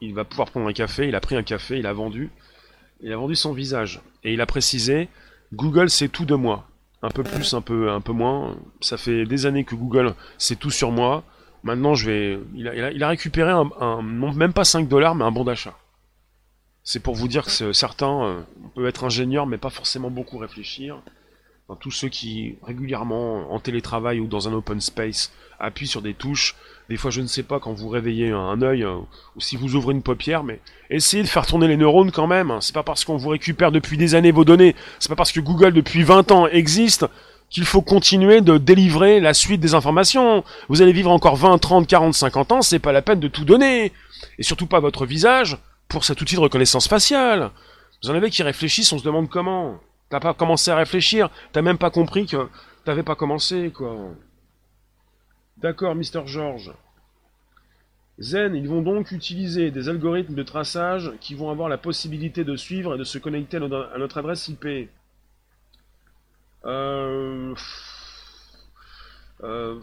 Il 0.00 0.14
va 0.14 0.24
pouvoir 0.24 0.50
prendre 0.50 0.68
un 0.68 0.72
café, 0.72 1.08
il 1.08 1.14
a 1.14 1.20
pris 1.20 1.36
un 1.36 1.42
café, 1.42 1.78
il 1.78 1.86
a 1.86 1.92
vendu, 1.92 2.30
il 3.00 3.12
a 3.12 3.16
vendu 3.16 3.34
son 3.34 3.52
visage. 3.52 4.00
Et 4.22 4.34
il 4.34 4.40
a 4.40 4.46
précisé, 4.46 5.08
Google 5.52 5.90
sait 5.90 6.08
tout 6.08 6.24
de 6.24 6.34
moi. 6.34 6.68
Un 7.02 7.10
peu 7.10 7.22
plus, 7.22 7.54
un 7.54 7.60
peu, 7.60 7.90
un 7.90 8.00
peu 8.00 8.12
moins. 8.12 8.56
Ça 8.80 8.96
fait 8.96 9.26
des 9.26 9.46
années 9.46 9.64
que 9.64 9.74
Google 9.74 10.14
sait 10.38 10.56
tout 10.56 10.70
sur 10.70 10.90
moi. 10.90 11.24
Maintenant, 11.66 11.94
je 11.96 12.06
vais. 12.08 12.38
Il 12.54 12.68
a, 12.68 12.90
il 12.92 13.02
a- 13.02 13.08
récupéré 13.08 13.50
un, 13.50 14.02
même 14.02 14.52
pas 14.52 14.64
5 14.64 14.86
dollars, 14.88 15.14
mais 15.16 15.24
un 15.24 15.32
bon 15.32 15.42
d'achat. 15.44 15.74
C'est 16.84 17.00
pour 17.00 17.16
vous 17.16 17.26
dire 17.26 17.44
que 17.44 17.72
certains 17.72 18.22
euh, 18.24 18.40
peuvent 18.76 18.86
être 18.86 19.02
ingénieurs, 19.02 19.46
mais 19.48 19.58
pas 19.58 19.70
forcément 19.70 20.08
beaucoup 20.10 20.38
réfléchir. 20.38 21.02
Tous 21.80 21.90
ceux 21.90 22.08
qui 22.08 22.54
régulièrement 22.62 23.52
en 23.52 23.58
télétravail 23.58 24.20
ou 24.20 24.28
dans 24.28 24.46
un 24.48 24.52
open 24.52 24.80
space 24.80 25.32
appuient 25.58 25.88
sur 25.88 26.00
des 26.00 26.14
touches. 26.14 26.54
Des 26.88 26.96
fois, 26.96 27.10
je 27.10 27.20
ne 27.20 27.26
sais 27.26 27.42
pas 27.42 27.58
quand 27.58 27.72
vous 27.72 27.88
réveillez 27.88 28.30
un, 28.30 28.38
un 28.38 28.62
œil 28.62 28.84
euh, 28.84 28.94
ou 29.34 29.40
si 29.40 29.56
vous 29.56 29.74
ouvrez 29.74 29.92
une 29.92 30.02
paupière, 30.02 30.44
mais 30.44 30.60
essayez 30.90 31.24
de 31.24 31.28
faire 31.28 31.44
tourner 31.44 31.66
les 31.66 31.76
neurones 31.76 32.12
quand 32.12 32.28
même. 32.28 32.52
hein. 32.52 32.60
C'est 32.60 32.72
pas 32.74 32.84
parce 32.84 33.04
qu'on 33.04 33.16
vous 33.16 33.30
récupère 33.30 33.72
depuis 33.72 33.96
des 33.96 34.14
années 34.14 34.30
vos 34.30 34.44
données, 34.44 34.76
c'est 35.00 35.08
pas 35.08 35.16
parce 35.16 35.32
que 35.32 35.40
Google 35.40 35.72
depuis 35.72 36.04
20 36.04 36.30
ans 36.30 36.46
existe 36.46 37.04
qu'il 37.50 37.64
faut 37.64 37.82
continuer 37.82 38.40
de 38.40 38.58
délivrer 38.58 39.20
la 39.20 39.34
suite 39.34 39.60
des 39.60 39.74
informations. 39.74 40.44
Vous 40.68 40.82
allez 40.82 40.92
vivre 40.92 41.10
encore 41.10 41.36
20, 41.36 41.58
30, 41.58 41.86
40, 41.86 42.14
50 42.14 42.52
ans, 42.52 42.62
c'est 42.62 42.78
pas 42.78 42.92
la 42.92 43.02
peine 43.02 43.20
de 43.20 43.28
tout 43.28 43.44
donner. 43.44 43.92
Et 44.38 44.42
surtout 44.42 44.66
pas 44.66 44.80
votre 44.80 45.06
visage 45.06 45.58
pour 45.88 46.04
cet 46.04 46.20
outil 46.20 46.34
de 46.34 46.40
reconnaissance 46.40 46.88
faciale. 46.88 47.50
Vous 48.02 48.10
en 48.10 48.14
avez 48.14 48.30
qui 48.30 48.42
réfléchissent, 48.42 48.92
on 48.92 48.98
se 48.98 49.04
demande 49.04 49.28
comment. 49.28 49.78
T'as 50.08 50.20
pas 50.20 50.34
commencé 50.34 50.70
à 50.70 50.76
réfléchir, 50.76 51.30
t'as 51.52 51.62
même 51.62 51.78
pas 51.78 51.90
compris 51.90 52.26
que 52.26 52.48
t'avais 52.84 53.02
pas 53.02 53.16
commencé, 53.16 53.72
quoi. 53.74 53.96
D'accord, 55.56 55.94
Mister 55.94 56.22
George. 56.26 56.72
Zen, 58.18 58.54
ils 58.54 58.68
vont 58.68 58.82
donc 58.82 59.10
utiliser 59.10 59.70
des 59.70 59.88
algorithmes 59.88 60.34
de 60.34 60.42
traçage 60.42 61.12
qui 61.20 61.34
vont 61.34 61.50
avoir 61.50 61.68
la 61.68 61.76
possibilité 61.76 62.44
de 62.44 62.56
suivre 62.56 62.94
et 62.94 62.98
de 62.98 63.04
se 63.04 63.18
connecter 63.18 63.58
à 63.58 63.60
notre, 63.60 63.90
à 63.94 63.98
notre 63.98 64.18
adresse 64.18 64.48
IP. 64.48 64.88
Euh... 66.64 67.54
Euh... 69.42 69.80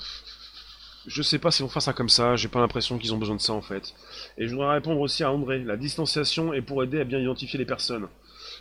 Je 1.05 1.21
sais 1.21 1.37
pas 1.37 1.51
s'ils 1.51 1.65
vont 1.65 1.69
faire 1.69 1.81
ça 1.81 1.91
comme 1.91 2.09
ça, 2.09 2.37
j'ai 2.37 2.47
pas 2.47 2.61
l'impression 2.61 2.97
qu'ils 2.97 3.13
ont 3.13 3.17
besoin 3.17 3.35
de 3.35 3.41
ça 3.41 3.53
en 3.53 3.61
fait. 3.61 3.93
Et 4.37 4.47
je 4.47 4.55
voudrais 4.55 4.73
répondre 4.73 5.01
aussi 5.01 5.23
à 5.23 5.31
André, 5.31 5.59
la 5.59 5.75
distanciation 5.75 6.53
est 6.53 6.61
pour 6.61 6.81
aider 6.81 7.01
à 7.01 7.03
bien 7.03 7.19
identifier 7.19 7.59
les 7.59 7.65
personnes. 7.65 8.07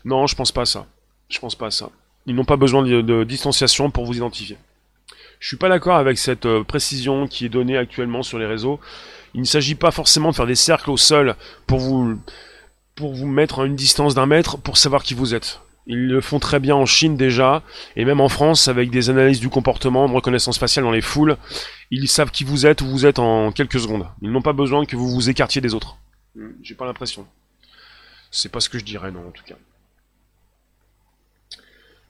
Non, 0.05 0.27
je 0.27 0.35
pense 0.35 0.51
pas 0.51 0.63
à 0.63 0.67
ça. 0.67 0.87
Je 1.29 1.39
pense 1.39 1.55
pas 1.55 1.67
à 1.67 1.71
ça. 1.71 1.91
Ils 2.27 2.35
n'ont 2.35 2.45
pas 2.45 2.57
besoin 2.57 2.83
de, 2.83 3.01
de 3.01 3.25
distanciation 3.25 3.91
pour 3.91 4.05
vous 4.05 4.17
identifier. 4.17 4.59
Je 5.39 5.49
suis 5.49 5.57
pas 5.57 5.69
d'accord 5.69 5.97
avec 5.97 6.19
cette 6.19 6.47
euh, 6.47 6.63
précision 6.63 7.27
qui 7.27 7.45
est 7.47 7.49
donnée 7.49 7.77
actuellement 7.77 8.23
sur 8.23 8.39
les 8.39 8.47
réseaux. 8.47 8.79
Il 9.35 9.41
ne 9.41 9.47
s'agit 9.47 9.75
pas 9.75 9.91
forcément 9.91 10.31
de 10.31 10.37
faire 10.37 10.47
des 10.47 10.55
cercles 10.55 10.91
au 10.91 10.97
sol 10.97 11.35
pour 11.67 11.81
vous, 11.81 12.17
pour 12.95 13.13
vous 13.13 13.27
mettre 13.27 13.61
à 13.61 13.67
une 13.67 13.75
distance 13.75 14.15
d'un 14.15 14.27
mètre 14.27 14.57
pour 14.57 14.77
savoir 14.77 15.03
qui 15.03 15.15
vous 15.15 15.35
êtes. 15.35 15.61
Ils 15.87 16.07
le 16.07 16.21
font 16.21 16.39
très 16.39 16.61
bien 16.61 16.77
en 16.77 16.87
Chine 16.87 17.17
déjà, 17.17 17.63
et 17.97 18.05
même 18.05 18.21
en 18.21 18.29
France 18.29 18.69
avec 18.69 18.91
des 18.91 19.11
analyses 19.11 19.41
du 19.41 19.49
comportement, 19.49 20.09
de 20.09 20.15
reconnaissance 20.15 20.59
faciale 20.59 20.85
dans 20.85 20.93
les 20.93 21.01
foules. 21.01 21.37
Ils 21.91 22.09
savent 22.09 22.31
qui 22.31 22.45
vous 22.45 22.67
êtes, 22.67 22.83
où 22.83 22.87
vous 22.87 23.05
êtes 23.05 23.19
en 23.19 23.51
quelques 23.51 23.81
secondes. 23.81 24.07
Ils 24.23 24.31
n'ont 24.31 24.43
pas 24.43 24.53
besoin 24.53 24.85
que 24.87 24.95
vous 24.97 25.11
vous 25.11 25.29
écartiez 25.29 25.61
des 25.61 25.75
autres. 25.75 25.97
Hmm, 26.37 26.51
J'ai 26.63 26.75
pas 26.75 26.87
l'impression. 26.87 27.27
C'est 28.31 28.51
pas 28.51 28.61
ce 28.61 28.69
que 28.69 28.79
je 28.79 28.85
dirais, 28.85 29.11
non, 29.11 29.27
en 29.27 29.31
tout 29.33 29.45
cas. 29.45 29.57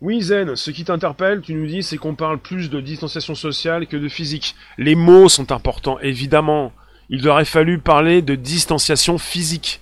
Oui, 0.03 0.21
Zen, 0.21 0.57
ce 0.57 0.71
qui 0.71 0.85
t'interpelle, 0.85 1.41
tu 1.41 1.55
nous 1.55 1.67
dis, 1.67 1.83
c'est 1.83 1.97
qu'on 1.97 2.15
parle 2.17 2.39
plus 2.39 2.69
de 2.71 2.81
distanciation 2.81 3.35
sociale 3.35 3.87
que 3.87 3.97
de 3.97 4.09
physique. 4.09 4.57
Les 4.77 4.97
mots 4.97 5.29
sont 5.29 5.53
importants, 5.53 5.99
évidemment. 6.01 6.73
Il 7.09 7.27
aurait 7.29 7.45
fallu 7.45 7.79
parler 7.79 8.21
de 8.21 8.35
distanciation 8.35 9.17
physique. 9.17 9.81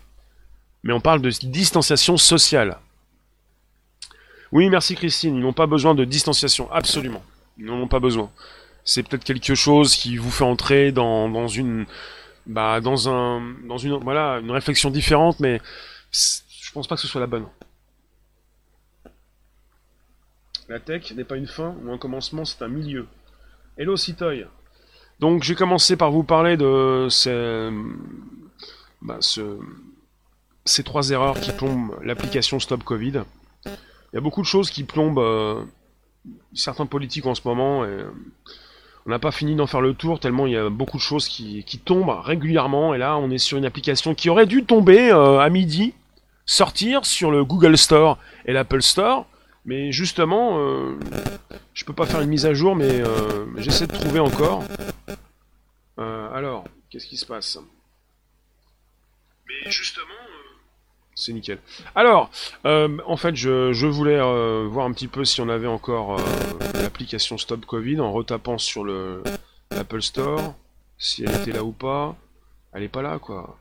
Mais 0.82 0.92
on 0.92 1.00
parle 1.00 1.22
de 1.22 1.30
distanciation 1.30 2.16
sociale. 2.16 2.78
Oui, 4.52 4.68
merci 4.68 4.96
Christine, 4.96 5.36
ils 5.36 5.40
n'ont 5.42 5.52
pas 5.52 5.66
besoin 5.66 5.94
de 5.94 6.04
distanciation, 6.04 6.70
absolument. 6.72 7.22
Ils 7.58 7.66
n'en 7.66 7.74
ont 7.80 7.88
pas 7.88 8.00
besoin. 8.00 8.30
C'est 8.84 9.02
peut-être 9.02 9.24
quelque 9.24 9.54
chose 9.54 9.94
qui 9.94 10.16
vous 10.16 10.30
fait 10.30 10.44
entrer 10.44 10.90
dans, 10.92 11.46
une 11.48 11.86
bah 12.46 12.80
dans 12.80 13.08
un 13.08 13.42
dans 13.68 13.76
une 13.78 13.94
voilà, 13.98 14.38
une 14.40 14.50
réflexion 14.50 14.90
différente 14.90 15.38
mais 15.38 15.60
je 16.12 16.72
pense 16.72 16.88
pas 16.88 16.96
que 16.96 17.00
ce 17.02 17.06
soit 17.06 17.20
la 17.20 17.26
bonne. 17.26 17.46
La 20.68 20.80
tech 20.80 21.12
n'est 21.12 21.24
pas 21.24 21.36
une 21.36 21.46
fin 21.46 21.74
ou 21.84 21.92
un 21.92 21.98
commencement, 21.98 22.44
c'est 22.44 22.62
un 22.62 22.68
milieu. 22.68 23.06
Hello 23.76 23.96
Citoy. 23.96 24.46
Donc 25.20 25.42
j'ai 25.42 25.54
commencé 25.54 25.96
par 25.96 26.10
vous 26.10 26.22
parler 26.24 26.56
de 26.56 27.08
ces, 27.10 27.68
bah, 29.02 29.18
ce- 29.20 29.58
ces 30.64 30.82
trois 30.84 31.10
erreurs 31.10 31.38
qui 31.40 31.52
plombent 31.52 31.98
l'application 32.02 32.58
Stop 32.60 32.84
Covid. 32.84 33.22
Il 34.12 34.16
y 34.16 34.18
a 34.18 34.20
beaucoup 34.20 34.42
de 34.42 34.46
choses 34.46 34.70
qui 34.70 34.84
plombent 34.84 35.18
euh, 35.18 35.62
certains 36.54 36.86
politiques 36.86 37.26
en 37.26 37.34
ce 37.34 37.42
moment 37.44 37.84
euh, 37.84 38.10
on 39.06 39.10
n'a 39.10 39.18
pas 39.18 39.30
fini 39.30 39.54
d'en 39.54 39.66
faire 39.66 39.80
le 39.80 39.94
tour 39.94 40.20
tellement 40.20 40.46
il 40.46 40.52
y 40.52 40.56
a 40.56 40.68
beaucoup 40.68 40.98
de 40.98 41.02
choses 41.02 41.28
qui, 41.28 41.64
qui 41.64 41.78
tombent 41.78 42.10
régulièrement 42.10 42.94
et 42.94 42.98
là 42.98 43.16
on 43.16 43.30
est 43.30 43.38
sur 43.38 43.56
une 43.56 43.64
application 43.64 44.14
qui 44.14 44.28
aurait 44.28 44.46
dû 44.46 44.64
tomber 44.64 45.10
euh, 45.10 45.38
à 45.38 45.48
midi, 45.48 45.94
sortir 46.44 47.06
sur 47.06 47.30
le 47.30 47.44
Google 47.44 47.78
Store 47.78 48.18
et 48.44 48.52
l'Apple 48.52 48.82
Store 48.82 49.26
mais 49.66 49.92
justement, 49.92 50.58
euh, 50.58 50.98
je 51.74 51.84
peux 51.84 51.92
pas 51.92 52.06
faire 52.06 52.22
une 52.22 52.30
mise 52.30 52.46
à 52.46 52.54
jour, 52.54 52.74
mais 52.74 53.02
euh, 53.02 53.44
j'essaie 53.58 53.86
de 53.86 53.92
trouver 53.92 54.18
encore. 54.18 54.64
Alors, 55.98 56.64
qu'est-ce 56.88 57.06
qui 57.06 57.18
se 57.18 57.26
passe? 57.26 57.58
Mais 59.46 59.70
justement, 59.70 60.06
c'est 61.20 61.32
nickel. 61.32 61.58
Alors, 61.94 62.30
euh, 62.64 62.96
en 63.06 63.16
fait, 63.16 63.36
je, 63.36 63.86
voulais 63.86 64.18
euh, 64.18 64.66
voir 64.68 64.86
un 64.86 64.92
petit 64.92 65.08
peu 65.08 65.24
si 65.24 65.40
on 65.40 65.48
avait 65.48 65.66
encore 65.66 66.18
euh, 66.18 66.82
l'application 66.82 67.38
Stop 67.38 67.66
Covid 67.66 68.00
en 68.00 68.12
retapant 68.12 68.58
sur 68.58 68.84
le 68.84 69.22
l'Apple 69.70 70.02
Store, 70.02 70.54
si 70.98 71.22
elle 71.22 71.34
était 71.34 71.52
là 71.52 71.62
ou 71.62 71.72
pas. 71.72 72.16
Elle 72.72 72.82
est 72.82 72.88
pas 72.88 73.02
là, 73.02 73.18
quoi. 73.18 73.56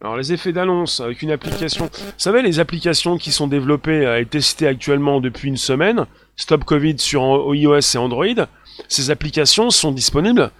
Alors 0.00 0.16
les 0.16 0.32
effets 0.32 0.52
d'annonce 0.52 1.00
avec 1.00 1.22
une 1.22 1.30
application. 1.30 1.86
Vous 1.86 2.12
savez 2.18 2.42
les 2.42 2.60
applications 2.60 3.16
qui 3.16 3.32
sont 3.32 3.46
développées 3.46 4.18
et 4.20 4.26
testées 4.26 4.66
actuellement 4.66 5.20
depuis 5.20 5.48
une 5.48 5.56
semaine, 5.56 6.06
Stop 6.36 6.64
Covid 6.64 6.98
sur 6.98 7.54
iOS 7.54 7.94
et 7.94 7.96
Android, 7.96 8.46
ces 8.88 9.10
applications 9.10 9.70
sont 9.70 9.92
disponibles. 9.92 10.50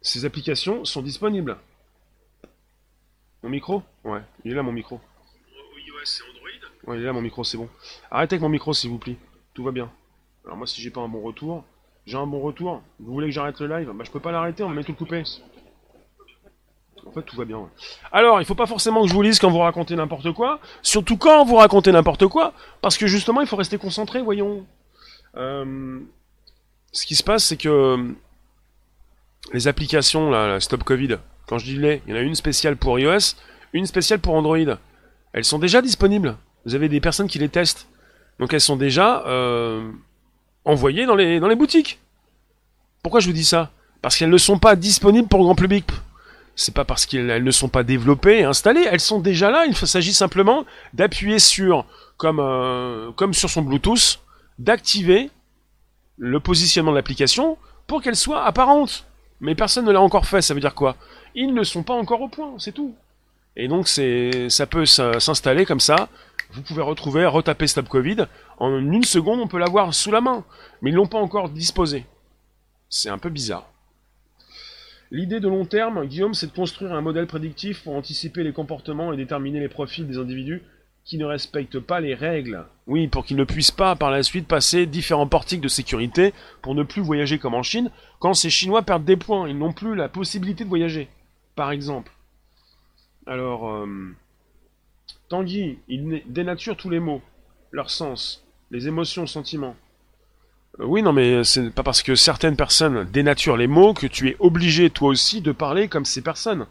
Ces 0.00 0.24
applications 0.24 0.84
sont 0.86 1.02
disponibles. 1.02 1.56
Mon 3.42 3.50
micro? 3.50 3.82
Ouais, 4.04 4.20
il 4.44 4.52
est 4.52 4.54
là 4.54 4.62
mon 4.62 4.72
micro. 4.72 5.00
Ouais, 6.86 6.96
il 6.96 7.02
est 7.02 7.06
là 7.06 7.12
mon 7.12 7.20
micro, 7.20 7.44
c'est 7.44 7.58
bon. 7.58 7.68
Arrêtez 8.10 8.34
avec 8.34 8.42
mon 8.42 8.48
micro 8.48 8.72
s'il 8.72 8.90
vous 8.90 8.98
plaît. 8.98 9.16
Tout 9.54 9.64
va 9.64 9.70
bien. 9.70 9.90
Alors 10.44 10.56
moi 10.56 10.66
si 10.66 10.80
j'ai 10.80 10.90
pas 10.90 11.00
un 11.00 11.08
bon 11.08 11.20
retour, 11.20 11.64
j'ai 12.06 12.16
un 12.16 12.26
bon 12.26 12.40
retour. 12.40 12.82
Vous 12.98 13.12
voulez 13.12 13.28
que 13.28 13.32
j'arrête 13.32 13.60
le 13.60 13.66
live? 13.66 13.90
Bah 13.94 14.04
je 14.04 14.10
peux 14.10 14.20
pas 14.20 14.32
l'arrêter, 14.32 14.62
on 14.62 14.68
va 14.68 14.74
mettre 14.74 14.86
tout 14.88 14.94
coupé. 14.94 15.22
En 17.06 17.12
fait, 17.12 17.22
tout 17.22 17.36
va 17.36 17.46
bien. 17.46 17.58
ouais. 17.58 17.68
Alors, 18.12 18.40
il 18.42 18.44
faut 18.44 18.54
pas 18.54 18.66
forcément 18.66 19.02
que 19.02 19.08
je 19.08 19.14
vous 19.14 19.22
lise 19.22 19.38
quand 19.38 19.50
vous 19.50 19.58
racontez 19.58 19.96
n'importe 19.96 20.32
quoi. 20.32 20.60
Surtout 20.82 21.16
quand 21.16 21.44
vous 21.46 21.56
racontez 21.56 21.92
n'importe 21.92 22.26
quoi. 22.26 22.52
Parce 22.82 22.98
que 22.98 23.06
justement, 23.06 23.40
il 23.40 23.46
faut 23.46 23.56
rester 23.56 23.78
concentré, 23.78 24.20
voyons. 24.20 24.66
Euh, 25.34 25.98
ce 26.92 27.06
qui 27.06 27.14
se 27.14 27.22
passe, 27.22 27.44
c'est 27.46 27.56
que 27.56 28.14
les 29.52 29.66
applications, 29.66 30.30
là, 30.30 30.60
Stop 30.60 30.84
Covid, 30.84 31.16
quand 31.46 31.58
je 31.58 31.64
dis 31.64 31.76
les, 31.76 32.02
il 32.06 32.10
y 32.10 32.12
en 32.12 32.20
a 32.20 32.22
une 32.22 32.34
spéciale 32.34 32.76
pour 32.76 32.98
iOS, 32.98 33.34
une 33.72 33.86
spéciale 33.86 34.20
pour 34.20 34.34
Android. 34.34 34.58
Elles 35.32 35.44
sont 35.44 35.58
déjà 35.58 35.82
disponibles. 35.82 36.36
Vous 36.64 36.74
avez 36.74 36.88
des 36.88 37.00
personnes 37.00 37.28
qui 37.28 37.38
les 37.38 37.48
testent. 37.48 37.88
Donc 38.38 38.52
elles 38.52 38.60
sont 38.60 38.76
déjà 38.76 39.24
euh, 39.26 39.90
envoyées 40.64 41.06
dans 41.06 41.14
les, 41.14 41.56
boutiques. 41.56 42.00
Pourquoi 43.02 43.20
je 43.20 43.26
vous 43.26 43.32
dis 43.32 43.44
ça? 43.44 43.70
Parce 44.02 44.16
qu'elles 44.16 44.30
ne 44.30 44.38
sont 44.38 44.58
pas 44.58 44.76
disponibles 44.76 45.28
pour 45.28 45.40
le 45.40 45.44
grand 45.44 45.54
public. 45.54 45.86
C'est 46.56 46.74
pas 46.74 46.84
parce 46.84 47.06
qu'elles 47.06 47.44
ne 47.44 47.50
sont 47.50 47.68
pas 47.68 47.82
développées 47.82 48.40
et 48.40 48.44
installées, 48.44 48.86
elles 48.90 49.00
sont 49.00 49.20
déjà 49.20 49.50
là. 49.50 49.66
Il 49.66 49.76
s'agit 49.76 50.12
simplement 50.12 50.64
d'appuyer 50.92 51.38
sur, 51.38 51.86
euh, 52.24 53.12
comme 53.12 53.34
sur 53.34 53.48
son 53.48 53.62
Bluetooth, 53.62 54.20
d'activer 54.58 55.30
le 56.18 56.40
positionnement 56.40 56.90
de 56.90 56.96
l'application 56.96 57.56
pour 57.86 58.02
qu'elle 58.02 58.16
soit 58.16 58.44
apparente. 58.44 59.06
Mais 59.40 59.54
personne 59.54 59.86
ne 59.86 59.92
l'a 59.92 60.02
encore 60.02 60.26
fait, 60.26 60.42
ça 60.42 60.52
veut 60.52 60.60
dire 60.60 60.74
quoi? 60.74 60.96
Ils 61.34 61.54
ne 61.54 61.62
sont 61.62 61.82
pas 61.82 61.94
encore 61.94 62.20
au 62.20 62.28
point, 62.28 62.52
c'est 62.58 62.72
tout. 62.72 62.94
Et 63.60 63.68
donc 63.68 63.88
c'est, 63.88 64.48
ça 64.48 64.66
peut 64.66 64.86
s'installer 64.86 65.66
comme 65.66 65.80
ça. 65.80 66.08
Vous 66.54 66.62
pouvez 66.62 66.80
retrouver, 66.80 67.26
retaper 67.26 67.66
Stop 67.66 67.90
Covid. 67.90 68.24
En 68.56 68.78
une 68.78 69.04
seconde, 69.04 69.38
on 69.38 69.48
peut 69.48 69.58
l'avoir 69.58 69.92
sous 69.92 70.10
la 70.10 70.22
main. 70.22 70.44
Mais 70.80 70.88
ils 70.88 70.94
l'ont 70.94 71.06
pas 71.06 71.18
encore 71.18 71.50
disposé. 71.50 72.06
C'est 72.88 73.10
un 73.10 73.18
peu 73.18 73.28
bizarre. 73.28 73.70
L'idée 75.10 75.40
de 75.40 75.48
long 75.48 75.66
terme, 75.66 76.06
Guillaume, 76.06 76.32
c'est 76.32 76.46
de 76.46 76.56
construire 76.56 76.94
un 76.94 77.02
modèle 77.02 77.26
prédictif 77.26 77.82
pour 77.82 77.94
anticiper 77.94 78.44
les 78.44 78.54
comportements 78.54 79.12
et 79.12 79.18
déterminer 79.18 79.60
les 79.60 79.68
profils 79.68 80.06
des 80.06 80.16
individus 80.16 80.62
qui 81.04 81.18
ne 81.18 81.26
respectent 81.26 81.80
pas 81.80 82.00
les 82.00 82.14
règles. 82.14 82.64
Oui, 82.86 83.08
pour 83.08 83.26
qu'ils 83.26 83.36
ne 83.36 83.44
puissent 83.44 83.70
pas 83.70 83.94
par 83.94 84.10
la 84.10 84.22
suite 84.22 84.48
passer 84.48 84.86
différents 84.86 85.26
portiques 85.26 85.60
de 85.60 85.68
sécurité 85.68 86.32
pour 86.62 86.74
ne 86.74 86.82
plus 86.82 87.02
voyager 87.02 87.38
comme 87.38 87.54
en 87.54 87.62
Chine 87.62 87.90
quand 88.20 88.32
ces 88.32 88.48
Chinois 88.48 88.82
perdent 88.82 89.04
des 89.04 89.16
points. 89.16 89.48
Ils 89.48 89.58
n'ont 89.58 89.74
plus 89.74 89.94
la 89.94 90.08
possibilité 90.08 90.64
de 90.64 90.70
voyager, 90.70 91.08
par 91.56 91.72
exemple. 91.72 92.10
Alors, 93.30 93.70
euh, 93.70 93.86
Tanguy, 95.28 95.78
il 95.86 96.20
dénature 96.26 96.76
tous 96.76 96.90
les 96.90 96.98
mots, 96.98 97.22
leur 97.70 97.88
sens, 97.88 98.44
les 98.72 98.88
émotions, 98.88 99.28
sentiments. 99.28 99.76
Euh, 100.80 100.84
oui, 100.84 101.00
non, 101.00 101.12
mais 101.12 101.44
c'est 101.44 101.70
pas 101.70 101.84
parce 101.84 102.02
que 102.02 102.16
certaines 102.16 102.56
personnes 102.56 103.04
dénaturent 103.04 103.56
les 103.56 103.68
mots 103.68 103.94
que 103.94 104.08
tu 104.08 104.30
es 104.30 104.36
obligé 104.40 104.90
toi 104.90 105.10
aussi 105.10 105.42
de 105.42 105.52
parler 105.52 105.86
comme 105.86 106.04
ces 106.04 106.22
personnes. 106.22 106.66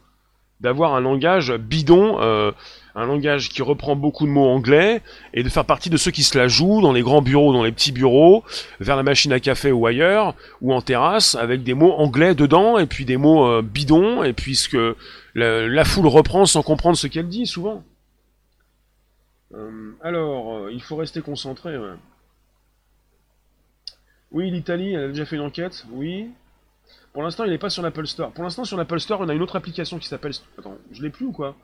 D'avoir 0.59 0.93
un 0.93 0.99
langage 0.99 1.53
bidon, 1.53 2.19
euh, 2.19 2.51
un 2.93 3.05
langage 3.05 3.49
qui 3.49 3.61
reprend 3.61 3.95
beaucoup 3.95 4.25
de 4.25 4.31
mots 4.31 4.47
anglais, 4.47 5.01
et 5.33 5.41
de 5.41 5.49
faire 5.49 5.65
partie 5.65 5.89
de 5.89 5.95
ceux 5.95 6.11
qui 6.11 6.23
se 6.23 6.37
la 6.37 6.47
jouent 6.47 6.81
dans 6.81 6.91
les 6.91 7.01
grands 7.01 7.21
bureaux, 7.21 7.53
dans 7.53 7.63
les 7.63 7.71
petits 7.71 7.93
bureaux, 7.93 8.43
vers 8.79 8.97
la 8.97 9.03
machine 9.03 9.31
à 9.31 9.39
café 9.39 9.71
ou 9.71 9.87
ailleurs, 9.87 10.35
ou 10.61 10.73
en 10.73 10.81
terrasse, 10.81 11.35
avec 11.35 11.63
des 11.63 11.73
mots 11.73 11.93
anglais 11.93 12.35
dedans, 12.35 12.77
et 12.77 12.87
puis 12.87 13.05
des 13.05 13.17
mots 13.17 13.47
euh, 13.47 13.61
bidons, 13.61 14.23
et 14.23 14.33
puis 14.33 14.55
ce 14.55 14.67
que 14.67 14.97
la, 15.33 15.85
foule 15.85 16.07
reprend 16.07 16.45
sans 16.45 16.61
comprendre 16.61 16.97
ce 16.97 17.07
qu'elle 17.07 17.29
dit, 17.29 17.45
souvent. 17.45 17.83
alors, 20.01 20.69
il 20.69 20.81
faut 20.81 20.97
rester 20.97 21.21
concentré. 21.21 21.77
Ouais. 21.77 21.95
Oui, 24.31 24.51
l'Italie, 24.51 24.93
elle 24.93 25.05
a 25.05 25.07
déjà 25.07 25.25
fait 25.25 25.37
une 25.37 25.41
enquête, 25.43 25.85
oui. 25.91 26.27
Pour 27.13 27.23
l'instant, 27.23 27.43
il 27.43 27.49
n'est 27.49 27.57
pas 27.57 27.69
sur 27.69 27.81
l'Apple 27.81 28.05
Store. 28.05 28.31
Pour 28.31 28.43
l'instant, 28.43 28.63
sur 28.65 28.77
l'Apple 28.77 28.99
Store, 28.99 29.21
on 29.21 29.29
a 29.29 29.33
une 29.33 29.41
autre 29.41 29.55
application 29.55 29.97
qui 29.97 30.07
s'appelle... 30.07 30.33
Attends, 30.57 30.77
je 30.91 31.01
l'ai 31.01 31.09
plus 31.09 31.25
ou 31.25 31.31
quoi 31.31 31.55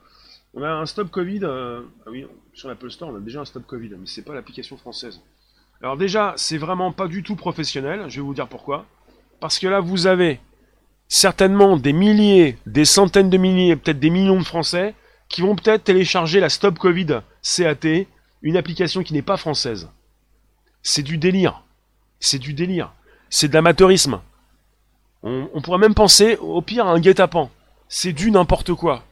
On 0.54 0.62
a 0.62 0.68
un 0.68 0.86
Stop 0.86 1.10
Covid... 1.10 1.40
Euh, 1.44 1.82
ah 2.06 2.10
oui, 2.10 2.26
sur 2.52 2.68
l'Apple 2.68 2.90
Store, 2.90 3.10
on 3.10 3.16
a 3.16 3.20
déjà 3.20 3.40
un 3.40 3.44
Stop 3.44 3.66
Covid, 3.66 3.90
mais 3.90 4.06
c'est 4.06 4.22
pas 4.22 4.34
l'application 4.34 4.76
française. 4.76 5.20
Alors 5.82 5.96
déjà, 5.96 6.34
c'est 6.36 6.58
vraiment 6.58 6.92
pas 6.92 7.06
du 7.06 7.22
tout 7.22 7.36
professionnel, 7.36 8.06
je 8.08 8.16
vais 8.16 8.26
vous 8.26 8.34
dire 8.34 8.48
pourquoi. 8.48 8.86
Parce 9.40 9.58
que 9.58 9.66
là, 9.66 9.80
vous 9.80 10.06
avez 10.06 10.40
certainement 11.08 11.76
des 11.76 11.92
milliers, 11.92 12.58
des 12.66 12.84
centaines 12.84 13.30
de 13.30 13.36
milliers, 13.36 13.76
peut-être 13.76 14.00
des 14.00 14.10
millions 14.10 14.38
de 14.38 14.44
Français 14.44 14.94
qui 15.28 15.42
vont 15.42 15.54
peut-être 15.54 15.84
télécharger 15.84 16.40
la 16.40 16.48
Stop 16.48 16.78
Covid 16.78 17.20
CAT, 17.42 18.06
une 18.42 18.56
application 18.56 19.02
qui 19.02 19.12
n'est 19.12 19.22
pas 19.22 19.36
française. 19.36 19.88
C'est 20.82 21.02
du 21.02 21.18
délire. 21.18 21.62
C'est 22.20 22.38
du 22.38 22.54
délire. 22.54 22.92
C'est 23.28 23.48
de 23.48 23.54
l'amateurisme. 23.54 24.20
On, 25.28 25.60
pourrait 25.60 25.78
même 25.78 25.94
penser, 25.94 26.36
au 26.36 26.62
pire, 26.62 26.86
à 26.86 26.92
un 26.92 27.00
guet-apens. 27.00 27.50
C'est 27.88 28.12
du 28.12 28.30
n'importe 28.30 28.74
quoi. 28.74 29.02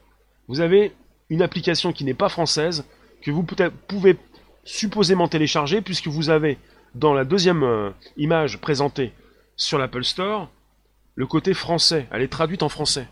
Vous 0.46 0.60
avez 0.60 0.92
une 1.28 1.42
application 1.42 1.92
qui 1.92 2.04
n'est 2.04 2.14
pas 2.14 2.28
française, 2.28 2.84
que 3.20 3.32
vous 3.32 3.44
pouvez 3.88 4.16
supposément 4.62 5.26
télécharger, 5.26 5.80
puisque 5.80 6.06
vous 6.06 6.30
avez, 6.30 6.56
dans 6.94 7.14
la 7.14 7.24
deuxième 7.24 7.64
euh, 7.64 7.90
image 8.16 8.60
présentée 8.60 9.12
sur 9.56 9.76
l'Apple 9.76 10.04
Store, 10.04 10.48
le 11.16 11.26
côté 11.26 11.52
français. 11.52 12.06
Elle 12.12 12.22
est 12.22 12.28
traduite 12.28 12.62
en 12.62 12.68
français. 12.68 13.08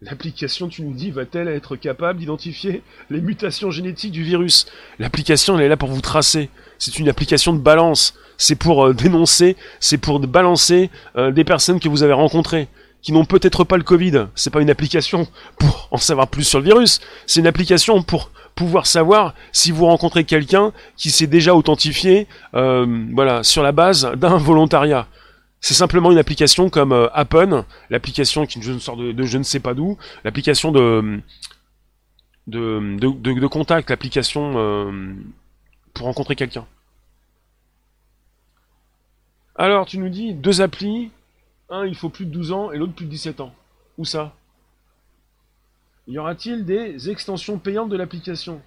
L'application, 0.00 0.68
tu 0.68 0.80
nous 0.80 0.94
dis, 0.94 1.10
va-t-elle 1.10 1.48
être 1.48 1.76
capable 1.76 2.20
d'identifier 2.20 2.82
les 3.10 3.20
mutations 3.20 3.70
génétiques 3.70 4.12
du 4.12 4.22
virus? 4.22 4.64
L'application, 4.98 5.58
elle 5.58 5.66
est 5.66 5.68
là 5.68 5.76
pour 5.76 5.90
vous 5.90 6.00
tracer. 6.00 6.48
C'est 6.78 6.98
une 6.98 7.10
application 7.10 7.52
de 7.52 7.58
balance. 7.58 8.14
C'est 8.40 8.54
pour 8.54 8.86
euh, 8.86 8.94
dénoncer, 8.94 9.54
c'est 9.80 9.98
pour 9.98 10.18
balancer 10.18 10.88
euh, 11.16 11.30
des 11.30 11.44
personnes 11.44 11.78
que 11.78 11.90
vous 11.90 12.02
avez 12.02 12.14
rencontrées, 12.14 12.68
qui 13.02 13.12
n'ont 13.12 13.26
peut-être 13.26 13.64
pas 13.64 13.76
le 13.76 13.82
Covid. 13.82 14.28
C'est 14.34 14.48
pas 14.48 14.62
une 14.62 14.70
application 14.70 15.28
pour 15.58 15.88
en 15.90 15.98
savoir 15.98 16.26
plus 16.26 16.44
sur 16.44 16.58
le 16.58 16.64
virus. 16.64 17.00
C'est 17.26 17.40
une 17.40 17.46
application 17.46 18.02
pour 18.02 18.30
pouvoir 18.54 18.86
savoir 18.86 19.34
si 19.52 19.70
vous 19.72 19.84
rencontrez 19.84 20.24
quelqu'un 20.24 20.72
qui 20.96 21.10
s'est 21.10 21.26
déjà 21.26 21.54
authentifié, 21.54 22.26
euh, 22.54 22.86
voilà, 23.12 23.42
sur 23.42 23.62
la 23.62 23.72
base 23.72 24.10
d'un 24.16 24.36
volontariat. 24.38 25.06
C'est 25.60 25.74
simplement 25.74 26.10
une 26.10 26.16
application 26.16 26.70
comme 26.70 27.10
Appen, 27.12 27.66
l'application 27.90 28.46
qui 28.46 28.62
je 28.62 28.78
sort 28.78 28.96
de, 28.96 29.14
je 29.22 29.36
ne 29.36 29.42
sais 29.42 29.60
pas 29.60 29.74
d'où, 29.74 29.98
l'application 30.24 30.72
de 30.72 31.20
contact, 33.48 33.90
l'application 33.90 34.54
pour 35.92 36.06
rencontrer 36.06 36.36
quelqu'un. 36.36 36.64
Alors, 39.60 39.84
tu 39.84 39.98
nous 39.98 40.08
dis 40.08 40.32
deux 40.32 40.62
applis, 40.62 41.10
un 41.68 41.84
il 41.84 41.94
faut 41.94 42.08
plus 42.08 42.24
de 42.24 42.30
12 42.30 42.52
ans 42.52 42.72
et 42.72 42.78
l'autre 42.78 42.94
plus 42.94 43.04
de 43.04 43.10
17 43.10 43.42
ans. 43.42 43.52
Où 43.98 44.06
ça? 44.06 44.32
Y 46.08 46.16
aura-t-il 46.16 46.64
des 46.64 47.10
extensions 47.10 47.58
payantes 47.58 47.90
de 47.90 47.96
l'application? 47.98 48.62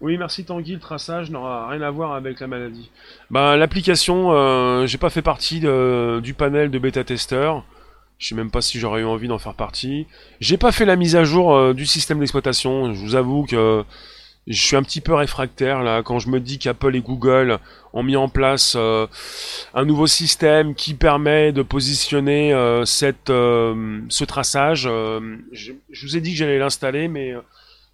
Oui, 0.00 0.16
merci 0.16 0.46
Tanguy, 0.46 0.72
le 0.72 0.80
traçage 0.80 1.30
n'aura 1.30 1.68
rien 1.68 1.82
à 1.82 1.90
voir 1.90 2.14
avec 2.14 2.40
la 2.40 2.46
maladie. 2.46 2.90
Bah, 3.30 3.58
l'application, 3.58 4.32
euh, 4.32 4.86
j'ai 4.86 4.96
pas 4.96 5.10
fait 5.10 5.20
partie 5.20 5.60
du 5.60 6.34
panel 6.34 6.70
de 6.70 6.78
bêta-testeurs. 6.78 7.66
Je 8.16 8.28
sais 8.28 8.34
même 8.34 8.50
pas 8.50 8.62
si 8.62 8.78
j'aurais 8.78 9.02
eu 9.02 9.04
envie 9.04 9.28
d'en 9.28 9.38
faire 9.38 9.52
partie. 9.52 10.06
J'ai 10.40 10.56
pas 10.56 10.72
fait 10.72 10.86
la 10.86 10.96
mise 10.96 11.16
à 11.16 11.24
jour 11.24 11.54
euh, 11.54 11.74
du 11.74 11.84
système 11.84 12.20
d'exploitation. 12.20 12.94
Je 12.94 12.98
vous 12.98 13.14
avoue 13.14 13.44
que 13.44 13.84
je 14.46 14.62
suis 14.62 14.76
un 14.76 14.82
petit 14.82 15.00
peu 15.00 15.14
réfractaire 15.14 15.82
là 15.82 16.02
quand 16.02 16.18
je 16.18 16.28
me 16.28 16.40
dis 16.40 16.58
qu'Apple 16.58 16.94
et 16.94 17.00
Google 17.00 17.58
ont 17.92 18.02
mis 18.02 18.16
en 18.16 18.28
place 18.28 18.74
euh, 18.76 19.06
un 19.74 19.84
nouveau 19.84 20.06
système 20.06 20.74
qui 20.74 20.94
permet 20.94 21.52
de 21.52 21.62
positionner 21.62 22.52
cette, 22.84 23.28
ce 23.28 24.24
traçage. 24.24 24.82
Je, 24.82 25.72
je, 25.90 26.06
vous 26.06 26.16
ai 26.16 26.20
dit 26.20 26.32
que 26.32 26.36
j'allais 26.36 26.58
l'installer, 26.58 27.08
mais 27.08 27.34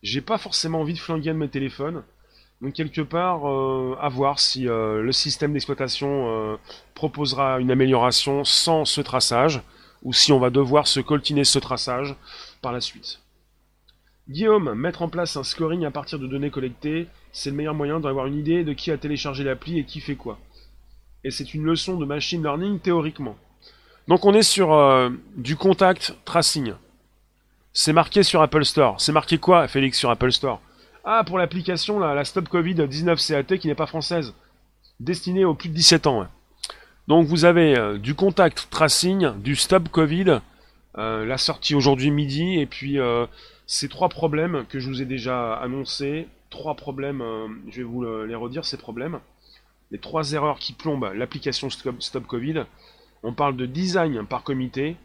j'ai 0.02 0.20
pas 0.20 0.38
forcément 0.38 0.80
envie 0.80 0.94
de 0.94 0.98
flinguer 0.98 1.30
de 1.30 1.36
mes 1.36 1.48
téléphones. 1.48 2.02
Donc 2.62 2.74
quelque 2.74 3.00
part, 3.00 3.48
euh, 3.48 3.96
à 4.00 4.08
voir 4.08 4.38
si 4.38 4.68
euh, 4.68 5.02
le 5.02 5.10
système 5.10 5.52
d'exploitation 5.52 6.52
euh, 6.52 6.56
proposera 6.94 7.58
une 7.58 7.72
amélioration 7.72 8.44
sans 8.44 8.84
ce 8.84 9.00
traçage, 9.00 9.60
ou 10.04 10.12
si 10.12 10.32
on 10.32 10.38
va 10.38 10.50
devoir 10.50 10.86
se 10.86 11.00
coltiner 11.00 11.42
ce 11.44 11.58
traçage 11.58 12.14
par 12.60 12.72
la 12.72 12.80
suite. 12.80 13.21
Guillaume, 14.32 14.74
mettre 14.74 15.02
en 15.02 15.08
place 15.08 15.36
un 15.36 15.44
scoring 15.44 15.84
à 15.84 15.90
partir 15.90 16.18
de 16.18 16.26
données 16.26 16.50
collectées, 16.50 17.06
c'est 17.32 17.50
le 17.50 17.56
meilleur 17.56 17.74
moyen 17.74 18.00
d'avoir 18.00 18.26
une 18.26 18.38
idée 18.38 18.64
de 18.64 18.72
qui 18.72 18.90
a 18.90 18.98
téléchargé 18.98 19.44
l'appli 19.44 19.78
et 19.78 19.84
qui 19.84 20.00
fait 20.00 20.16
quoi. 20.16 20.38
Et 21.24 21.30
c'est 21.30 21.54
une 21.54 21.64
leçon 21.64 21.96
de 21.96 22.04
machine 22.04 22.42
learning 22.42 22.80
théoriquement. 22.80 23.36
Donc 24.08 24.24
on 24.24 24.34
est 24.34 24.42
sur 24.42 25.10
du 25.36 25.54
contact 25.54 26.16
tracing. 26.24 26.74
C'est 27.72 27.92
marqué 27.92 28.22
sur 28.22 28.42
Apple 28.42 28.64
Store. 28.64 29.00
C'est 29.00 29.12
marqué 29.12 29.38
quoi, 29.38 29.68
Félix, 29.68 29.98
sur 29.98 30.10
Apple 30.10 30.32
Store? 30.32 30.60
Ah, 31.04 31.24
pour 31.24 31.38
l'application, 31.38 31.98
la 31.98 32.24
Stop 32.24 32.48
Covid-19 32.48 33.26
CAT 33.26 33.56
qui 33.58 33.66
n'est 33.66 33.74
pas 33.74 33.86
française. 33.86 34.34
Destinée 35.00 35.44
aux 35.44 35.54
plus 35.54 35.68
de 35.68 35.74
17 35.74 36.06
ans. 36.06 36.26
Donc 37.08 37.26
vous 37.26 37.44
avez 37.44 37.76
euh, 37.76 37.98
du 37.98 38.14
contact 38.14 38.68
tracing, 38.70 39.32
du 39.40 39.56
Stop 39.56 39.88
Covid, 39.88 40.38
euh, 40.98 41.24
la 41.24 41.38
sortie 41.38 41.74
aujourd'hui 41.74 42.10
midi, 42.10 42.60
et 42.60 42.66
puis 42.66 43.00
euh, 43.00 43.26
ces 43.72 43.88
trois 43.88 44.10
problèmes 44.10 44.66
que 44.68 44.78
je 44.80 44.88
vous 44.88 45.00
ai 45.00 45.06
déjà 45.06 45.54
annoncés. 45.54 46.28
Trois 46.50 46.74
problèmes, 46.74 47.22
je 47.70 47.78
vais 47.78 47.82
vous 47.82 48.04
les 48.04 48.34
redire, 48.34 48.66
ces 48.66 48.76
problèmes. 48.76 49.18
Les 49.90 49.98
trois 49.98 50.32
erreurs 50.32 50.58
qui 50.58 50.74
plombent 50.74 51.10
l'application 51.14 51.70
Stop 51.70 52.26
Covid. 52.26 52.64
On 53.22 53.32
parle 53.32 53.56
de 53.56 53.64
design 53.64 54.26
par 54.26 54.42
comité, 54.42 54.96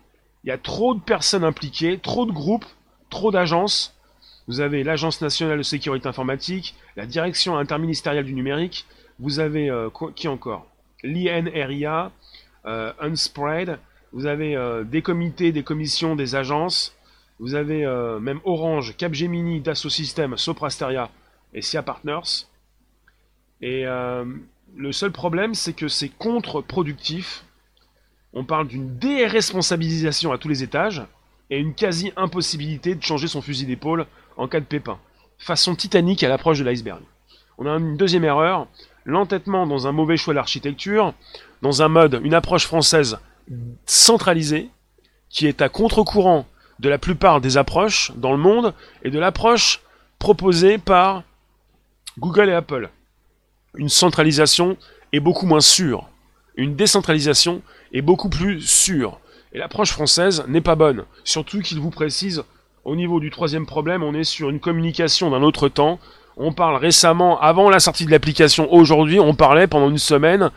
il 0.43 0.49
y 0.49 0.51
a 0.51 0.57
trop 0.57 0.93
de 0.93 0.99
personnes 0.99 1.45
impliquées, 1.45 1.97
trop 1.97 2.25
de 2.25 2.33
groupes, 2.33 2.65
trop 3.09 3.31
d'agences. 3.31 3.95
Vous 4.49 4.59
avez 4.59 4.83
l'Agence 4.83 5.21
nationale 5.21 5.59
de 5.59 5.63
sécurité 5.63 6.09
informatique, 6.09 6.75
la 6.97 7.05
Direction 7.05 7.57
interministérielle 7.57 8.25
du 8.25 8.33
numérique, 8.33 8.85
vous 9.19 9.39
avez 9.39 9.69
euh, 9.69 9.89
qui 10.13 10.27
encore? 10.27 10.67
L'INRIA, 11.03 12.11
euh, 12.65 12.91
Unspread, 12.99 13.79
vous 14.11 14.25
avez 14.25 14.57
euh, 14.57 14.83
des 14.83 15.01
comités, 15.01 15.53
des 15.53 15.63
commissions, 15.63 16.17
des 16.17 16.35
agences, 16.35 16.96
vous 17.39 17.55
avez 17.55 17.85
même 18.19 18.39
Orange, 18.45 18.95
Capgemini, 18.97 19.61
Dassault 19.61 19.89
Systèmes, 19.89 20.37
Soprasteria 20.37 21.09
et 21.53 21.61
SIA 21.61 21.83
Partners. 21.83 22.47
Et 23.61 23.85
le 23.85 24.91
seul 24.91 25.11
problème, 25.11 25.53
c'est 25.53 25.73
que 25.73 25.87
c'est 25.87 26.09
contre-productif 26.09 27.43
On 28.33 28.43
parle 28.43 28.67
d'une 28.67 28.97
déresponsabilisation 28.97 30.31
à 30.31 30.37
tous 30.37 30.47
les 30.47 30.63
étages 30.63 31.03
et 31.49 31.57
une 31.59 31.73
quasi-impossibilité 31.73 32.93
de 32.93 33.01
changer 33.01 33.27
son 33.27 33.41
fusil 33.41 33.65
d'épaule 33.65 34.05
en 34.35 34.47
cas 34.47 34.59
de 34.59 34.65
pépin. 34.65 34.99
Façon 35.37 35.75
titanique 35.75 36.23
à 36.23 36.29
l'approche 36.29 36.59
de 36.59 36.63
l'iceberg. 36.63 37.01
On 37.57 37.65
a 37.65 37.71
une 37.71 37.97
deuxième 37.97 38.25
erreur, 38.25 38.67
l'entêtement 39.05 39.65
dans 39.65 39.87
un 39.87 39.91
mauvais 39.91 40.17
choix 40.17 40.33
d'architecture, 40.33 41.13
dans 41.61 41.81
un 41.81 41.87
mode, 41.87 42.19
une 42.23 42.33
approche 42.33 42.65
française 42.65 43.17
centralisée, 43.85 44.69
qui 45.29 45.47
est 45.47 45.61
à 45.61 45.69
contre-courant 45.69 46.45
de 46.79 46.89
la 46.89 46.97
plupart 46.97 47.41
des 47.41 47.57
approches 47.57 48.11
dans 48.15 48.31
le 48.31 48.37
monde 48.37 48.73
et 49.03 49.09
de 49.09 49.19
l'approche 49.19 49.81
proposée 50.19 50.77
par 50.77 51.23
Google 52.19 52.49
et 52.49 52.53
Apple. 52.53 52.89
Une 53.75 53.89
centralisation 53.89 54.77
est 55.13 55.19
beaucoup 55.19 55.45
moins 55.45 55.61
sûre. 55.61 56.09
Une 56.55 56.75
décentralisation 56.75 57.61
est 57.93 58.01
beaucoup 58.01 58.29
plus 58.29 58.61
sûre. 58.61 59.19
Et 59.53 59.59
l'approche 59.59 59.91
française 59.91 60.43
n'est 60.47 60.61
pas 60.61 60.75
bonne. 60.75 61.05
Surtout 61.23 61.61
qu'il 61.61 61.79
vous 61.79 61.91
précise, 61.91 62.43
au 62.83 62.95
niveau 62.95 63.19
du 63.19 63.29
troisième 63.29 63.65
problème, 63.65 64.03
on 64.03 64.13
est 64.13 64.23
sur 64.23 64.49
une 64.49 64.59
communication 64.59 65.29
d'un 65.29 65.43
autre 65.43 65.69
temps. 65.69 65.99
On 66.35 66.53
parle 66.53 66.77
récemment, 66.77 67.39
avant 67.39 67.69
la 67.69 67.79
sortie 67.79 68.05
de 68.05 68.11
l'application, 68.11 68.71
aujourd'hui, 68.71 69.19
on 69.19 69.35
parlait 69.35 69.67
pendant 69.67 69.89
une 69.89 69.97
semaine 69.97 70.51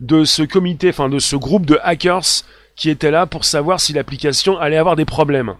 de 0.00 0.24
ce 0.24 0.42
comité, 0.42 0.90
enfin 0.90 1.08
de 1.08 1.18
ce 1.18 1.36
groupe 1.36 1.66
de 1.66 1.78
hackers 1.82 2.44
qui 2.76 2.90
était 2.90 3.10
là 3.10 3.26
pour 3.26 3.44
savoir 3.44 3.80
si 3.80 3.92
l'application 3.92 4.58
allait 4.58 4.76
avoir 4.76 4.96
des 4.96 5.04
problèmes. 5.04 5.54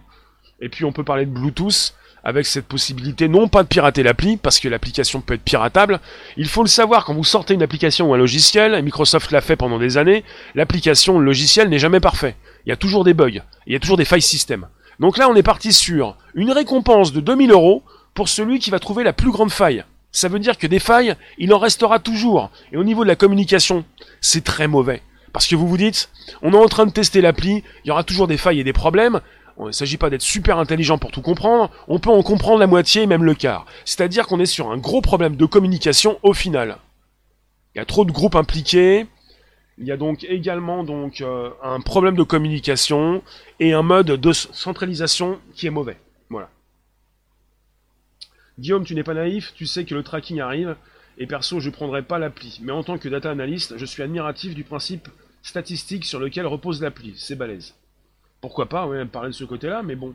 Et 0.61 0.69
puis 0.69 0.85
on 0.85 0.93
peut 0.93 1.05
parler 1.05 1.27
de 1.27 1.31
Bluetooth 1.31 1.95
avec 2.25 2.47
cette 2.47 2.67
possibilité 2.67 3.29
non 3.29 3.49
pas 3.49 3.63
de 3.63 3.69
pirater 3.69 4.03
l'appli, 4.03 4.37
parce 4.37 4.61
que 4.61 4.69
l'application 4.69 5.21
peut 5.21 5.35
être 5.35 5.43
piratable. 5.43 6.01
Il 6.37 6.49
faut 6.49 6.63
le 6.63 6.69
savoir, 6.69 7.05
quand 7.05 7.15
vous 7.15 7.25
sortez 7.25 7.55
une 7.55 7.63
application 7.63 8.11
ou 8.11 8.15
un 8.15 8.19
logiciel, 8.19 8.75
et 8.75 8.83
Microsoft 8.83 9.31
l'a 9.33 9.41
fait 9.41 9.57
pendant 9.57 9.79
des 9.79 9.99
années, 9.99 10.25
l'application, 10.55 11.19
le 11.19 11.25
logiciel 11.25 11.69
n'est 11.69 11.79
jamais 11.79 12.01
parfait. 12.01 12.37
Il 12.65 12.69
y 12.69 12.73
a 12.73 12.77
toujours 12.77 13.05
des 13.05 13.15
bugs, 13.15 13.43
il 13.67 13.73
y 13.73 13.77
a 13.77 13.81
toujours 13.81 13.97
des 13.97 14.05
failles 14.05 14.23
système. 14.23 14.69
Donc 15.01 15.19
là, 15.19 15.29
on 15.29 15.35
est 15.35 15.43
parti 15.43 15.73
sur 15.73 16.17
une 16.35 16.53
récompense 16.53 17.13
de 17.13 17.21
2000 17.21 17.51
euros 17.51 17.83
pour 18.15 18.29
celui 18.29 18.59
qui 18.59 18.71
va 18.71 18.79
trouver 18.79 19.03
la 19.03 19.13
plus 19.13 19.31
grande 19.31 19.51
faille. 19.51 19.85
Ça 20.13 20.29
veut 20.29 20.39
dire 20.39 20.59
que 20.59 20.67
des 20.67 20.79
failles, 20.79 21.17
il 21.39 21.53
en 21.55 21.59
restera 21.59 21.99
toujours. 21.99 22.51
Et 22.73 22.77
au 22.77 22.85
niveau 22.85 23.03
de 23.03 23.09
la 23.09 23.17
communication, 23.17 23.85
c'est 24.21 24.45
très 24.45 24.69
mauvais. 24.69 25.03
Parce 25.33 25.47
que 25.47 25.57
vous 25.57 25.66
vous 25.66 25.76
dites, 25.76 26.11
on 26.43 26.53
est 26.53 26.57
en 26.57 26.68
train 26.68 26.87
de 26.87 26.93
tester 26.93 27.20
l'appli, 27.20 27.64
il 27.85 27.89
y 27.89 27.91
aura 27.91 28.05
toujours 28.05 28.26
des 28.26 28.37
failles 28.37 28.61
et 28.61 28.64
des 28.64 28.72
problèmes. 28.72 29.20
Il 29.59 29.66
ne 29.66 29.72
s'agit 29.72 29.97
pas 29.97 30.11
d'être 30.11 30.22
super 30.22 30.59
intelligent 30.59 30.99
pour 30.99 31.11
tout 31.11 31.22
comprendre, 31.22 31.70
on 31.89 31.99
peut 31.99 32.11
en 32.11 32.22
comprendre 32.22 32.59
la 32.59 32.66
moitié, 32.66 33.07
même 33.07 33.24
le 33.24 33.35
quart. 33.35 33.66
C'est-à-dire 33.85 34.26
qu'on 34.26 34.41
est 34.41 34.47
sur 34.47 34.70
un 34.70 34.78
gros 34.78 35.01
problème 35.01 35.37
de 35.37 35.47
communication 35.47 36.18
au 36.22 36.33
final. 36.33 36.78
Il 37.74 37.78
y 37.78 37.80
a 37.80 37.85
trop 37.85 38.05
de 38.05 38.12
groupes 38.12 38.35
impliqués, 38.35 39.07
il 39.78 39.87
y 39.87 39.93
a 39.93 39.97
donc 39.97 40.24
également 40.24 40.85
euh, 40.89 41.51
un 41.62 41.80
problème 41.80 42.14
de 42.14 42.22
communication 42.22 43.22
et 43.59 43.72
un 43.72 43.83
mode 43.83 44.07
de 44.07 44.33
centralisation 44.33 45.39
qui 45.55 45.66
est 45.66 45.70
mauvais. 45.70 45.97
Voilà. 46.28 46.51
Guillaume, 48.59 48.85
tu 48.85 48.95
n'es 48.95 49.03
pas 49.03 49.14
naïf, 49.14 49.53
tu 49.55 49.66
sais 49.66 49.85
que 49.85 49.95
le 49.95 50.03
tracking 50.03 50.41
arrive, 50.41 50.76
et 51.19 51.27
perso, 51.27 51.61
je 51.61 51.69
ne 51.69 51.75
prendrai 51.75 52.03
pas 52.03 52.19
l'appli. 52.19 52.59
Mais 52.63 52.73
en 52.73 52.83
tant 52.83 52.99
que 52.99 53.09
data 53.09 53.31
analyst, 53.31 53.77
je 53.77 53.85
suis 53.85 54.03
admiratif 54.03 54.55
du 54.55 54.65
principe 54.65 55.09
statistique 55.43 56.05
sur 56.05 56.21
lequel 56.21 56.47
repose 56.47 56.81
l'appli. 56.81 57.15
C'est 57.17 57.37
balèze. 57.37 57.75
Pourquoi 58.41 58.69
pas, 58.69 58.87
ouais, 58.87 59.05
parler 59.05 59.31
de 59.31 59.35
ce 59.35 59.45
côté-là, 59.45 59.83
mais 59.83 59.95
bon, 59.95 60.15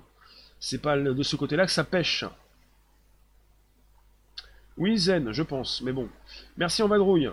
c'est 0.60 0.82
pas 0.82 0.98
de 0.98 1.24
ce 1.24 1.36
côté-là 1.36 1.66
que 1.66 1.72
ça 1.72 1.84
pêche. 1.84 2.26
Oui, 4.78 4.98
Zen, 4.98 5.32
je 5.32 5.44
pense, 5.44 5.82
mais 5.82 5.92
bon. 5.92 6.08
Merci 6.58 6.84
en 6.84 6.88
vadrouille. 6.88 7.30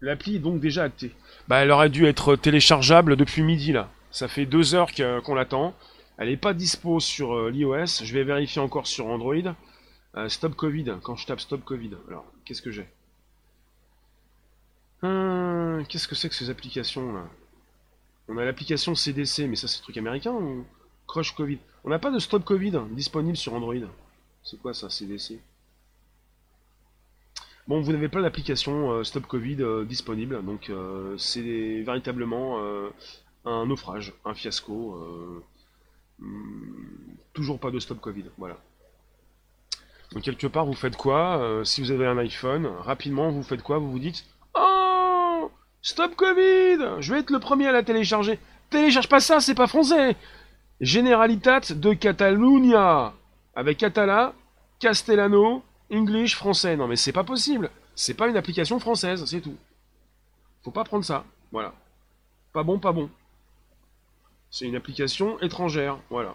L'appli 0.00 0.36
est 0.36 0.40
donc 0.40 0.60
déjà 0.60 0.84
actée. 0.84 1.12
Bah, 1.46 1.58
elle 1.58 1.70
aurait 1.70 1.88
dû 1.88 2.06
être 2.06 2.34
téléchargeable 2.34 3.16
depuis 3.16 3.42
midi, 3.42 3.72
là. 3.72 3.88
Ça 4.10 4.28
fait 4.28 4.46
deux 4.46 4.74
heures 4.74 4.90
qu'on 5.22 5.34
l'attend. 5.34 5.74
Elle 6.18 6.28
n'est 6.28 6.36
pas 6.36 6.54
dispo 6.54 7.00
sur 7.00 7.34
euh, 7.34 7.50
l'iOS. 7.50 8.02
Je 8.02 8.12
vais 8.12 8.24
vérifier 8.24 8.60
encore 8.60 8.86
sur 8.86 9.06
Android. 9.06 9.54
Euh, 10.16 10.28
stop 10.28 10.54
Covid, 10.54 10.96
quand 11.02 11.16
je 11.16 11.26
tape 11.26 11.40
Stop 11.40 11.64
Covid. 11.64 11.92
Alors, 12.08 12.26
qu'est-ce 12.44 12.60
que 12.60 12.70
j'ai 12.70 12.86
hum, 15.02 15.84
Qu'est-ce 15.88 16.06
que 16.06 16.14
c'est 16.14 16.28
que 16.28 16.34
ces 16.34 16.50
applications 16.50 17.12
là? 17.12 17.26
On 18.28 18.36
a 18.36 18.44
l'application 18.44 18.94
CDC, 18.94 19.46
mais 19.48 19.56
ça 19.56 19.68
c'est 19.68 19.80
truc 19.80 19.96
américain 19.96 20.32
ou 20.32 20.64
Crush 21.08 21.34
Covid? 21.34 21.58
On 21.84 21.90
n'a 21.90 21.98
pas 21.98 22.10
de 22.10 22.18
Stop 22.18 22.44
Covid 22.44 22.72
disponible 22.90 23.36
sur 23.36 23.54
Android. 23.54 23.74
C'est 24.44 24.60
quoi 24.60 24.74
ça, 24.74 24.90
CDC 24.90 25.40
Bon, 27.66 27.80
vous 27.80 27.92
n'avez 27.92 28.08
pas 28.08 28.20
l'application 28.20 28.92
euh, 28.92 29.04
Stop 29.04 29.26
Covid 29.26 29.62
euh, 29.62 29.84
disponible, 29.84 30.44
donc 30.44 30.70
c'est 31.16 31.82
véritablement 31.82 32.60
un 33.46 33.66
naufrage, 33.66 34.12
un 34.26 34.34
fiasco. 34.34 35.42
Hmm, 36.18 37.14
toujours 37.32 37.58
pas 37.58 37.70
de 37.70 37.78
Stop 37.78 38.00
Covid, 38.00 38.26
voilà. 38.36 38.58
Donc 40.12 40.22
quelque 40.22 40.46
part, 40.46 40.66
vous 40.66 40.74
faites 40.74 40.96
quoi 40.96 41.38
euh, 41.38 41.64
Si 41.64 41.80
vous 41.80 41.90
avez 41.90 42.06
un 42.06 42.18
iPhone, 42.18 42.66
rapidement, 42.66 43.30
vous 43.30 43.42
faites 43.42 43.62
quoi? 43.62 43.78
Vous 43.78 43.90
vous 43.90 43.98
dites 43.98 44.24
Oh 44.54 45.50
Stop 45.80 46.14
Covid 46.16 47.00
Je 47.00 47.12
vais 47.12 47.20
être 47.20 47.30
le 47.30 47.38
premier 47.38 47.66
à 47.66 47.72
la 47.72 47.82
télécharger. 47.82 48.38
Télécharge 48.70 49.08
pas 49.08 49.20
ça, 49.20 49.40
c'est 49.40 49.54
pas 49.54 49.66
français 49.66 50.16
Generalitat 50.80 51.74
de 51.74 51.92
Catalunya 51.94 53.12
Avec 53.54 53.78
Catala, 53.78 54.34
Castellano, 54.80 55.62
English, 55.90 56.36
français. 56.36 56.76
Non 56.76 56.88
mais 56.88 56.96
c'est 56.96 57.12
pas 57.12 57.24
possible 57.24 57.70
C'est 57.94 58.14
pas 58.14 58.28
une 58.28 58.36
application 58.36 58.78
française, 58.78 59.24
c'est 59.24 59.40
tout. 59.40 59.56
Faut 60.62 60.70
pas 60.70 60.84
prendre 60.84 61.04
ça. 61.04 61.24
Voilà. 61.50 61.72
Pas 62.52 62.62
bon, 62.62 62.78
pas 62.78 62.92
bon. 62.92 63.08
C'est 64.50 64.66
une 64.66 64.76
application 64.76 65.40
étrangère. 65.40 65.98
Voilà. 66.10 66.34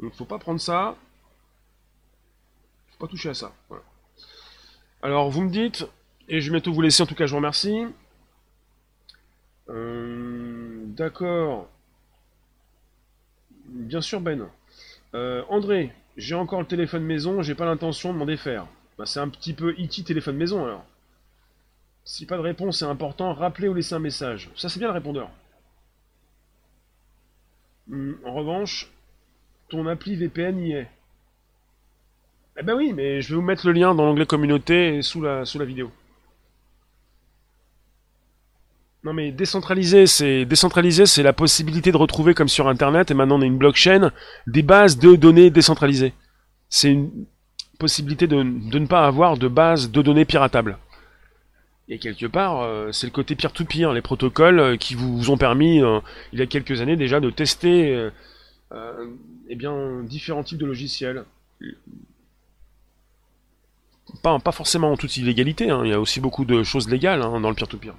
Donc 0.00 0.14
faut 0.14 0.24
pas 0.24 0.38
prendre 0.38 0.60
ça 0.60 0.94
pas 2.98 3.06
toucher 3.06 3.30
à 3.30 3.34
ça. 3.34 3.52
Alors, 5.02 5.30
vous 5.30 5.42
me 5.42 5.50
dites, 5.50 5.86
et 6.28 6.40
je 6.40 6.50
vais 6.50 6.56
bientôt 6.56 6.72
vous 6.72 6.82
laisser, 6.82 7.02
en 7.02 7.06
tout 7.06 7.14
cas, 7.14 7.26
je 7.26 7.30
vous 7.30 7.36
remercie. 7.36 7.86
Euh, 9.68 10.84
d'accord. 10.86 11.68
Bien 13.66 14.00
sûr, 14.00 14.20
Ben. 14.20 14.48
Euh, 15.14 15.44
André, 15.48 15.92
j'ai 16.16 16.34
encore 16.34 16.60
le 16.60 16.66
téléphone 16.66 17.04
maison, 17.04 17.42
j'ai 17.42 17.54
pas 17.54 17.64
l'intention 17.64 18.12
de 18.12 18.18
m'en 18.18 18.26
défaire. 18.26 18.66
Bah, 18.98 19.06
c'est 19.06 19.20
un 19.20 19.28
petit 19.28 19.52
peu 19.52 19.72
E.T. 19.72 20.04
téléphone 20.04 20.36
maison, 20.36 20.64
alors. 20.64 20.84
Si 22.04 22.24
pas 22.24 22.36
de 22.36 22.42
réponse 22.42 22.82
est 22.82 22.86
important, 22.86 23.34
rappelez 23.34 23.68
ou 23.68 23.74
laissez 23.74 23.94
un 23.94 23.98
message. 23.98 24.50
Ça, 24.56 24.68
c'est 24.68 24.78
bien 24.78 24.88
le 24.88 24.94
répondeur. 24.94 25.28
Hum, 27.90 28.18
en 28.24 28.32
revanche, 28.32 28.90
ton 29.68 29.86
appli 29.86 30.16
VPN 30.16 30.58
y 30.60 30.72
est. 30.72 30.90
Eh 32.58 32.62
ben 32.62 32.74
oui, 32.74 32.92
mais 32.94 33.20
je 33.20 33.28
vais 33.30 33.34
vous 33.34 33.42
mettre 33.42 33.66
le 33.66 33.72
lien 33.72 33.94
dans 33.94 34.06
l'onglet 34.06 34.24
communauté 34.24 35.02
sous 35.02 35.20
la, 35.20 35.44
vidéo. 35.66 35.90
Non 39.04 39.12
mais 39.12 39.30
décentraliser, 39.30 40.06
c'est 40.06 40.46
décentraliser, 40.46 41.06
c'est 41.06 41.22
la 41.22 41.34
possibilité 41.34 41.92
de 41.92 41.96
retrouver 41.96 42.34
comme 42.34 42.48
sur 42.48 42.66
Internet 42.66 43.10
et 43.10 43.14
maintenant 43.14 43.38
on 43.38 43.42
a 43.42 43.46
une 43.46 43.58
blockchain 43.58 44.10
des 44.46 44.62
bases 44.62 44.98
de 44.98 45.16
données 45.16 45.50
décentralisées. 45.50 46.14
C'est 46.70 46.90
une 46.90 47.10
possibilité 47.78 48.26
de, 48.26 48.42
ne 48.42 48.86
pas 48.86 49.06
avoir 49.06 49.36
de 49.36 49.48
base 49.48 49.90
de 49.90 50.00
données 50.00 50.24
piratables. 50.24 50.78
Et 51.88 51.98
quelque 51.98 52.26
part, 52.26 52.62
euh, 52.62 52.90
c'est 52.90 53.06
le 53.06 53.12
côté 53.12 53.36
peer-to-peer, 53.36 53.92
les 53.92 54.02
protocoles 54.02 54.58
euh, 54.58 54.76
qui 54.76 54.96
vous 54.96 55.30
ont 55.30 55.36
permis, 55.36 55.80
euh, 55.80 56.00
il 56.32 56.40
y 56.40 56.42
a 56.42 56.46
quelques 56.46 56.80
années 56.80 56.96
déjà, 56.96 57.20
de 57.20 57.30
tester 57.30 58.10
eh 59.48 59.54
bien, 59.54 60.02
différents 60.02 60.42
types 60.42 60.58
de 60.58 60.66
logiciels 60.66 61.24
pas, 64.22 64.52
forcément 64.52 64.92
en 64.92 64.96
toute 64.96 65.16
illégalité, 65.16 65.70
hein. 65.70 65.82
il 65.84 65.90
y 65.90 65.94
a 65.94 66.00
aussi 66.00 66.20
beaucoup 66.20 66.44
de 66.44 66.62
choses 66.62 66.88
légales 66.88 67.22
hein, 67.22 67.40
dans 67.40 67.48
le 67.48 67.54
peer-to-peer. 67.54 67.94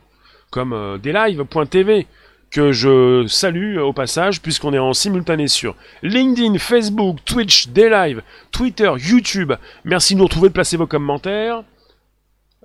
Comme 0.50 0.74
euh, 0.74 0.98
deslive.tv, 0.98 2.08
que 2.50 2.72
je 2.72 3.26
salue 3.28 3.78
au 3.78 3.94
passage, 3.94 4.42
puisqu'on 4.42 4.74
est 4.74 4.80
en 4.80 4.94
simultané 4.94 5.48
sur 5.48 5.76
LinkedIn, 6.04 6.58
Facebook, 6.58 7.18
Twitch, 7.26 7.68
Daylive, 7.70 8.22
Twitter, 8.52 8.92
YouTube. 8.98 9.54
Merci 9.84 10.14
de 10.14 10.20
nous 10.20 10.26
retrouver, 10.26 10.50
de 10.50 10.54
placer 10.54 10.78
vos 10.78 10.88
commentaires. 10.88 11.64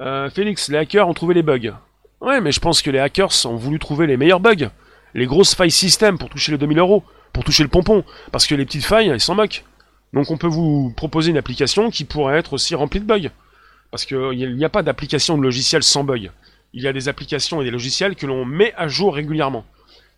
Euh, 0.00 0.30
Félix, 0.30 0.68
les 0.68 0.78
hackers 0.78 1.08
ont 1.08 1.14
trouvé 1.14 1.34
les 1.34 1.42
bugs. 1.42 1.72
Ouais, 2.20 2.40
mais 2.40 2.52
je 2.52 2.60
pense 2.60 2.82
que 2.82 2.90
les 2.90 3.00
hackers 3.00 3.32
ont 3.44 3.56
voulu 3.56 3.78
trouver 3.78 4.06
les 4.06 4.16
meilleurs 4.16 4.40
bugs. 4.40 4.70
Les 5.14 5.26
grosses 5.26 5.54
failles 5.54 5.70
système 5.70 6.18
pour 6.18 6.28
toucher 6.28 6.52
les 6.52 6.58
2000 6.58 6.78
euros, 6.78 7.02
pour 7.32 7.44
toucher 7.44 7.64
le 7.64 7.68
pompon. 7.68 8.04
Parce 8.30 8.46
que 8.46 8.54
les 8.54 8.64
petites 8.64 8.84
failles, 8.84 9.08
ils 9.08 9.20
s'en 9.20 9.34
moquent. 9.34 9.64
Donc 10.12 10.30
on 10.30 10.36
peut 10.36 10.46
vous 10.46 10.92
proposer 10.96 11.30
une 11.30 11.38
application 11.38 11.90
qui 11.90 12.04
pourrait 12.04 12.38
être 12.38 12.52
aussi 12.52 12.74
remplie 12.74 13.00
de 13.00 13.06
bugs. 13.06 13.30
Parce 13.90 14.04
qu'il 14.04 14.56
n'y 14.56 14.64
a 14.64 14.70
pas 14.70 14.82
d'application 14.82 15.36
de 15.36 15.42
logiciel 15.42 15.82
sans 15.82 16.04
bug. 16.04 16.30
Il 16.72 16.82
y 16.82 16.88
a 16.88 16.92
des 16.92 17.08
applications 17.08 17.60
et 17.60 17.64
des 17.64 17.70
logiciels 17.70 18.16
que 18.16 18.26
l'on 18.26 18.44
met 18.44 18.72
à 18.76 18.88
jour 18.88 19.14
régulièrement. 19.14 19.64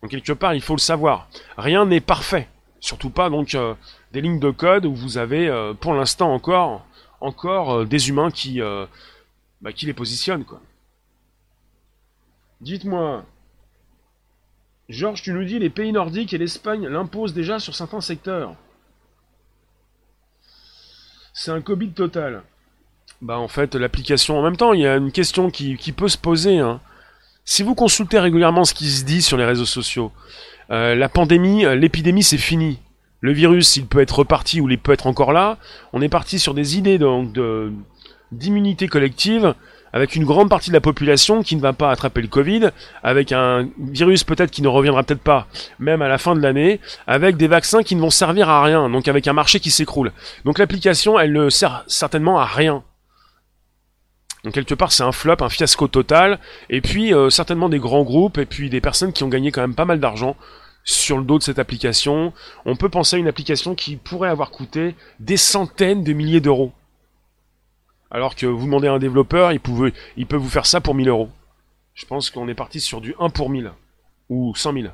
Donc 0.01 0.11
quelque 0.11 0.33
part, 0.33 0.53
il 0.53 0.61
faut 0.61 0.75
le 0.75 0.79
savoir. 0.79 1.27
Rien 1.57 1.85
n'est 1.85 1.99
parfait. 1.99 2.47
Surtout 2.79 3.09
pas 3.09 3.29
donc 3.29 3.55
euh, 3.55 3.73
des 4.11 4.21
lignes 4.21 4.39
de 4.39 4.51
code 4.51 4.85
où 4.85 4.93
vous 4.93 5.17
avez 5.17 5.47
euh, 5.47 5.73
pour 5.73 5.93
l'instant 5.93 6.33
encore 6.33 6.85
encore 7.19 7.73
euh, 7.73 7.85
des 7.85 8.09
humains 8.09 8.29
qui 8.29 8.61
bah, 9.61 9.73
qui 9.73 9.85
les 9.87 9.93
positionnent. 9.93 10.45
Dites-moi, 12.61 13.25
Georges, 14.87 15.23
tu 15.23 15.33
nous 15.33 15.43
dis 15.43 15.59
les 15.59 15.69
pays 15.69 15.91
nordiques 15.91 16.33
et 16.33 16.37
l'Espagne 16.37 16.87
l'imposent 16.87 17.33
déjà 17.33 17.59
sur 17.59 17.75
certains 17.75 18.01
secteurs. 18.01 18.55
C'est 21.37 21.51
un 21.51 21.59
Covid 21.59 21.89
total. 21.89 22.43
Bah 23.21 23.37
en 23.37 23.49
fait, 23.49 23.75
l'application, 23.75 24.39
en 24.39 24.41
même 24.41 24.55
temps, 24.55 24.71
il 24.71 24.79
y 24.79 24.87
a 24.87 24.95
une 24.95 25.11
question 25.11 25.51
qui, 25.51 25.75
peut 25.91 26.07
se 26.07 26.17
poser. 26.17 26.59
Hein. 26.59 26.79
Si 27.43 27.61
vous 27.61 27.75
consultez 27.75 28.19
régulièrement 28.19 28.63
ce 28.63 28.73
qui 28.73 28.89
se 28.89 29.03
dit 29.03 29.21
sur 29.21 29.35
les 29.35 29.43
réseaux 29.43 29.65
sociaux, 29.65 30.13
euh, 30.71 30.95
la 30.95 31.09
pandémie, 31.09 31.65
euh, 31.65 31.75
l'épidémie, 31.75 32.23
c'est 32.23 32.37
fini. 32.37 32.79
Le 33.19 33.33
virus, 33.33 33.75
il 33.75 33.85
peut 33.85 33.99
être 33.99 34.19
reparti 34.19 34.61
ou 34.61 34.69
il 34.69 34.79
peut 34.79 34.93
être 34.93 35.07
encore 35.07 35.33
là. 35.33 35.57
On 35.91 36.01
est 36.01 36.07
parti 36.07 36.39
sur 36.39 36.53
des 36.53 36.77
idées 36.77 36.99
d'immunité 38.31 38.87
collective 38.87 39.55
avec 39.95 40.17
une 40.17 40.25
grande 40.25 40.49
partie 40.49 40.71
de 40.71 40.75
la 40.75 40.81
population 40.81 41.41
qui 41.41 41.55
ne 41.55 41.61
va 41.61 41.71
pas 41.71 41.89
attraper 41.89 42.21
le 42.21 42.27
Covid, 42.27 42.69
avec 43.01 43.31
un 43.31 43.69
virus 43.79 44.25
peut-être 44.25 44.51
qui 44.51 44.61
ne 44.61 44.67
reviendra 44.67 45.03
peut-être 45.03 45.21
pas, 45.21 45.47
même 45.79 46.01
à 46.01 46.09
la 46.09 46.17
fin 46.17 46.35
de 46.35 46.41
l'année, 46.41 46.81
avec 47.07 47.37
des 47.37 47.47
vaccins 47.47 47.81
qui 47.81 47.95
ne 47.95 48.01
vont 48.01 48.09
servir 48.09 48.49
à 48.49 48.61
rien, 48.61 48.89
donc 48.89 49.07
avec 49.07 49.25
un 49.25 49.31
marché 49.31 49.61
qui 49.61 49.71
s'écroule. 49.71 50.11
Donc 50.43 50.59
l'application, 50.59 51.17
elle 51.17 51.31
ne 51.31 51.49
sert 51.49 51.85
certainement 51.87 52.37
à 52.37 52.45
rien. 52.45 52.83
Donc 54.43 54.53
quelque 54.53 54.75
part 54.75 54.91
c'est 54.91 55.03
un 55.03 55.13
flop, 55.13 55.37
un 55.39 55.47
fiasco 55.47 55.87
total, 55.87 56.39
et 56.69 56.81
puis 56.81 57.13
euh, 57.13 57.29
certainement 57.29 57.69
des 57.69 57.79
grands 57.79 58.03
groupes, 58.03 58.37
et 58.37 58.45
puis 58.45 58.69
des 58.69 58.81
personnes 58.81 59.13
qui 59.13 59.23
ont 59.23 59.29
gagné 59.29 59.53
quand 59.53 59.61
même 59.61 59.75
pas 59.75 59.85
mal 59.85 60.01
d'argent 60.01 60.35
sur 60.83 61.17
le 61.17 61.23
dos 61.23 61.37
de 61.37 61.43
cette 61.43 61.57
application. 61.57 62.33
On 62.65 62.75
peut 62.75 62.89
penser 62.89 63.15
à 63.15 63.19
une 63.19 63.29
application 63.29 63.75
qui 63.75 63.95
pourrait 63.95 64.29
avoir 64.29 64.51
coûté 64.51 64.93
des 65.21 65.37
centaines 65.37 66.03
de 66.03 66.11
milliers 66.11 66.41
d'euros. 66.41 66.73
Alors 68.15 68.33
que 68.33 68.45
vous 68.45 68.63
demandez 68.63 68.87
à 68.87 68.93
un 68.93 68.97
développeur, 68.97 69.51
il, 69.51 69.59
peut 69.59 70.37
vous 70.37 70.47
faire 70.47 70.65
ça 70.65 70.79
pour 70.79 70.95
1000 70.95 71.09
euros. 71.09 71.29
Je 71.93 72.05
pense 72.05 72.29
qu'on 72.29 72.47
est 72.47 72.53
parti 72.53 72.79
sur 72.79 73.01
du 73.01 73.13
1 73.19 73.29
pour 73.29 73.49
1000. 73.49 73.73
Ou 74.29 74.55
100 74.55 74.71
000. 74.71 74.87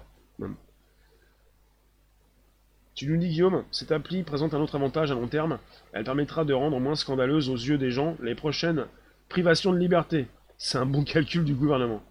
Tu 2.95 3.05
nous 3.05 3.17
dis, 3.17 3.27
Guillaume, 3.27 3.63
cette 3.69 3.91
appli 3.91 4.23
présente 4.23 4.55
un 4.55 4.59
autre 4.59 4.73
avantage 4.73 5.11
à 5.11 5.13
long 5.13 5.27
terme. 5.27 5.59
Elle 5.93 6.03
permettra 6.03 6.45
de 6.45 6.53
rendre 6.55 6.79
moins 6.79 6.95
scandaleuse 6.95 7.51
aux 7.51 7.55
yeux 7.55 7.77
des 7.77 7.91
gens 7.91 8.17
les 8.23 8.33
prochaines 8.33 8.87
privations 9.29 9.71
de 9.71 9.77
liberté. 9.77 10.25
C'est 10.57 10.79
un 10.79 10.87
bon 10.87 11.03
calcul 11.03 11.43
du 11.43 11.53
gouvernement. 11.53 12.01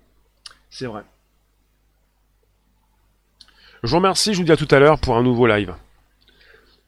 C'est 0.70 0.86
vrai. 0.86 1.02
Je 3.82 3.90
vous 3.90 3.96
remercie, 3.96 4.32
je 4.32 4.38
vous 4.38 4.44
dis 4.44 4.52
à 4.52 4.56
tout 4.56 4.68
à 4.70 4.78
l'heure 4.78 5.00
pour 5.00 5.16
un 5.16 5.24
nouveau 5.24 5.48
live. 5.48 5.74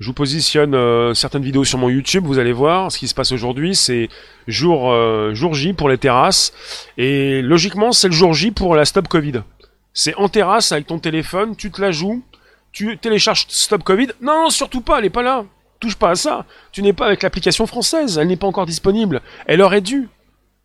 Je 0.03 0.09
vous 0.09 0.15
positionne 0.15 0.75
euh, 0.75 1.15
certaines 1.15 1.45
vidéos 1.45 1.63
sur 1.63 1.79
mon 1.79 1.89
YouTube, 1.89 2.25
vous 2.27 2.41
allez 2.41 2.53
voir 2.53 2.91
ce 2.91 2.99
qui 2.99 3.07
se 3.07 3.15
passe 3.15 3.31
aujourd'hui, 3.31 3.77
c'est 3.77 4.09
jour, 4.49 4.91
euh, 4.91 5.33
jour 5.33 5.55
J 5.55 5.75
pour 5.75 5.89
les 5.89 5.97
terrasses, 5.97 6.53
et 6.99 7.41
logiquement 7.41 7.93
c'est 7.93 8.09
le 8.09 8.13
jour 8.13 8.35
J 8.35 8.51
pour 8.51 8.75
la 8.75 8.85
Stop 8.85 9.07
Covid. 9.07 9.45
C'est 9.95 10.17
en 10.17 10.29
terrasse 10.29 10.73
avec 10.73 10.89
ton 10.89 10.99
téléphone, 10.99 11.55
tu 11.55 11.71
te 11.71 11.81
la 11.81 11.93
joues, 11.93 12.21
tu 12.73 12.99
télécharges 12.99 13.47
Stop 13.49 13.85
Covid, 13.85 14.09
non, 14.21 14.51
surtout 14.51 14.81
pas, 14.81 14.99
elle 14.99 15.05
est 15.05 15.11
pas 15.11 15.23
là, 15.23 15.45
touche 15.79 15.95
pas 15.95 16.11
à 16.11 16.15
ça, 16.17 16.47
tu 16.73 16.83
n'es 16.83 16.93
pas 16.93 17.07
avec 17.07 17.23
l'application 17.23 17.69
française, 17.69 18.19
elle 18.19 18.27
n'est 18.27 18.37
pas 18.37 18.49
encore 18.49 18.67
disponible, 18.67 19.21
elle 19.47 19.63
aurait 19.63 19.83
dû. 19.83 20.09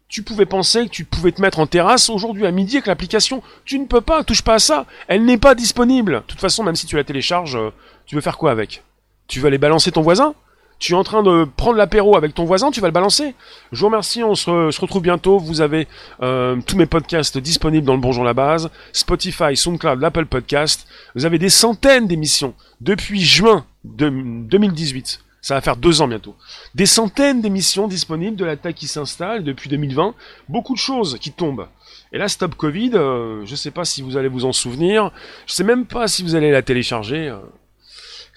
Tu 0.10 0.24
pouvais 0.24 0.48
penser 0.48 0.86
que 0.86 0.90
tu 0.90 1.04
pouvais 1.06 1.32
te 1.32 1.42
mettre 1.42 1.60
en 1.60 1.68
terrasse 1.68 2.10
aujourd'hui 2.10 2.48
à 2.48 2.52
midi 2.52 2.78
avec 2.78 2.88
l'application. 2.88 3.44
Tu 3.66 3.78
ne 3.78 3.86
peux 3.86 4.00
pas, 4.00 4.24
touche 4.24 4.42
pas 4.42 4.54
à 4.54 4.60
ça. 4.60 4.86
Elle 5.10 5.26
n'est 5.26 5.38
pas 5.38 5.54
disponible. 5.54 6.22
De 6.22 6.28
toute 6.28 6.40
façon, 6.40 6.64
même 6.64 6.78
si 6.78 6.86
tu 6.86 6.96
la 6.96 7.04
télécharges, 7.04 7.58
euh, 7.58 7.72
tu 8.06 8.16
veux 8.16 8.22
faire 8.22 8.38
quoi 8.38 8.52
avec? 8.52 8.84
Tu 9.28 9.40
vas 9.40 9.48
aller 9.48 9.58
balancer 9.58 9.92
ton 9.92 10.02
voisin 10.02 10.34
tu 10.80 10.94
es 10.94 10.96
en 10.96 11.04
train 11.04 11.24
de 11.24 11.48
prendre 11.58 11.78
l'apéro 11.78 12.16
avec 12.18 12.36
ton 12.36 12.46
voisin, 12.46 12.70
tu 12.72 12.82
vas 12.82 12.88
le 12.88 12.94
balancer. 12.94 13.34
Je 13.72 13.80
vous 13.80 13.88
remercie, 13.88 14.24
on 14.24 14.36
se, 14.36 14.80
retrouve 14.80 15.02
bientôt. 15.02 15.40
Vous 15.40 15.62
avez 15.62 15.88
euh, 16.22 16.58
tous 16.68 16.78
mes 16.78 16.86
podcasts 16.86 17.38
disponibles 17.38 17.86
dans 17.86 17.96
le 17.96 18.00
Bonjour 18.00 18.24
la 18.24 18.34
base, 18.34 18.70
Spotify, 18.94 19.56
SoundCloud, 19.56 20.00
l'Apple 20.00 20.26
Podcast. 20.28 20.88
Vous 21.16 21.26
avez 21.26 21.40
des 21.40 21.50
centaines 21.50 22.08
d'émissions 22.08 22.54
depuis 22.80 23.22
juin 23.22 23.66
de 23.84 24.10
2018. 24.10 25.22
Ça 25.42 25.56
va 25.56 25.62
faire 25.62 25.78
deux 25.78 26.02
ans 26.02 26.08
bientôt. 26.08 26.36
Des 26.76 26.86
centaines 26.86 27.42
d'émissions 27.42 27.88
disponibles 27.88 28.36
de 28.36 28.46
l'attaque 28.46 28.76
qui 28.76 28.88
s'installe 28.88 29.44
depuis 29.44 29.70
2020. 29.70 30.14
Beaucoup 30.50 30.74
de 30.74 30.80
choses 30.80 31.18
qui 31.20 31.32
tombent. 31.32 31.68
Et 32.12 32.18
là, 32.18 32.28
Stop 32.28 32.56
Covid, 32.56 32.92
euh, 32.94 33.46
je 33.46 33.52
ne 33.52 33.56
sais 33.56 33.72
pas 33.72 33.86
si 33.86 34.02
vous 34.02 34.18
allez 34.18 34.28
vous 34.28 34.46
en 34.46 34.52
souvenir. 34.52 35.12
Je 35.48 35.54
sais 35.54 35.64
même 35.64 35.86
pas 35.86 36.08
si 36.08 36.22
vous 36.22 36.36
allez 36.36 36.52
la 36.52 36.62
télécharger. 36.62 37.30
Euh. 37.30 37.40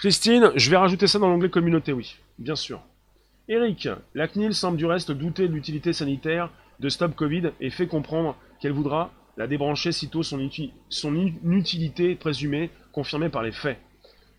Christine, 0.01 0.51
je 0.57 0.71
vais 0.71 0.79
rajouter 0.79 1.07
ça 1.07 1.19
dans 1.19 1.29
l'onglet 1.29 1.51
communauté, 1.51 1.93
oui, 1.93 2.17
bien 2.39 2.57
sûr. 2.57 2.81
Eric, 3.49 3.87
la 4.15 4.29
CNIL 4.29 4.55
semble 4.55 4.79
du 4.79 4.87
reste 4.87 5.13
douter 5.13 5.47
de 5.47 5.53
l'utilité 5.53 5.93
sanitaire 5.93 6.49
de 6.79 6.89
Stop 6.89 7.15
Covid 7.15 7.51
et 7.61 7.69
fait 7.69 7.87
comprendre 7.87 8.35
qu'elle 8.61 8.73
voudra 8.73 9.13
la 9.37 9.47
débrancher 9.47 9.93
sitôt 9.93 10.23
son, 10.23 10.41
inutilité 11.15 12.15
présumée 12.15 12.71
confirmée 12.93 13.29
par 13.29 13.43
les 13.43 13.53
faits. 13.53 13.79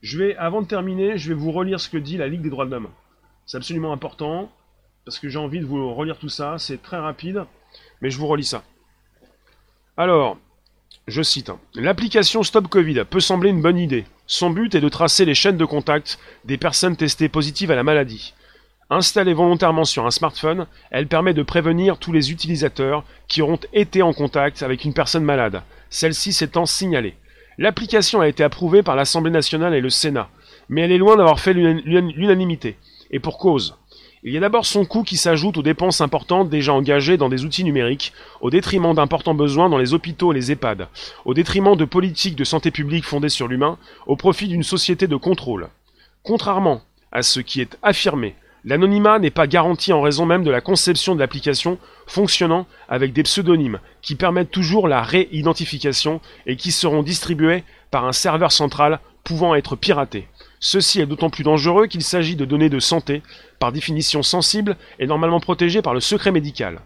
Je 0.01 0.17
vais, 0.17 0.35
avant 0.37 0.63
de 0.63 0.67
terminer, 0.67 1.19
je 1.19 1.29
vais 1.29 1.39
vous 1.39 1.51
relire 1.51 1.79
ce 1.79 1.89
que 1.89 1.97
dit 1.97 2.17
la 2.17 2.27
Ligue 2.27 2.41
des 2.41 2.49
droits 2.49 2.65
de 2.65 2.71
l'homme. 2.71 2.89
C'est 3.45 3.57
absolument 3.57 3.93
important, 3.93 4.51
parce 5.05 5.19
que 5.19 5.29
j'ai 5.29 5.37
envie 5.37 5.59
de 5.59 5.65
vous 5.65 5.93
relire 5.93 6.17
tout 6.17 6.27
ça, 6.27 6.57
c'est 6.57 6.81
très 6.81 6.97
rapide, 6.97 7.45
mais 8.01 8.09
je 8.09 8.17
vous 8.17 8.25
relis 8.25 8.45
ça. 8.45 8.63
Alors, 9.95 10.39
je 11.05 11.21
cite, 11.21 11.49
hein. 11.49 11.59
L'application 11.75 12.41
Stop 12.41 12.67
Covid 12.67 13.03
peut 13.07 13.19
sembler 13.19 13.51
une 13.51 13.61
bonne 13.61 13.77
idée. 13.77 14.05
Son 14.31 14.49
but 14.49 14.73
est 14.75 14.79
de 14.79 14.87
tracer 14.87 15.25
les 15.25 15.35
chaînes 15.35 15.57
de 15.57 15.65
contact 15.65 16.17
des 16.45 16.55
personnes 16.55 16.95
testées 16.95 17.27
positives 17.27 17.69
à 17.69 17.75
la 17.75 17.83
maladie. 17.83 18.33
Installée 18.89 19.33
volontairement 19.33 19.83
sur 19.83 20.05
un 20.05 20.09
smartphone, 20.09 20.67
elle 20.89 21.07
permet 21.07 21.33
de 21.33 21.43
prévenir 21.43 21.97
tous 21.97 22.13
les 22.13 22.31
utilisateurs 22.31 23.03
qui 23.27 23.41
auront 23.41 23.59
été 23.73 24.01
en 24.01 24.13
contact 24.13 24.63
avec 24.63 24.85
une 24.85 24.93
personne 24.93 25.25
malade, 25.25 25.63
celle-ci 25.89 26.31
s'étant 26.31 26.65
signalée. 26.65 27.17
L'application 27.57 28.21
a 28.21 28.29
été 28.29 28.41
approuvée 28.41 28.83
par 28.83 28.95
l'Assemblée 28.95 29.31
nationale 29.31 29.75
et 29.75 29.81
le 29.81 29.89
Sénat, 29.89 30.29
mais 30.69 30.79
elle 30.79 30.93
est 30.93 30.97
loin 30.97 31.17
d'avoir 31.17 31.41
fait 31.41 31.53
l'unanimité. 31.53 32.77
Et 33.11 33.19
pour 33.19 33.37
cause. 33.37 33.75
Il 34.23 34.31
y 34.33 34.37
a 34.37 34.39
d'abord 34.39 34.67
son 34.67 34.85
coût 34.85 35.01
qui 35.01 35.17
s'ajoute 35.17 35.57
aux 35.57 35.63
dépenses 35.63 35.99
importantes 35.99 36.47
déjà 36.47 36.73
engagées 36.73 37.17
dans 37.17 37.27
des 37.27 37.43
outils 37.43 37.63
numériques, 37.63 38.13
au 38.39 38.51
détriment 38.51 38.93
d'importants 38.93 39.33
besoins 39.33 39.67
dans 39.67 39.79
les 39.79 39.95
hôpitaux 39.95 40.31
et 40.31 40.35
les 40.35 40.51
EHPAD, 40.51 40.87
au 41.25 41.33
détriment 41.33 41.75
de 41.75 41.85
politiques 41.85 42.35
de 42.35 42.43
santé 42.43 42.69
publique 42.69 43.05
fondées 43.05 43.29
sur 43.29 43.47
l'humain, 43.47 43.79
au 44.05 44.15
profit 44.15 44.47
d'une 44.47 44.61
société 44.61 45.07
de 45.07 45.15
contrôle. 45.15 45.69
Contrairement 46.21 46.83
à 47.11 47.23
ce 47.23 47.39
qui 47.39 47.61
est 47.61 47.79
affirmé, 47.81 48.35
l'anonymat 48.63 49.17
n'est 49.17 49.31
pas 49.31 49.47
garanti 49.47 49.91
en 49.91 50.03
raison 50.03 50.27
même 50.27 50.43
de 50.43 50.51
la 50.51 50.61
conception 50.61 51.15
de 51.15 51.19
l'application 51.19 51.79
fonctionnant 52.05 52.67
avec 52.89 53.13
des 53.13 53.23
pseudonymes 53.23 53.79
qui 54.03 54.13
permettent 54.13 54.51
toujours 54.51 54.87
la 54.87 55.01
réidentification 55.01 56.21
et 56.45 56.57
qui 56.57 56.71
seront 56.71 57.01
distribués 57.01 57.63
par 57.89 58.05
un 58.05 58.13
serveur 58.13 58.51
central 58.51 58.99
pouvant 59.23 59.55
être 59.55 59.75
piraté. 59.75 60.27
Ceci 60.63 61.01
est 61.01 61.07
d'autant 61.07 61.31
plus 61.31 61.43
dangereux 61.43 61.87
qu'il 61.87 62.03
s'agit 62.03 62.35
de 62.35 62.45
données 62.45 62.69
de 62.69 62.79
santé, 62.79 63.23
par 63.57 63.71
définition 63.71 64.21
sensibles 64.21 64.77
et 64.99 65.07
normalement 65.07 65.39
protégées 65.39 65.81
par 65.81 65.95
le 65.95 65.99
secret 65.99 66.31
médical. 66.31 66.81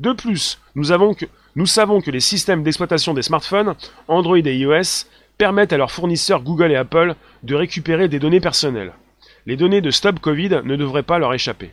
De 0.00 0.12
plus, 0.12 0.58
nous, 0.74 0.84
savons 0.84 2.00
que 2.00 2.10
les 2.10 2.20
systèmes 2.20 2.64
d'exploitation 2.64 3.14
des 3.14 3.22
smartphones, 3.22 3.76
Android 4.08 4.36
et 4.36 4.56
iOS, 4.56 5.06
permettent 5.38 5.72
à 5.72 5.76
leurs 5.76 5.92
fournisseurs 5.92 6.42
Google 6.42 6.72
et 6.72 6.76
Apple 6.76 7.14
de 7.44 7.54
récupérer 7.54 8.08
des 8.08 8.18
données 8.18 8.40
personnelles. 8.40 8.94
Les 9.46 9.56
données 9.56 9.80
de 9.80 9.92
Stop 9.92 10.18
Covid 10.18 10.62
ne 10.64 10.74
devraient 10.74 11.04
pas 11.04 11.20
leur 11.20 11.32
échapper. 11.32 11.70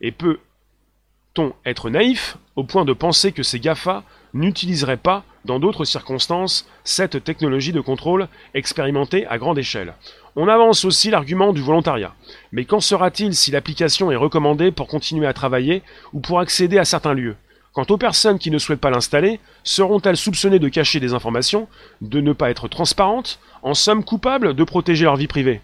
Et 0.00 0.10
peut-on 0.10 1.52
être 1.64 1.88
naïf 1.88 2.36
au 2.56 2.64
point 2.64 2.84
de 2.84 2.92
penser 2.92 3.30
que 3.30 3.44
ces 3.44 3.60
GAFA 3.60 4.02
n'utiliseraient 4.34 4.96
pas, 4.96 5.24
dans 5.44 5.60
d'autres 5.60 5.84
circonstances, 5.84 6.68
cette 6.82 7.22
technologie 7.22 7.72
de 7.72 7.80
contrôle 7.80 8.26
expérimentée 8.54 9.24
à 9.28 9.38
grande 9.38 9.58
échelle? 9.58 9.94
On 10.36 10.48
avance 10.48 10.84
aussi 10.84 11.10
l'argument 11.10 11.54
du 11.54 11.62
volontariat. 11.62 12.14
Mais 12.52 12.66
qu'en 12.66 12.80
sera-t-il 12.80 13.34
si 13.34 13.50
l'application 13.50 14.12
est 14.12 14.16
recommandée 14.16 14.70
pour 14.70 14.86
continuer 14.86 15.26
à 15.26 15.32
travailler 15.32 15.82
ou 16.12 16.20
pour 16.20 16.40
accéder 16.40 16.78
à 16.78 16.84
certains 16.84 17.14
lieux? 17.14 17.36
Quant 17.72 17.86
aux 17.88 17.98
personnes 17.98 18.38
qui 18.38 18.50
ne 18.50 18.58
souhaitent 18.58 18.80
pas 18.80 18.90
l'installer, 18.90 19.40
seront-elles 19.64 20.16
soupçonnées 20.16 20.58
de 20.58 20.68
cacher 20.68 21.00
des 21.00 21.14
informations, 21.14 21.68
de 22.00 22.20
ne 22.20 22.32
pas 22.32 22.50
être 22.50 22.68
transparentes, 22.68 23.38
en 23.62 23.74
somme 23.74 24.04
coupables 24.04 24.54
de 24.54 24.64
protéger 24.64 25.04
leur 25.04 25.16
vie 25.16 25.26
privée? 25.26 25.60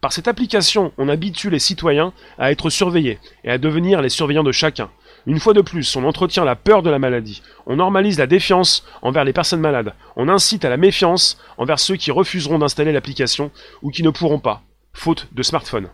Par 0.00 0.12
cette 0.12 0.28
application, 0.28 0.92
on 0.98 1.08
habitue 1.08 1.50
les 1.50 1.58
citoyens 1.58 2.12
à 2.38 2.52
être 2.52 2.70
surveillés 2.70 3.18
et 3.44 3.50
à 3.50 3.58
devenir 3.58 4.02
les 4.02 4.10
surveillants 4.10 4.42
de 4.42 4.52
chacun. 4.52 4.90
Une 5.26 5.40
fois 5.40 5.54
de 5.54 5.60
plus, 5.60 5.96
on 5.96 6.04
entretient 6.04 6.44
la 6.44 6.54
peur 6.54 6.82
de 6.82 6.90
la 6.90 7.00
maladie, 7.00 7.42
on 7.66 7.76
normalise 7.76 8.18
la 8.18 8.28
défiance 8.28 8.86
envers 9.02 9.24
les 9.24 9.32
personnes 9.32 9.60
malades, 9.60 9.92
on 10.14 10.28
incite 10.28 10.64
à 10.64 10.70
la 10.70 10.76
méfiance 10.76 11.36
envers 11.58 11.80
ceux 11.80 11.96
qui 11.96 12.12
refuseront 12.12 12.60
d'installer 12.60 12.92
l'application 12.92 13.50
ou 13.82 13.90
qui 13.90 14.04
ne 14.04 14.10
pourront 14.10 14.38
pas, 14.38 14.62
faute 14.92 15.26
de 15.32 15.42
smartphone. 15.42 15.88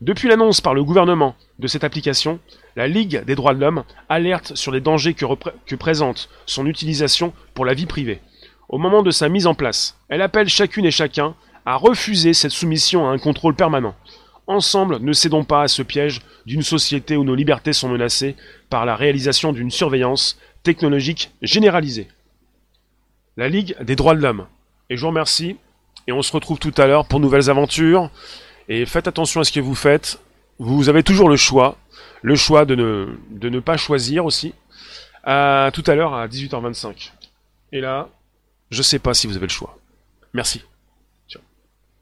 Depuis 0.00 0.28
l'annonce 0.28 0.60
par 0.60 0.74
le 0.74 0.82
gouvernement 0.82 1.36
de 1.60 1.68
cette 1.68 1.84
application, 1.84 2.40
la 2.74 2.88
Ligue 2.88 3.24
des 3.24 3.36
droits 3.36 3.54
de 3.54 3.60
l'homme 3.60 3.84
alerte 4.08 4.56
sur 4.56 4.72
les 4.72 4.80
dangers 4.80 5.14
que, 5.14 5.74
présente 5.76 6.28
son 6.44 6.66
utilisation 6.66 7.32
pour 7.54 7.64
la 7.64 7.74
vie 7.74 7.86
privée. 7.86 8.20
Au 8.68 8.78
moment 8.78 9.02
de 9.02 9.12
sa 9.12 9.28
mise 9.28 9.46
en 9.46 9.54
place, 9.54 9.96
elle 10.08 10.20
appelle 10.20 10.48
chacune 10.48 10.84
et 10.84 10.90
chacun 10.90 11.36
à 11.64 11.76
refuser 11.76 12.34
cette 12.34 12.50
soumission 12.50 13.08
à 13.08 13.12
un 13.12 13.18
contrôle 13.18 13.54
permanent. 13.54 13.94
Ensemble, 14.46 14.98
ne 15.00 15.12
cédons 15.12 15.44
pas 15.44 15.62
à 15.62 15.68
ce 15.68 15.82
piège 15.82 16.20
d'une 16.44 16.62
société 16.62 17.16
où 17.16 17.24
nos 17.24 17.34
libertés 17.34 17.72
sont 17.72 17.88
menacées 17.88 18.36
par 18.68 18.84
la 18.84 18.94
réalisation 18.94 19.52
d'une 19.52 19.70
surveillance 19.70 20.38
technologique 20.62 21.30
généralisée. 21.40 22.08
La 23.36 23.48
Ligue 23.48 23.76
des 23.82 23.96
droits 23.96 24.14
de 24.14 24.20
l'homme. 24.20 24.46
Et 24.90 24.96
je 24.96 25.00
vous 25.00 25.08
remercie. 25.08 25.56
Et 26.06 26.12
on 26.12 26.22
se 26.22 26.32
retrouve 26.32 26.58
tout 26.58 26.74
à 26.76 26.86
l'heure 26.86 27.06
pour 27.06 27.20
nouvelles 27.20 27.48
aventures. 27.48 28.10
Et 28.68 28.84
faites 28.86 29.08
attention 29.08 29.40
à 29.40 29.44
ce 29.44 29.52
que 29.52 29.60
vous 29.60 29.74
faites. 29.74 30.20
Vous 30.58 30.88
avez 30.88 31.02
toujours 31.02 31.28
le 31.28 31.36
choix. 31.36 31.76
Le 32.22 32.36
choix 32.36 32.64
de 32.64 32.74
ne, 32.74 33.16
de 33.30 33.48
ne 33.48 33.60
pas 33.60 33.76
choisir 33.76 34.24
aussi. 34.24 34.54
À 35.24 35.70
tout 35.72 35.84
à 35.86 35.94
l'heure 35.94 36.14
à 36.14 36.28
18h25. 36.28 37.12
Et 37.72 37.80
là, 37.80 38.08
je 38.70 38.82
sais 38.82 38.98
pas 38.98 39.14
si 39.14 39.26
vous 39.26 39.36
avez 39.36 39.46
le 39.46 39.52
choix. 39.52 39.78
Merci. 40.34 40.62